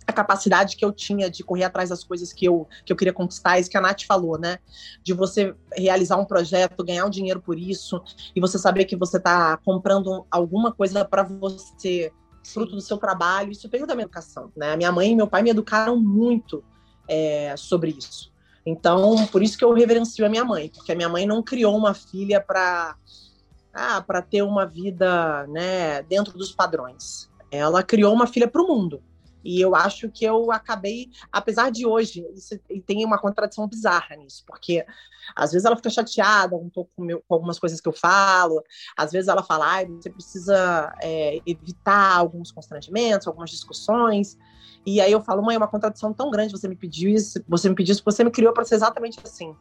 a 0.06 0.14
capacidade 0.14 0.78
que 0.78 0.86
eu 0.86 0.94
tinha 0.94 1.28
de 1.28 1.44
correr 1.44 1.64
atrás 1.64 1.90
das 1.90 2.04
coisas 2.04 2.32
que 2.32 2.46
eu, 2.46 2.68
que 2.86 2.94
eu 2.94 2.96
queria 2.96 3.12
conquistar, 3.12 3.60
isso 3.60 3.70
que 3.70 3.78
a 3.78 3.82
Nath 3.82 4.04
falou, 4.04 4.38
né? 4.38 4.60
De 5.04 5.12
você 5.12 5.56
realizar 5.76 6.18
um 6.18 6.24
projeto, 6.24 6.86
ganhar 6.86 7.06
um 7.06 7.10
dinheiro 7.10 7.42
por 7.42 7.58
isso, 7.58 8.02
e 8.34 8.40
você 8.40 8.60
saber 8.60 8.86
que 8.86 8.96
você 8.96 9.18
está 9.18 9.58
comprando 9.58 10.26
alguma 10.30 10.72
coisa 10.72 11.04
para 11.04 11.24
você 11.24 12.14
fruto 12.54 12.76
do 12.76 12.82
seu 12.82 12.98
trabalho. 12.98 13.52
Isso 13.52 13.70
veio 13.70 13.88
da 13.88 13.96
minha 13.96 14.06
educação. 14.06 14.52
Né? 14.56 14.74
A 14.74 14.78
minha 14.78 14.92
mãe 14.92 15.12
e 15.12 15.16
meu 15.16 15.28
pai 15.28 15.42
me 15.42 15.50
educaram 15.50 15.98
muito 15.98 16.64
é, 17.08 17.56
sobre 17.58 17.96
isso. 17.98 18.32
Então, 18.66 19.26
por 19.28 19.42
isso 19.42 19.58
que 19.58 19.64
eu 19.64 19.74
reverencio 19.74 20.26
a 20.26 20.30
minha 20.30 20.44
mãe, 20.44 20.70
porque 20.70 20.92
a 20.92 20.96
minha 20.96 21.08
mãe 21.08 21.26
não 21.26 21.42
criou 21.42 21.78
uma 21.78 21.94
filha 21.94 22.42
para 22.42 22.98
ah, 23.74 24.02
para 24.02 24.22
ter 24.22 24.42
uma 24.42 24.66
vida 24.66 25.46
né, 25.48 26.02
dentro 26.04 26.38
dos 26.38 26.52
padrões. 26.52 27.30
Ela 27.52 27.84
criou 27.84 28.14
uma 28.14 28.28
filha 28.28 28.48
para 28.48 28.62
o 28.62 28.68
mundo. 28.68 29.02
E 29.44 29.62
eu 29.62 29.76
acho 29.76 30.10
que 30.10 30.26
eu 30.26 30.52
acabei, 30.52 31.10
apesar 31.32 31.72
de 31.72 31.86
hoje, 31.86 32.26
isso, 32.34 32.60
e 32.70 32.82
tem 32.82 33.06
uma 33.06 33.18
contradição 33.18 33.68
bizarra 33.68 34.16
nisso, 34.16 34.44
porque 34.46 34.86
às 35.36 35.52
vezes 35.52 35.66
ela 35.66 35.76
fica 35.76 35.90
chateada 35.90 36.56
um 36.56 36.70
pouco 36.70 36.92
com, 36.96 37.04
meu, 37.04 37.24
com 37.28 37.34
algumas 37.34 37.60
coisas 37.60 37.80
que 37.80 37.88
eu 37.88 37.94
falo, 37.94 38.64
às 38.96 39.12
vezes 39.12 39.28
ela 39.28 39.44
fala, 39.44 39.80
ah, 39.80 39.86
você 39.86 40.10
precisa 40.10 40.94
é, 41.02 41.40
evitar 41.46 42.18
alguns 42.18 42.52
constrangimentos, 42.52 43.28
algumas 43.28 43.50
discussões. 43.50 44.38
E 44.86 45.02
aí 45.02 45.12
eu 45.12 45.22
falo, 45.22 45.44
mãe, 45.44 45.56
é 45.56 45.58
uma 45.58 45.68
contradição 45.68 46.14
tão 46.14 46.32
grande, 46.32 46.52
você 46.52 46.68
me 46.68 46.76
pediu 46.76 47.10
isso, 47.10 47.44
você 47.48 47.70
me 47.70 47.76
pediu 47.76 47.94
isso, 47.94 48.04
você 48.04 48.24
me 48.24 48.32
criou 48.32 48.54
para 48.54 48.64
ser 48.64 48.76
exatamente 48.76 49.20
assim. 49.24 49.56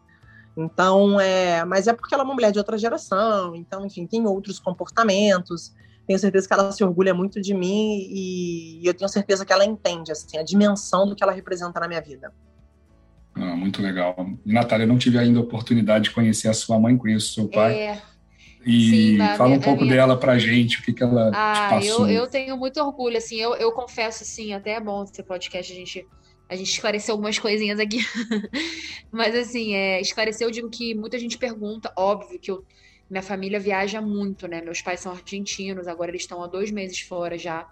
Então, 0.57 1.21
é, 1.21 1.65
mas 1.65 1.87
é 1.87 1.93
porque 1.93 2.15
ela 2.15 2.23
é 2.23 2.25
uma 2.25 2.35
mulher 2.35 2.51
de 2.51 2.59
outra 2.59 2.79
geração, 2.79 3.55
então, 3.55 3.85
enfim, 3.85 4.07
tem 4.07 4.27
outros 4.27 4.59
comportamentos 4.59 5.75
tenho 6.07 6.19
certeza 6.19 6.47
que 6.47 6.55
ela 6.55 6.71
se 6.71 6.85
orgulha 6.85 7.13
muito 7.13 7.41
de 7.41 7.53
mim 7.53 8.07
e 8.09 8.81
eu 8.85 8.95
tenho 8.95 9.09
certeza 9.09 9.45
que 9.45 9.53
ela 9.53 9.65
entende 9.65 10.13
assim, 10.13 10.39
a 10.39 10.43
dimensão 10.43 11.07
do 11.07 11.17
que 11.17 11.23
ela 11.23 11.33
representa 11.33 11.81
na 11.81 11.89
minha 11.89 12.01
vida. 12.01 12.33
Ah, 13.35 13.55
muito 13.55 13.83
legal. 13.83 14.15
Natália, 14.45 14.85
eu 14.85 14.89
não 14.89 14.97
tive 14.97 15.19
ainda 15.19 15.39
a 15.39 15.43
oportunidade 15.43 16.05
de 16.05 16.11
conhecer 16.13 16.49
a 16.49 16.55
sua 16.55 16.79
mãe, 16.79 16.97
conheço 16.97 17.31
o 17.31 17.35
seu 17.35 17.49
pai. 17.49 17.75
É. 17.75 18.03
E 18.65 18.91
Sim, 18.91 19.19
fala 19.37 19.51
minha, 19.51 19.59
um 19.59 19.63
pouco 19.63 19.83
minha... 19.83 19.95
dela 19.95 20.19
pra 20.19 20.39
gente, 20.39 20.81
o 20.81 20.83
que, 20.83 20.93
que 20.93 21.03
ela 21.03 21.31
ah, 21.33 21.55
te 21.55 21.87
passou. 21.87 22.09
Eu, 22.09 22.23
eu 22.23 22.27
tenho 22.27 22.57
muito 22.57 22.81
orgulho, 22.81 23.17
assim, 23.17 23.37
eu, 23.37 23.55
eu 23.55 23.71
confesso, 23.71 24.25
assim, 24.25 24.55
até 24.55 24.73
é 24.73 24.81
bom 24.81 25.05
esse 25.05 25.23
podcast, 25.23 25.73
a 25.73 25.77
gente, 25.77 26.05
a 26.49 26.57
gente 26.57 26.73
esclareceu 26.73 27.15
algumas 27.15 27.39
coisinhas 27.39 27.79
aqui. 27.79 27.99
Mas, 29.13 29.37
assim, 29.37 29.75
é, 29.75 30.01
esclareceu, 30.01 30.49
eu 30.49 30.53
digo 30.53 30.69
que 30.69 30.97
muita 30.97 31.17
gente 31.17 31.39
pergunta, 31.39 31.93
óbvio 31.97 32.41
que 32.41 32.51
eu 32.51 32.65
minha 33.09 33.23
família 33.23 33.61
viaja 33.61 34.01
muito, 34.01 34.49
né? 34.49 34.61
Meus 34.63 34.83
pais 34.83 35.01
são 35.01 35.13
argentinos, 35.13 35.87
agora 35.87 36.11
eles 36.11 36.23
estão 36.23 36.43
há 36.43 36.47
dois 36.47 36.71
meses 36.71 37.01
fora 37.01 37.39
já. 37.39 37.69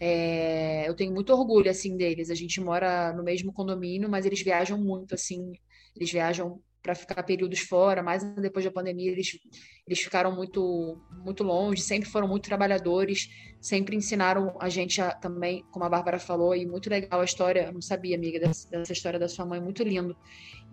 É, 0.00 0.88
eu 0.88 0.94
tenho 0.94 1.12
muito 1.12 1.32
orgulho, 1.32 1.70
assim, 1.70 1.96
deles. 1.96 2.30
A 2.30 2.34
gente 2.34 2.60
mora 2.60 3.12
no 3.12 3.22
mesmo 3.22 3.52
condomínio, 3.52 4.08
mas 4.08 4.26
eles 4.26 4.42
viajam 4.42 4.78
muito, 4.78 5.14
assim. 5.14 5.52
Eles 5.94 6.10
viajam 6.10 6.60
para 6.82 6.94
ficar 6.94 7.22
períodos 7.22 7.60
fora, 7.60 8.02
mas 8.02 8.24
depois 8.34 8.64
da 8.64 8.70
pandemia 8.70 9.10
eles, 9.10 9.38
eles 9.86 10.00
ficaram 10.00 10.34
muito 10.34 11.00
muito 11.24 11.44
longe, 11.44 11.80
sempre 11.80 12.08
foram 12.08 12.26
muito 12.26 12.44
trabalhadores, 12.44 13.28
sempre 13.60 13.94
ensinaram 13.94 14.56
a 14.60 14.68
gente 14.68 15.00
a, 15.00 15.12
também, 15.12 15.64
como 15.70 15.84
a 15.84 15.88
Bárbara 15.88 16.18
falou, 16.18 16.54
e 16.54 16.66
muito 16.66 16.90
legal 16.90 17.20
a 17.20 17.24
história, 17.24 17.66
eu 17.66 17.72
não 17.72 17.80
sabia, 17.80 18.16
amiga, 18.16 18.40
dessa, 18.40 18.68
dessa 18.68 18.92
história 18.92 19.18
da 19.18 19.28
sua 19.28 19.46
mãe, 19.46 19.60
muito 19.60 19.82
lindo. 19.84 20.16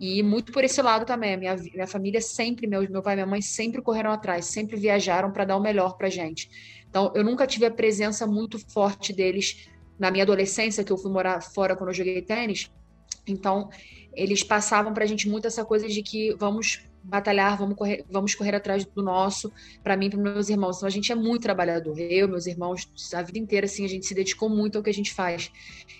E 0.00 0.22
muito 0.22 0.50
por 0.50 0.64
esse 0.64 0.82
lado 0.82 1.04
também, 1.04 1.36
minha, 1.36 1.54
minha 1.54 1.86
família 1.86 2.20
sempre, 2.20 2.66
meu, 2.66 2.82
meu 2.90 3.02
pai 3.02 3.12
e 3.12 3.16
minha 3.16 3.26
mãe 3.26 3.40
sempre 3.40 3.80
correram 3.80 4.10
atrás, 4.10 4.46
sempre 4.46 4.76
viajaram 4.76 5.30
para 5.30 5.44
dar 5.44 5.56
o 5.56 5.60
melhor 5.60 5.96
para 5.96 6.08
gente. 6.08 6.50
Então, 6.88 7.12
eu 7.14 7.22
nunca 7.22 7.46
tive 7.46 7.66
a 7.66 7.70
presença 7.70 8.26
muito 8.26 8.58
forte 8.72 9.12
deles 9.12 9.68
na 9.98 10.10
minha 10.10 10.24
adolescência, 10.24 10.82
que 10.82 10.90
eu 10.90 10.98
fui 10.98 11.12
morar 11.12 11.40
fora 11.42 11.76
quando 11.76 11.90
eu 11.90 11.94
joguei 11.94 12.20
tênis. 12.22 12.72
Então, 13.26 13.68
eles 14.14 14.42
passavam 14.42 14.92
para 14.92 15.04
a 15.04 15.06
gente 15.06 15.28
muito 15.28 15.46
essa 15.46 15.64
coisa 15.64 15.88
de 15.88 16.02
que 16.02 16.34
vamos 16.34 16.82
batalhar, 17.02 17.56
vamos 17.56 17.76
correr, 17.76 18.04
vamos 18.10 18.34
correr 18.34 18.54
atrás 18.54 18.84
do 18.84 19.02
nosso, 19.02 19.50
para 19.82 19.96
mim 19.96 20.10
para 20.10 20.18
meus 20.18 20.48
irmãos. 20.48 20.76
Então 20.76 20.86
a 20.86 20.90
gente 20.90 21.10
é 21.10 21.14
muito 21.14 21.42
trabalhador. 21.42 21.98
Eu, 21.98 22.28
meus 22.28 22.46
irmãos, 22.46 22.88
a 23.14 23.22
vida 23.22 23.38
inteira 23.38 23.66
assim, 23.66 23.84
a 23.84 23.88
gente 23.88 24.06
se 24.06 24.14
dedicou 24.14 24.48
muito 24.48 24.76
ao 24.76 24.84
que 24.84 24.90
a 24.90 24.94
gente 24.94 25.12
faz. 25.14 25.50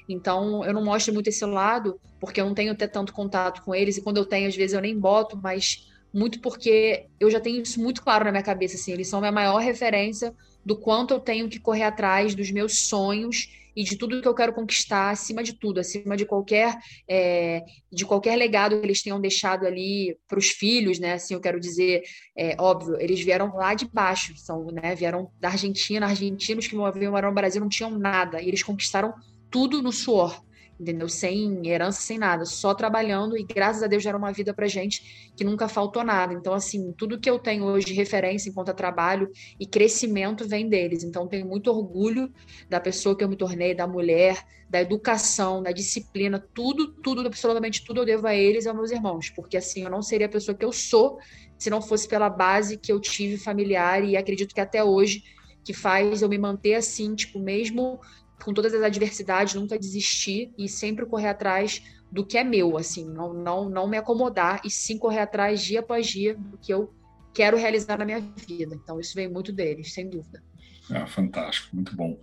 Então 0.09 0.64
eu 0.64 0.73
não 0.73 0.85
mostro 0.85 1.12
muito 1.14 1.29
esse 1.29 1.44
lado, 1.44 2.01
porque 2.18 2.40
eu 2.40 2.46
não 2.46 2.55
tenho 2.55 2.73
até 2.73 2.87
tanto 2.87 3.12
contato 3.12 3.62
com 3.62 3.75
eles 3.75 3.96
e 3.96 4.03
quando 4.03 4.18
eu 4.18 4.27
tenho, 4.27 4.49
às 4.49 4.57
vezes 4.57 4.75
eu 4.75 4.81
nem 4.81 4.99
boto, 4.99 5.38
mas 5.42 5.88
muito 6.12 6.40
porque 6.40 7.07
eu 7.18 7.31
já 7.31 7.40
tenho 7.40 7.62
isso 7.62 7.81
muito 7.81 8.03
claro 8.03 8.25
na 8.25 8.33
minha 8.33 8.42
cabeça 8.42 8.75
assim, 8.75 8.92
eles 8.92 9.09
são 9.09 9.20
minha 9.20 9.33
maior 9.33 9.59
referência 9.59 10.35
do 10.64 10.77
quanto 10.77 11.14
eu 11.14 11.20
tenho 11.20 11.49
que 11.49 11.59
correr 11.59 11.85
atrás 11.85 12.35
dos 12.35 12.51
meus 12.51 12.81
sonhos 12.81 13.49
e 13.75 13.85
de 13.85 13.96
tudo 13.96 14.20
que 14.20 14.29
eu 14.29 14.35
quero 14.35 14.53
conquistar, 14.53 15.11
acima 15.11 15.42
de 15.42 15.55
tudo, 15.55 15.81
acima 15.81 16.16
de 16.16 16.27
qualquer 16.27 16.77
é, 17.09 17.64
de 17.90 18.05
qualquer 18.05 18.37
legado 18.37 18.79
que 18.79 18.87
eles 18.87 19.03
tenham 19.03 19.20
deixado 19.20 19.66
ali 19.66 20.18
para 20.29 20.38
os 20.38 20.49
filhos, 20.49 20.99
né? 20.99 21.14
Assim, 21.14 21.35
eu 21.35 21.40
quero 21.40 21.61
dizer, 21.61 22.03
é, 22.37 22.57
óbvio, 22.59 22.96
eles 23.01 23.20
vieram 23.20 23.55
lá 23.55 23.75
de 23.75 23.88
baixo, 23.88 24.37
são, 24.37 24.66
né? 24.66 24.94
Vieram 24.94 25.31
da 25.38 25.49
Argentina, 25.49 26.07
argentinos 26.07 26.66
que 26.66 26.75
moraram 26.75 27.29
no 27.29 27.35
Brasil 27.35 27.61
não 27.61 27.68
tinham 27.68 27.90
nada 27.90 28.42
e 28.42 28.49
eles 28.49 28.62
conquistaram 28.62 29.14
tudo 29.51 29.81
no 29.83 29.92
suor 29.92 30.42
entendeu? 30.80 31.08
Sem 31.08 31.66
herança, 31.68 32.00
sem 32.00 32.18
nada, 32.18 32.46
só 32.46 32.74
trabalhando 32.74 33.36
e 33.36 33.44
graças 33.44 33.82
a 33.82 33.86
Deus 33.86 34.02
deram 34.02 34.18
uma 34.18 34.32
vida 34.32 34.54
pra 34.54 34.66
gente 34.66 35.32
que 35.36 35.44
nunca 35.44 35.68
faltou 35.68 36.02
nada. 36.02 36.32
Então, 36.32 36.54
assim, 36.54 36.92
tudo 36.96 37.20
que 37.20 37.28
eu 37.28 37.38
tenho 37.38 37.64
hoje 37.64 37.86
de 37.86 37.92
referência 37.92 38.48
enquanto 38.48 38.72
trabalho 38.72 39.30
e 39.58 39.66
crescimento 39.66 40.48
vem 40.48 40.68
deles. 40.68 41.04
Então, 41.04 41.28
tenho 41.28 41.46
muito 41.46 41.70
orgulho 41.70 42.32
da 42.68 42.80
pessoa 42.80 43.14
que 43.16 43.22
eu 43.22 43.28
me 43.28 43.36
tornei, 43.36 43.74
da 43.74 43.86
mulher, 43.86 44.42
da 44.70 44.80
educação, 44.80 45.62
da 45.62 45.72
disciplina, 45.72 46.42
tudo, 46.54 46.94
tudo, 47.02 47.26
absolutamente 47.26 47.84
tudo 47.84 48.00
eu 48.00 48.06
devo 48.06 48.26
a 48.26 48.34
eles 48.34 48.64
e 48.64 48.68
aos 48.68 48.76
meus 48.76 48.90
irmãos, 48.90 49.28
porque 49.30 49.56
assim, 49.56 49.82
eu 49.82 49.90
não 49.90 50.00
seria 50.00 50.26
a 50.26 50.30
pessoa 50.30 50.56
que 50.56 50.64
eu 50.64 50.72
sou 50.72 51.18
se 51.58 51.68
não 51.68 51.82
fosse 51.82 52.08
pela 52.08 52.30
base 52.30 52.78
que 52.78 52.90
eu 52.90 52.98
tive 53.00 53.36
familiar 53.36 54.02
e 54.02 54.16
acredito 54.16 54.54
que 54.54 54.60
até 54.60 54.82
hoje 54.82 55.22
que 55.64 55.74
faz 55.74 56.22
eu 56.22 56.28
me 56.28 56.38
manter 56.38 56.74
assim, 56.74 57.14
tipo, 57.14 57.38
mesmo 57.38 58.00
com 58.44 58.55
todas 58.55 58.74
as 58.74 58.83
adversidades, 58.83 59.55
nunca 59.55 59.79
desistir 59.79 60.53
e 60.59 60.68
sempre 60.68 61.07
correr 61.07 61.29
atrás 61.29 61.83
do 62.11 62.26
que 62.26 62.37
é 62.37 62.44
meu, 62.44 62.76
assim, 62.76 63.09
não, 63.09 63.33
não, 63.33 63.70
não 63.70 63.88
me 63.88 63.96
acomodar 63.96 64.61
e 64.64 64.70
sim 64.70 64.98
correr 64.98 65.20
atrás 65.20 65.62
dia 65.62 65.81
após 65.81 66.09
dia 66.09 66.35
do 66.35 66.59
que 66.59 66.72
eu 66.72 66.92
quero 67.33 67.57
realizar 67.57 67.98
na 67.98 68.05
minha 68.05 68.20
vida. 68.20 68.74
Então, 68.74 68.98
isso 68.98 69.14
vem 69.14 69.29
muito 69.29 69.53
deles, 69.53 69.92
sem 69.92 70.09
dúvida. 70.09 70.42
Ah, 70.90 71.07
fantástico, 71.07 71.74
muito 71.74 71.94
bom. 71.94 72.18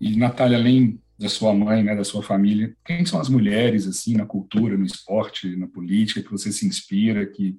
E, 0.00 0.16
Natália, 0.16 0.56
além 0.56 1.00
da 1.18 1.28
sua 1.28 1.52
mãe, 1.52 1.82
né, 1.82 1.96
da 1.96 2.04
sua 2.04 2.22
família, 2.22 2.76
quem 2.84 3.04
são 3.04 3.20
as 3.20 3.28
mulheres, 3.28 3.86
assim, 3.86 4.14
na 4.16 4.26
cultura, 4.26 4.76
no 4.76 4.84
esporte, 4.84 5.56
na 5.56 5.66
política, 5.66 6.22
que 6.22 6.30
você 6.30 6.52
se 6.52 6.66
inspira, 6.66 7.26
que, 7.26 7.56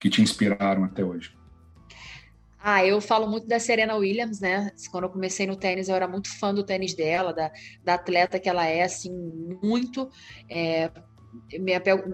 que 0.00 0.10
te 0.10 0.20
inspiraram 0.20 0.84
até 0.84 1.04
hoje? 1.04 1.32
Ah, 2.64 2.86
eu 2.86 3.00
falo 3.00 3.28
muito 3.28 3.46
da 3.48 3.58
Serena 3.58 3.96
Williams, 3.96 4.38
né? 4.40 4.70
Quando 4.92 5.04
eu 5.04 5.10
comecei 5.10 5.46
no 5.46 5.56
tênis, 5.56 5.88
eu 5.88 5.96
era 5.96 6.06
muito 6.06 6.28
fã 6.38 6.54
do 6.54 6.64
tênis 6.64 6.94
dela, 6.94 7.32
da, 7.32 7.50
da 7.82 7.94
atleta 7.94 8.38
que 8.38 8.48
ela 8.48 8.64
é, 8.64 8.82
assim, 8.84 9.10
muito. 9.60 10.08
É, 10.48 10.88
me 11.58 11.74
apego, 11.74 12.04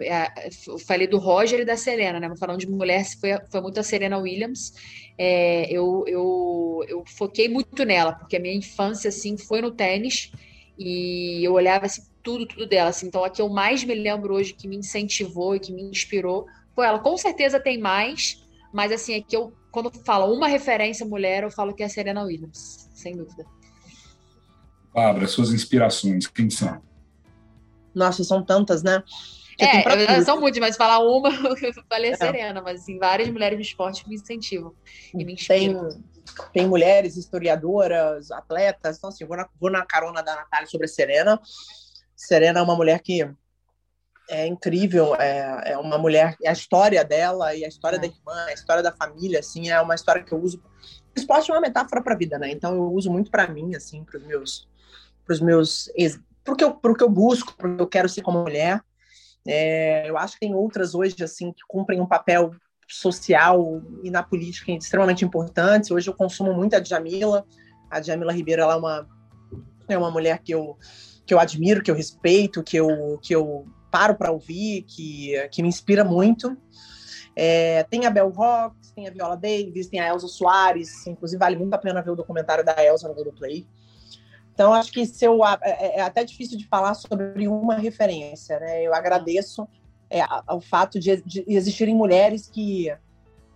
eu 0.67 0.79
falei 0.79 1.07
do 1.07 1.19
Roger 1.19 1.61
e 1.61 1.65
da 1.67 1.77
Serena, 1.77 2.19
né? 2.19 2.33
Falando 2.39 2.61
de 2.61 2.67
mulher, 2.71 3.05
foi, 3.21 3.31
foi 3.51 3.61
muito 3.61 3.79
a 3.79 3.83
Serena 3.83 4.17
Williams. 4.17 4.73
É, 5.19 5.71
eu, 5.71 6.05
eu, 6.07 6.85
eu 6.89 7.05
foquei 7.07 7.47
muito 7.49 7.85
nela, 7.85 8.15
porque 8.15 8.37
a 8.37 8.41
minha 8.41 8.55
infância, 8.55 9.09
assim, 9.09 9.37
foi 9.37 9.61
no 9.61 9.71
tênis 9.71 10.33
e 10.79 11.45
eu 11.45 11.53
olhava, 11.53 11.85
assim, 11.85 12.03
tudo, 12.23 12.47
tudo 12.47 12.67
dela. 12.67 12.89
Assim, 12.89 13.09
então, 13.09 13.23
a 13.23 13.29
que 13.29 13.43
eu 13.43 13.51
mais 13.51 13.85
me 13.85 13.95
lembro 13.95 14.35
hoje, 14.35 14.55
que 14.55 14.67
me 14.67 14.77
incentivou 14.77 15.55
e 15.55 15.61
que 15.61 15.73
me 15.73 15.83
inspirou, 15.83 16.47
foi 16.75 16.87
ela. 16.87 17.01
Com 17.01 17.19
certeza 17.19 17.61
tem 17.61 17.77
mais, 17.79 18.48
mas, 18.73 18.93
assim, 18.93 19.14
é 19.14 19.21
que 19.21 19.37
eu, 19.37 19.53
quando 19.71 19.91
falo 20.05 20.33
uma 20.33 20.49
referência 20.49 21.07
mulher, 21.07 21.43
eu 21.43 21.51
falo 21.51 21.75
que 21.75 21.83
é 21.83 21.87
a 21.87 21.89
Serena 21.89 22.23
Williams, 22.23 22.89
sem 22.95 23.16
dúvida. 23.16 23.45
Bárbara, 24.93 25.27
suas 25.27 25.53
inspirações, 25.53 26.27
quem 26.27 26.51
são? 26.51 26.83
Nossa, 27.95 28.23
são 28.25 28.43
tantas, 28.43 28.83
né? 28.83 29.03
É, 29.59 30.23
são 30.23 30.41
muitas, 30.41 30.61
mas 30.61 30.77
falar 30.77 31.01
uma, 31.01 31.31
eu 31.61 31.73
falei 31.89 32.12
é. 32.12 32.16
Serena, 32.16 32.62
mas 32.62 32.83
assim, 32.83 32.97
várias 32.97 33.29
mulheres 33.29 33.59
do 33.59 33.62
esporte 33.62 34.09
me 34.09 34.14
incentivam 34.14 34.73
e 35.12 35.25
me 35.25 35.33
inspiram. 35.33 35.89
Tem, 35.89 36.05
tem 36.53 36.66
mulheres 36.69 37.16
historiadoras, 37.16 38.31
atletas, 38.31 38.99
então 38.99 39.11
assim, 39.11 39.25
vou 39.25 39.37
na, 39.37 39.49
vou 39.61 39.71
na 39.71 39.85
carona 39.85 40.23
da 40.23 40.37
Natália 40.37 40.69
sobre 40.69 40.85
a 40.85 40.89
Serena. 40.89 41.41
Serena 42.14 42.61
é 42.61 42.62
uma 42.62 42.77
mulher 42.77 43.01
que 43.01 43.29
é 44.29 44.47
incrível, 44.47 45.14
é, 45.16 45.72
é 45.72 45.79
uma 45.79 45.99
mulher, 45.99 46.37
a 46.47 46.53
história 46.53 47.05
dela 47.05 47.55
e 47.55 47.64
a 47.64 47.68
história 47.68 47.97
é. 47.97 47.99
da 47.99 48.07
irmã, 48.07 48.45
a 48.47 48.53
história 48.53 48.83
da 48.83 48.93
família, 48.93 49.41
assim, 49.41 49.70
é 49.70 49.81
uma 49.81 49.95
história 49.95 50.22
que 50.22 50.33
eu 50.33 50.41
uso. 50.41 50.62
O 51.16 51.18
esporte 51.18 51.51
é 51.51 51.55
uma 51.55 51.61
metáfora 51.61 52.03
para 52.03 52.14
a 52.14 52.18
vida, 52.18 52.39
né? 52.39 52.51
Então 52.51 52.74
eu 52.74 52.93
uso 52.93 53.11
muito 53.11 53.31
para 53.31 53.49
mim, 53.49 53.74
assim, 53.74 54.05
para 54.05 54.18
os 54.18 54.26
meus, 54.26 54.68
pros 55.24 55.41
meus 55.41 55.91
porque 56.49 56.64
eu, 56.64 56.72
porque 56.72 57.05
eu 57.05 57.11
busco, 57.11 57.55
porque 57.59 57.83
eu 57.83 57.87
quero 57.87 58.09
ser 58.09 58.22
como 58.22 58.43
mulher. 58.43 58.81
É, 59.47 60.09
eu 60.09 60.16
acho 60.16 60.35
que 60.35 60.41
tem 60.41 60.55
outras 60.55 60.95
hoje 60.95 61.22
assim 61.22 61.53
que 61.53 61.61
cumprem 61.68 62.01
um 62.01 62.07
papel 62.07 62.53
social 62.89 63.83
e 64.03 64.11
na 64.11 64.22
política 64.22 64.72
extremamente 64.72 65.24
importantes. 65.24 65.91
Hoje 65.91 66.09
eu 66.09 66.14
consumo 66.14 66.55
muito 66.55 66.74
a 66.74 66.81
Djamila. 66.81 67.45
A 67.91 68.01
Djamila 68.01 68.33
Ribeiro 68.33 68.62
ela 68.62 68.74
é 68.74 68.76
uma 68.76 69.09
é 69.89 69.99
uma 69.99 70.11
mulher 70.11 70.39
que 70.43 70.55
eu 70.55 70.79
que 71.26 71.35
eu 71.35 71.39
admiro, 71.39 71.83
que 71.83 71.91
eu 71.91 71.95
respeito, 71.95 72.62
que 72.62 72.79
eu 72.79 73.18
que 73.22 73.35
eu 73.35 73.66
paro 73.91 74.14
para 74.14 74.30
ouvir, 74.30 74.82
que 74.82 75.34
que 75.51 75.62
me 75.62 75.68
inspira 75.68 76.05
muito. 76.05 76.57
É, 77.34 77.84
tem 77.84 78.05
a 78.05 78.11
Bell 78.11 78.30
Rocks, 78.30 78.91
tem 78.91 79.07
a 79.07 79.11
Viola 79.12 79.36
Davis, 79.36 79.86
tem 79.86 80.01
a 80.01 80.09
Elsa 80.09 80.26
Soares. 80.26 81.07
Inclusive 81.07 81.39
vale 81.39 81.57
muito 81.57 81.72
a 81.72 81.78
pena 81.78 82.03
ver 82.03 82.11
o 82.11 82.16
documentário 82.16 82.64
da 82.64 82.82
Elsa 82.84 83.07
no 83.07 83.14
Google 83.14 83.32
Play. 83.32 83.66
Então, 84.53 84.74
acho 84.74 84.91
que 84.91 85.07
se 85.07 85.24
eu, 85.24 85.45
é, 85.47 85.59
é, 85.62 85.99
é 85.99 86.03
até 86.03 86.24
difícil 86.24 86.59
de 86.59 86.66
falar 86.66 86.95
sobre 86.95 87.47
uma 87.47 87.76
referência. 87.76 88.59
Né? 88.59 88.82
Eu 88.82 88.93
agradeço 88.93 89.68
é, 90.11 90.20
ao 90.47 90.61
fato 90.61 90.99
de, 90.99 91.22
de, 91.22 91.45
existirem 91.47 91.95
mulheres 91.95 92.51
que. 92.53 92.93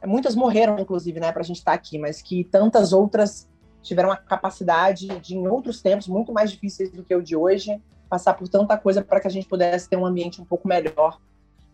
Muitas 0.04 0.34
morreram, 0.34 0.78
inclusive, 0.78 1.20
né, 1.20 1.30
para 1.30 1.42
a 1.42 1.44
gente 1.44 1.58
estar 1.58 1.72
tá 1.72 1.76
aqui, 1.76 1.96
mas 1.96 2.20
que 2.20 2.42
tantas 2.42 2.92
outras 2.92 3.48
tiveram 3.82 4.10
a 4.10 4.16
capacidade 4.16 5.06
de, 5.20 5.36
em 5.36 5.46
outros 5.46 5.80
tempos 5.80 6.08
muito 6.08 6.32
mais 6.32 6.50
difíceis 6.50 6.90
do 6.90 7.04
que 7.04 7.14
o 7.14 7.22
de 7.22 7.36
hoje, 7.36 7.80
passar 8.12 8.34
por 8.34 8.46
tanta 8.46 8.76
coisa 8.76 9.02
para 9.02 9.18
que 9.20 9.26
a 9.26 9.30
gente 9.30 9.48
pudesse 9.48 9.88
ter 9.88 9.96
um 9.96 10.04
ambiente 10.04 10.38
um 10.38 10.44
pouco 10.44 10.68
melhor 10.68 11.18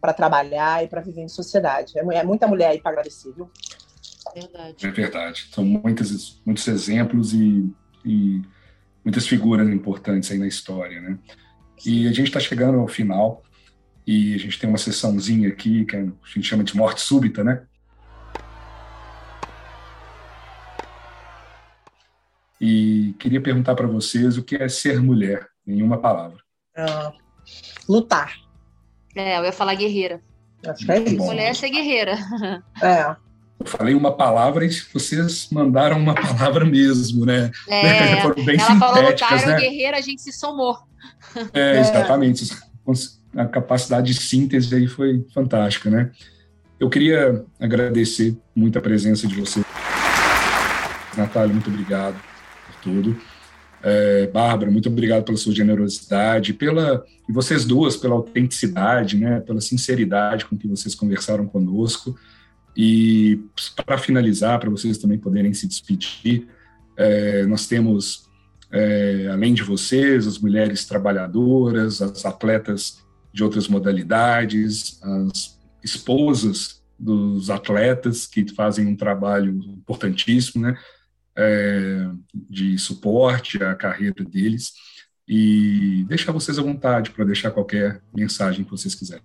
para 0.01 0.12
trabalhar 0.12 0.84
e 0.84 0.86
para 0.86 1.01
viver 1.01 1.22
em 1.22 1.28
sociedade. 1.28 1.99
É, 1.99 2.03
é 2.14 2.22
muita 2.22 2.47
mulher 2.47 2.68
aí 2.70 2.80
para 2.80 2.93
agradecer, 2.93 3.32
viu? 3.32 3.51
Verdade. 4.32 4.86
É 4.86 4.91
verdade. 4.93 5.49
São 5.51 5.64
muitos, 5.64 6.41
muitos 6.47 6.68
exemplos 6.68 7.34
e, 7.34 7.68
e 8.05 8.41
muitas 9.05 9.26
figuras 9.26 9.68
importantes 9.68 10.30
aí 10.30 10.39
na 10.39 10.47
história, 10.47 11.01
né? 11.01 11.18
E 11.84 12.07
a 12.07 12.12
gente 12.12 12.28
está 12.28 12.39
chegando 12.39 12.78
ao 12.78 12.86
final 12.86 13.43
e 14.07 14.32
a 14.36 14.39
gente 14.39 14.61
tem 14.61 14.68
uma 14.68 14.78
sessãozinha 14.78 15.49
aqui 15.49 15.84
que 15.86 15.97
a 15.97 16.05
gente 16.24 16.43
chama 16.43 16.62
de 16.62 16.76
morte 16.76 17.01
súbita, 17.01 17.43
né? 17.43 17.66
E 22.61 23.12
queria 23.18 23.41
perguntar 23.41 23.74
para 23.74 23.89
vocês 23.89 24.39
o 24.39 24.45
que 24.45 24.55
é 24.55 24.68
ser 24.68 25.03
mulher, 25.03 25.49
em 25.69 25.83
uma 25.83 25.99
palavra. 25.99 26.39
Uh, 26.77 27.12
lutar. 27.89 28.35
É, 29.14 29.39
eu 29.39 29.45
ia 29.45 29.53
falar 29.53 29.75
guerreira. 29.75 30.21
Acho 30.66 30.85
que 30.85 30.93
é 30.93 30.99
isso. 31.01 31.16
Mulher 31.16 31.51
é 31.51 31.55
ser 31.55 31.71
guerreira. 31.71 32.16
É. 32.83 33.16
Eu 33.61 33.66
falei 33.66 33.93
uma 33.93 34.16
palavra 34.16 34.64
e 34.64 34.71
vocês 34.95 35.49
mandaram 35.51 35.99
uma 35.99 36.14
palavra 36.14 36.64
mesmo, 36.64 37.27
né? 37.27 37.51
É, 37.69 38.21
Foram 38.23 38.45
bem 38.45 38.57
ela 38.57 38.79
falou 38.79 39.03
lutar, 39.03 39.47
né? 39.47 39.59
guerreiro, 39.59 39.97
a 39.97 40.01
gente 40.01 40.23
se 40.23 40.33
somou. 40.33 40.79
É, 41.53 41.81
exatamente. 41.81 42.49
A 43.37 43.47
capacidade 43.47 44.14
de 44.14 44.23
síntese 44.23 44.73
aí 44.73 44.87
foi 44.87 45.27
fantástica, 45.35 45.91
né? 45.91 46.12
Eu 46.79 46.89
queria 46.89 47.45
agradecer 47.59 48.37
muito 48.55 48.79
a 48.79 48.81
presença 48.81 49.27
de 49.27 49.35
você. 49.35 49.61
Natália, 51.16 51.53
muito 51.53 51.69
obrigado 51.69 52.14
por 52.14 52.81
tudo. 52.81 53.21
É, 53.83 54.26
Bárbara, 54.26 54.70
muito 54.70 54.89
obrigado 54.89 55.24
pela 55.24 55.37
sua 55.37 55.55
generosidade, 55.55 56.53
pela 56.53 57.05
e 57.29 57.33
vocês 57.33 57.64
duas 57.64 57.97
pela 57.97 58.14
autenticidade, 58.14 59.16
né, 59.16 59.41
pela 59.41 59.61
sinceridade 59.61 60.47
com 60.47 60.57
que 60.57 60.66
vocês 60.66 60.95
conversaram 60.95 61.47
conosco. 61.47 62.18
E 62.76 63.41
para 63.85 63.99
finalizar, 63.99 64.59
para 64.59 64.70
vocês 64.70 64.99
também 64.99 65.18
poderem 65.18 65.53
se 65.53 65.66
despedir, 65.66 66.49
é, 66.97 67.45
nós 67.47 67.66
temos, 67.66 68.29
é, 68.70 69.29
além 69.31 69.53
de 69.53 69.62
vocês, 69.62 70.26
as 70.26 70.39
mulheres 70.39 70.87
trabalhadoras, 70.87 72.01
as 72.01 72.24
atletas 72.24 73.05
de 73.33 73.45
outras 73.45 73.68
modalidades, 73.68 75.01
as 75.03 75.59
esposas 75.85 76.83
dos 76.99 77.51
atletas 77.51 78.26
que 78.26 78.49
fazem 78.55 78.87
um 78.87 78.97
trabalho 78.97 79.53
importantíssimo, 79.53 80.62
né, 80.62 80.76
é, 81.39 82.11
de 82.34 82.76
suporte 82.78 83.62
à 83.62 83.74
carreira 83.74 84.24
deles, 84.24 84.72
e 85.26 86.05
deixar 86.09 86.32
vocês 86.32 86.59
à 86.59 86.62
vontade 86.62 87.11
para 87.11 87.24
deixar 87.24 87.51
qualquer 87.51 88.01
mensagem 88.14 88.64
que 88.64 88.70
vocês 88.70 88.95
quiserem. 88.95 89.22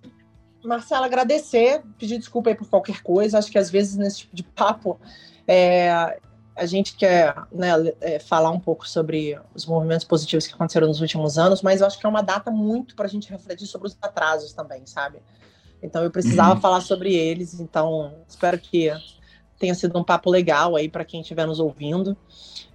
Marcela, 0.62 1.06
agradecer, 1.06 1.82
pedir 1.98 2.18
desculpa 2.18 2.50
aí 2.50 2.54
por 2.54 2.68
qualquer 2.68 3.02
coisa. 3.02 3.38
Acho 3.38 3.50
que 3.50 3.58
às 3.58 3.70
vezes 3.70 3.96
nesse 3.96 4.20
tipo 4.20 4.36
de 4.36 4.42
papo 4.42 4.98
é, 5.46 6.18
a 6.56 6.66
gente 6.66 6.96
quer 6.96 7.34
né, 7.52 7.68
é, 8.00 8.18
falar 8.18 8.50
um 8.50 8.60
pouco 8.60 8.88
sobre 8.88 9.38
os 9.54 9.66
movimentos 9.66 10.06
positivos 10.06 10.46
que 10.46 10.54
aconteceram 10.54 10.86
nos 10.86 11.00
últimos 11.00 11.36
anos, 11.38 11.62
mas 11.62 11.80
eu 11.80 11.86
acho 11.86 11.98
que 11.98 12.06
é 12.06 12.08
uma 12.08 12.22
data 12.22 12.50
muito 12.50 12.94
para 12.94 13.06
a 13.06 13.08
gente 13.08 13.30
refletir 13.30 13.66
sobre 13.66 13.88
os 13.88 13.96
atrasos 14.00 14.52
também, 14.52 14.86
sabe? 14.86 15.18
Então 15.82 16.02
eu 16.02 16.10
precisava 16.10 16.54
uhum. 16.54 16.60
falar 16.60 16.80
sobre 16.80 17.14
eles. 17.14 17.60
Então 17.60 18.14
espero 18.26 18.58
que 18.58 18.90
tenha 19.58 19.74
sido 19.74 19.98
um 19.98 20.04
papo 20.04 20.30
legal 20.30 20.76
aí 20.76 20.88
para 20.88 21.04
quem 21.04 21.20
estiver 21.20 21.46
nos 21.46 21.60
ouvindo. 21.60 22.16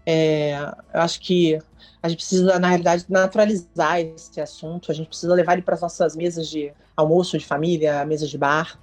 É, 0.05 0.57
eu 0.93 1.01
acho 1.01 1.19
que 1.19 1.59
a 2.01 2.07
gente 2.07 2.19
precisa, 2.19 2.57
na 2.59 2.69
realidade, 2.69 3.05
naturalizar 3.09 3.99
esse 3.99 4.39
assunto, 4.39 4.91
a 4.91 4.95
gente 4.95 5.07
precisa 5.07 5.33
levar 5.33 5.53
ele 5.53 5.61
para 5.61 5.75
as 5.75 5.81
nossas 5.81 6.15
mesas 6.15 6.47
de 6.47 6.73
almoço, 6.95 7.37
de 7.37 7.45
família, 7.45 8.05
mesas 8.05 8.29
de 8.29 8.37
bar. 8.37 8.79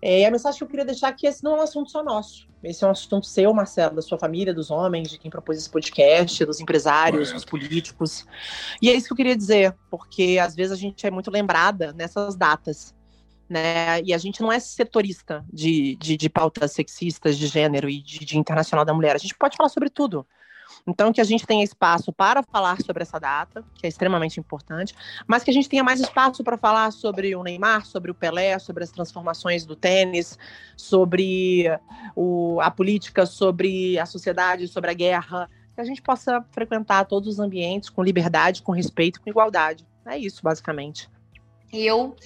É, 0.00 0.20
e 0.20 0.24
a 0.24 0.30
mensagem 0.30 0.58
que 0.58 0.64
eu 0.64 0.68
queria 0.68 0.84
deixar 0.84 1.08
é 1.08 1.12
que 1.12 1.26
esse 1.26 1.44
não 1.44 1.56
é 1.56 1.60
um 1.60 1.62
assunto 1.62 1.90
só 1.90 2.02
nosso. 2.02 2.48
Esse 2.62 2.82
é 2.82 2.86
um 2.86 2.90
assunto 2.90 3.26
seu, 3.26 3.52
Marcelo, 3.52 3.96
da 3.96 4.02
sua 4.02 4.18
família, 4.18 4.54
dos 4.54 4.70
homens, 4.70 5.10
de 5.10 5.18
quem 5.18 5.30
propôs 5.30 5.58
esse 5.58 5.70
podcast, 5.70 6.44
dos 6.44 6.60
empresários, 6.60 7.32
dos 7.32 7.44
políticos. 7.44 8.24
E 8.80 8.88
é 8.88 8.94
isso 8.94 9.06
que 9.06 9.12
eu 9.12 9.16
queria 9.16 9.36
dizer, 9.36 9.76
porque 9.90 10.38
às 10.40 10.56
vezes 10.56 10.72
a 10.72 10.76
gente 10.76 11.06
é 11.06 11.10
muito 11.10 11.30
lembrada 11.30 11.92
nessas 11.92 12.34
datas. 12.34 12.94
Né? 13.52 14.00
E 14.00 14.14
a 14.14 14.18
gente 14.18 14.40
não 14.40 14.50
é 14.50 14.58
setorista 14.58 15.44
de, 15.52 15.94
de, 15.96 16.16
de 16.16 16.30
pautas 16.30 16.72
sexistas, 16.72 17.36
de 17.36 17.46
gênero 17.46 17.86
e 17.86 18.00
de, 18.00 18.24
de 18.24 18.38
internacional 18.38 18.82
da 18.82 18.94
mulher. 18.94 19.14
A 19.14 19.18
gente 19.18 19.34
pode 19.34 19.58
falar 19.58 19.68
sobre 19.68 19.90
tudo. 19.90 20.26
Então, 20.86 21.12
que 21.12 21.20
a 21.20 21.24
gente 21.24 21.46
tenha 21.46 21.62
espaço 21.62 22.10
para 22.14 22.42
falar 22.42 22.80
sobre 22.80 23.02
essa 23.02 23.20
data, 23.20 23.62
que 23.74 23.84
é 23.84 23.88
extremamente 23.90 24.40
importante, 24.40 24.94
mas 25.26 25.44
que 25.44 25.50
a 25.50 25.52
gente 25.52 25.68
tenha 25.68 25.84
mais 25.84 26.00
espaço 26.00 26.42
para 26.42 26.56
falar 26.56 26.90
sobre 26.92 27.36
o 27.36 27.42
Neymar, 27.42 27.84
sobre 27.84 28.10
o 28.10 28.14
Pelé, 28.14 28.58
sobre 28.58 28.84
as 28.84 28.90
transformações 28.90 29.66
do 29.66 29.76
tênis, 29.76 30.38
sobre 30.74 31.66
o, 32.16 32.58
a 32.62 32.70
política, 32.70 33.26
sobre 33.26 33.98
a 33.98 34.06
sociedade, 34.06 34.66
sobre 34.66 34.90
a 34.90 34.94
guerra, 34.94 35.46
que 35.74 35.80
a 35.82 35.84
gente 35.84 36.00
possa 36.00 36.42
frequentar 36.52 37.04
todos 37.04 37.28
os 37.28 37.38
ambientes 37.38 37.90
com 37.90 38.02
liberdade, 38.02 38.62
com 38.62 38.72
respeito, 38.72 39.20
com 39.20 39.28
igualdade. 39.28 39.86
É 40.06 40.16
isso, 40.16 40.40
basicamente. 40.42 41.10
Eu 41.70 42.16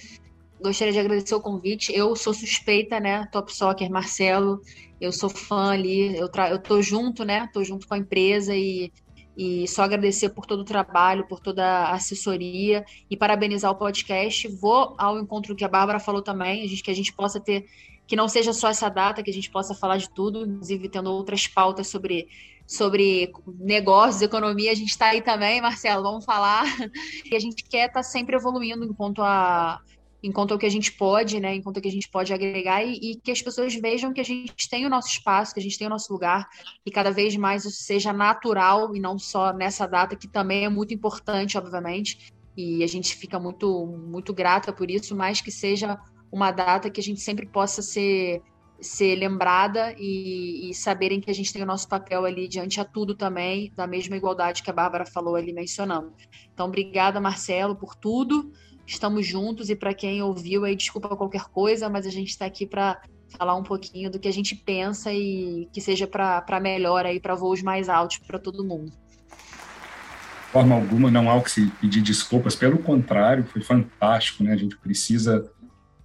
gostaria 0.61 0.93
de 0.93 0.99
agradecer 0.99 1.35
o 1.35 1.41
convite. 1.41 1.93
Eu 1.95 2.15
sou 2.15 2.33
suspeita, 2.33 2.99
né? 2.99 3.25
Top 3.31 3.53
Soccer, 3.53 3.89
Marcelo. 3.89 4.61
Eu 4.99 5.11
sou 5.11 5.29
fã 5.29 5.71
ali. 5.71 6.15
Eu, 6.17 6.29
tra... 6.29 6.49
eu 6.49 6.59
tô 6.59 6.81
junto, 6.81 7.23
né? 7.23 7.49
Tô 7.53 7.63
junto 7.63 7.87
com 7.87 7.93
a 7.93 7.97
empresa 7.97 8.55
e, 8.55 8.91
e 9.37 9.67
só 9.67 9.83
agradecer 9.83 10.29
por 10.29 10.45
todo 10.45 10.61
o 10.61 10.65
trabalho, 10.65 11.27
por 11.27 11.39
toda 11.39 11.63
a 11.63 11.93
assessoria 11.93 12.85
e 13.09 13.15
parabenizar 13.15 13.71
o 13.71 13.75
podcast. 13.75 14.47
Vou 14.47 14.95
ao 14.97 15.19
encontro 15.19 15.55
que 15.55 15.65
a 15.65 15.69
Bárbara 15.69 15.99
falou 15.99 16.21
também, 16.21 16.63
a 16.63 16.67
gente, 16.67 16.81
que 16.83 16.91
a 16.91 16.95
gente 16.95 17.13
possa 17.13 17.39
ter 17.39 17.65
que 18.07 18.15
não 18.15 18.29
seja 18.29 18.53
só 18.53 18.69
essa 18.69 18.89
data, 18.89 19.21
que 19.21 19.29
a 19.29 19.33
gente 19.33 19.51
possa 19.51 19.75
falar 19.75 19.97
de 19.97 20.09
tudo, 20.09 20.45
inclusive 20.45 20.87
tendo 20.87 21.11
outras 21.11 21.45
pautas 21.45 21.87
sobre, 21.87 22.29
sobre 22.65 23.33
negócios, 23.59 24.21
economia, 24.21 24.71
a 24.71 24.75
gente 24.75 24.89
está 24.89 25.07
aí 25.07 25.21
também, 25.21 25.61
Marcelo, 25.61 26.03
vamos 26.03 26.23
falar. 26.23 26.63
E 27.29 27.35
a 27.35 27.39
gente 27.39 27.65
quer 27.65 27.87
estar 27.87 27.99
tá 27.99 28.03
sempre 28.03 28.37
evoluindo 28.37 28.85
enquanto 28.85 29.21
a 29.21 29.81
enquanto 30.21 30.51
o 30.51 30.57
que 30.57 30.65
a 30.65 30.69
gente 30.69 30.91
pode, 30.91 31.39
né, 31.39 31.55
enquanto 31.55 31.77
o 31.77 31.81
que 31.81 31.87
a 31.87 31.91
gente 31.91 32.09
pode 32.09 32.33
agregar 32.33 32.83
e, 32.83 32.93
e, 32.93 33.15
que 33.15 33.31
as 33.31 33.41
pessoas 33.41 33.75
vejam 33.75 34.11
que 34.11 34.21
a 34.21 34.25
gente 34.25 34.69
tem 34.69 34.85
o 34.85 34.89
nosso 34.89 35.09
espaço, 35.09 35.53
que 35.53 35.59
a 35.59 35.63
gente 35.63 35.77
tem 35.77 35.87
o 35.87 35.89
nosso 35.89 36.11
lugar 36.11 36.47
e 36.85 36.91
cada 36.91 37.11
vez 37.11 37.35
mais 37.35 37.65
isso 37.65 37.83
seja 37.83 38.11
natural 38.11 38.95
e 38.95 38.99
não 38.99 39.19
só 39.19 39.53
nessa 39.53 39.85
data 39.87 40.15
que 40.15 40.27
também 40.27 40.65
é 40.65 40.69
muito 40.69 40.93
importante, 40.93 41.57
obviamente, 41.57 42.33
e 42.55 42.83
a 42.83 42.87
gente 42.87 43.15
fica 43.15 43.39
muito 43.39 43.85
muito 43.85 44.33
grata 44.33 44.73
por 44.73 44.89
isso, 44.89 45.15
mas 45.15 45.41
que 45.41 45.51
seja 45.51 45.99
uma 46.31 46.51
data 46.51 46.89
que 46.89 46.99
a 46.99 47.03
gente 47.03 47.21
sempre 47.21 47.45
possa 47.45 47.81
ser 47.81 48.41
ser 48.79 49.15
lembrada 49.15 49.95
e, 49.97 50.69
e, 50.69 50.73
saberem 50.73 51.19
que 51.19 51.31
a 51.31 51.33
gente 51.33 51.51
tem 51.51 51.63
o 51.63 51.65
nosso 51.65 51.87
papel 51.87 52.25
ali 52.25 52.47
diante 52.47 52.79
a 52.79 52.85
tudo 52.85 53.15
também, 53.15 53.71
da 53.75 53.87
mesma 53.87 54.15
igualdade 54.15 54.61
que 54.61 54.69
a 54.69 54.73
Bárbara 54.73 55.05
falou 55.05 55.35
ali 55.35 55.51
mencionando. 55.51 56.13
Então, 56.53 56.67
obrigada, 56.67 57.19
Marcelo, 57.19 57.75
por 57.75 57.95
tudo. 57.95 58.51
Estamos 58.87 59.27
juntos 59.27 59.69
e 59.69 59.75
para 59.75 59.93
quem 59.93 60.23
ouviu 60.23 60.63
aí, 60.63 60.73
desculpa 60.73 61.09
qualquer 61.09 61.43
coisa, 61.49 61.89
mas 61.89 62.07
a 62.07 62.09
gente 62.09 62.29
está 62.29 62.45
aqui 62.45 62.65
para 62.65 63.01
falar 63.37 63.53
um 63.57 63.61
pouquinho 63.61 64.09
do 64.09 64.17
que 64.17 64.29
a 64.29 64.33
gente 64.33 64.55
pensa 64.55 65.11
e 65.11 65.67
que 65.73 65.81
seja 65.81 66.07
para 66.07 66.59
melhor 66.61 67.05
aí, 67.05 67.19
para 67.19 67.35
voos 67.35 67.61
mais 67.61 67.89
altos 67.89 68.19
para 68.19 68.39
todo 68.39 68.63
mundo. 68.63 68.89
De 68.89 70.53
forma 70.53 70.73
alguma, 70.73 71.11
não 71.11 71.29
há 71.29 71.35
o 71.35 71.43
que 71.43 71.51
se 71.51 71.67
pedir 71.81 72.01
desculpas, 72.01 72.55
pelo 72.55 72.77
contrário, 72.77 73.43
foi 73.43 73.61
fantástico, 73.61 74.41
né? 74.41 74.53
A 74.53 74.57
gente 74.57 74.77
precisa 74.77 75.51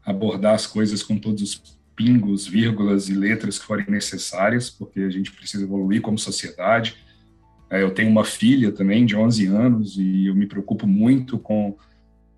abordar 0.05 0.55
as 0.57 0.67
coisas 0.67 1.05
com 1.05 1.17
todos 1.17 1.41
os 1.41 1.79
pingos, 1.95 2.49
vírgulas 2.49 3.09
e 3.09 3.15
letras 3.15 3.61
que 3.61 3.65
forem 3.65 3.87
necessárias, 3.89 4.69
porque 4.69 4.99
a 4.99 5.11
gente 5.11 5.31
precisa 5.31 5.63
evoluir 5.63 6.03
como 6.03 6.19
sociedade. 6.19 6.97
É, 7.71 7.81
eu 7.81 7.95
tenho 7.95 8.11
uma 8.11 8.25
filha 8.25 8.73
também 8.73 9.07
de 9.07 9.15
11 9.15 9.47
anos 9.47 9.97
e 9.97 10.27
eu 10.27 10.35
me 10.35 10.47
preocupo 10.47 10.85
muito 10.85 11.39
com 11.39 11.77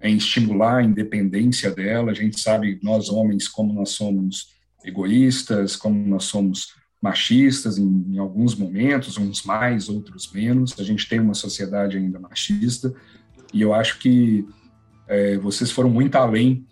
em 0.05 0.16
estimular 0.16 0.76
a 0.76 0.84
independência 0.84 1.70
dela. 1.70 2.11
A 2.11 2.14
gente 2.14 2.38
sabe, 2.38 2.78
nós 2.82 3.09
homens, 3.09 3.48
como 3.48 3.72
nós 3.72 3.90
somos 3.90 4.52
egoístas, 4.84 5.76
como 5.76 5.98
nós 6.07 6.24
somos 6.24 6.74
machistas 7.00 7.78
em, 7.78 8.05
em 8.11 8.18
alguns 8.18 8.55
momentos, 8.55 9.16
uns 9.16 9.42
mais, 9.44 9.88
outros 9.88 10.30
menos. 10.30 10.78
A 10.78 10.82
gente 10.82 11.09
tem 11.09 11.18
uma 11.18 11.34
sociedade 11.34 11.96
ainda 11.96 12.20
machista 12.20 12.94
e 13.52 13.62
eu 13.62 13.72
acho 13.72 13.98
que 13.98 14.46
é, 15.09 15.38
vocês 15.38 15.70
foram 15.70 15.88
muito 15.88 16.16
além 16.16 16.66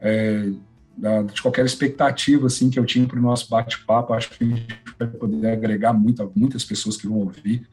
é, 0.00 0.50
da, 0.96 1.22
de 1.22 1.40
qualquer 1.42 1.66
expectativa 1.66 2.46
assim 2.46 2.70
que 2.70 2.78
eu 2.78 2.84
tinha 2.86 3.06
para 3.06 3.18
o 3.18 3.22
nosso 3.22 3.48
bate-papo. 3.50 4.14
Acho 4.14 4.30
que 4.30 4.44
a 4.44 4.46
gente 4.46 4.78
vai 4.98 5.08
poder 5.08 5.48
agregar 5.48 5.92
muita, 5.92 6.30
muitas 6.34 6.64
pessoas 6.64 6.96
que 6.96 7.06
vão 7.06 7.18
ouvir 7.18 7.68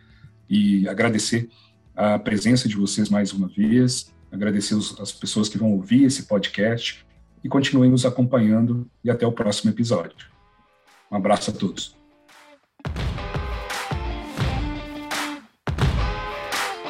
e 0.49 0.87
agradecer 0.87 1.49
a 1.95 2.19
presença 2.19 2.67
de 2.67 2.75
vocês 2.75 3.09
mais 3.09 3.31
uma 3.33 3.47
vez, 3.47 4.13
agradecer 4.31 4.75
as 4.99 5.11
pessoas 5.11 5.49
que 5.49 5.57
vão 5.57 5.71
ouvir 5.71 6.03
esse 6.03 6.23
podcast 6.23 7.05
e 7.43 7.49
continuem 7.49 7.89
nos 7.89 8.05
acompanhando 8.05 8.89
e 9.03 9.09
até 9.09 9.25
o 9.25 9.31
próximo 9.31 9.71
episódio. 9.71 10.27
Um 11.11 11.15
abraço 11.15 11.51
a 11.51 11.53
todos. 11.53 11.95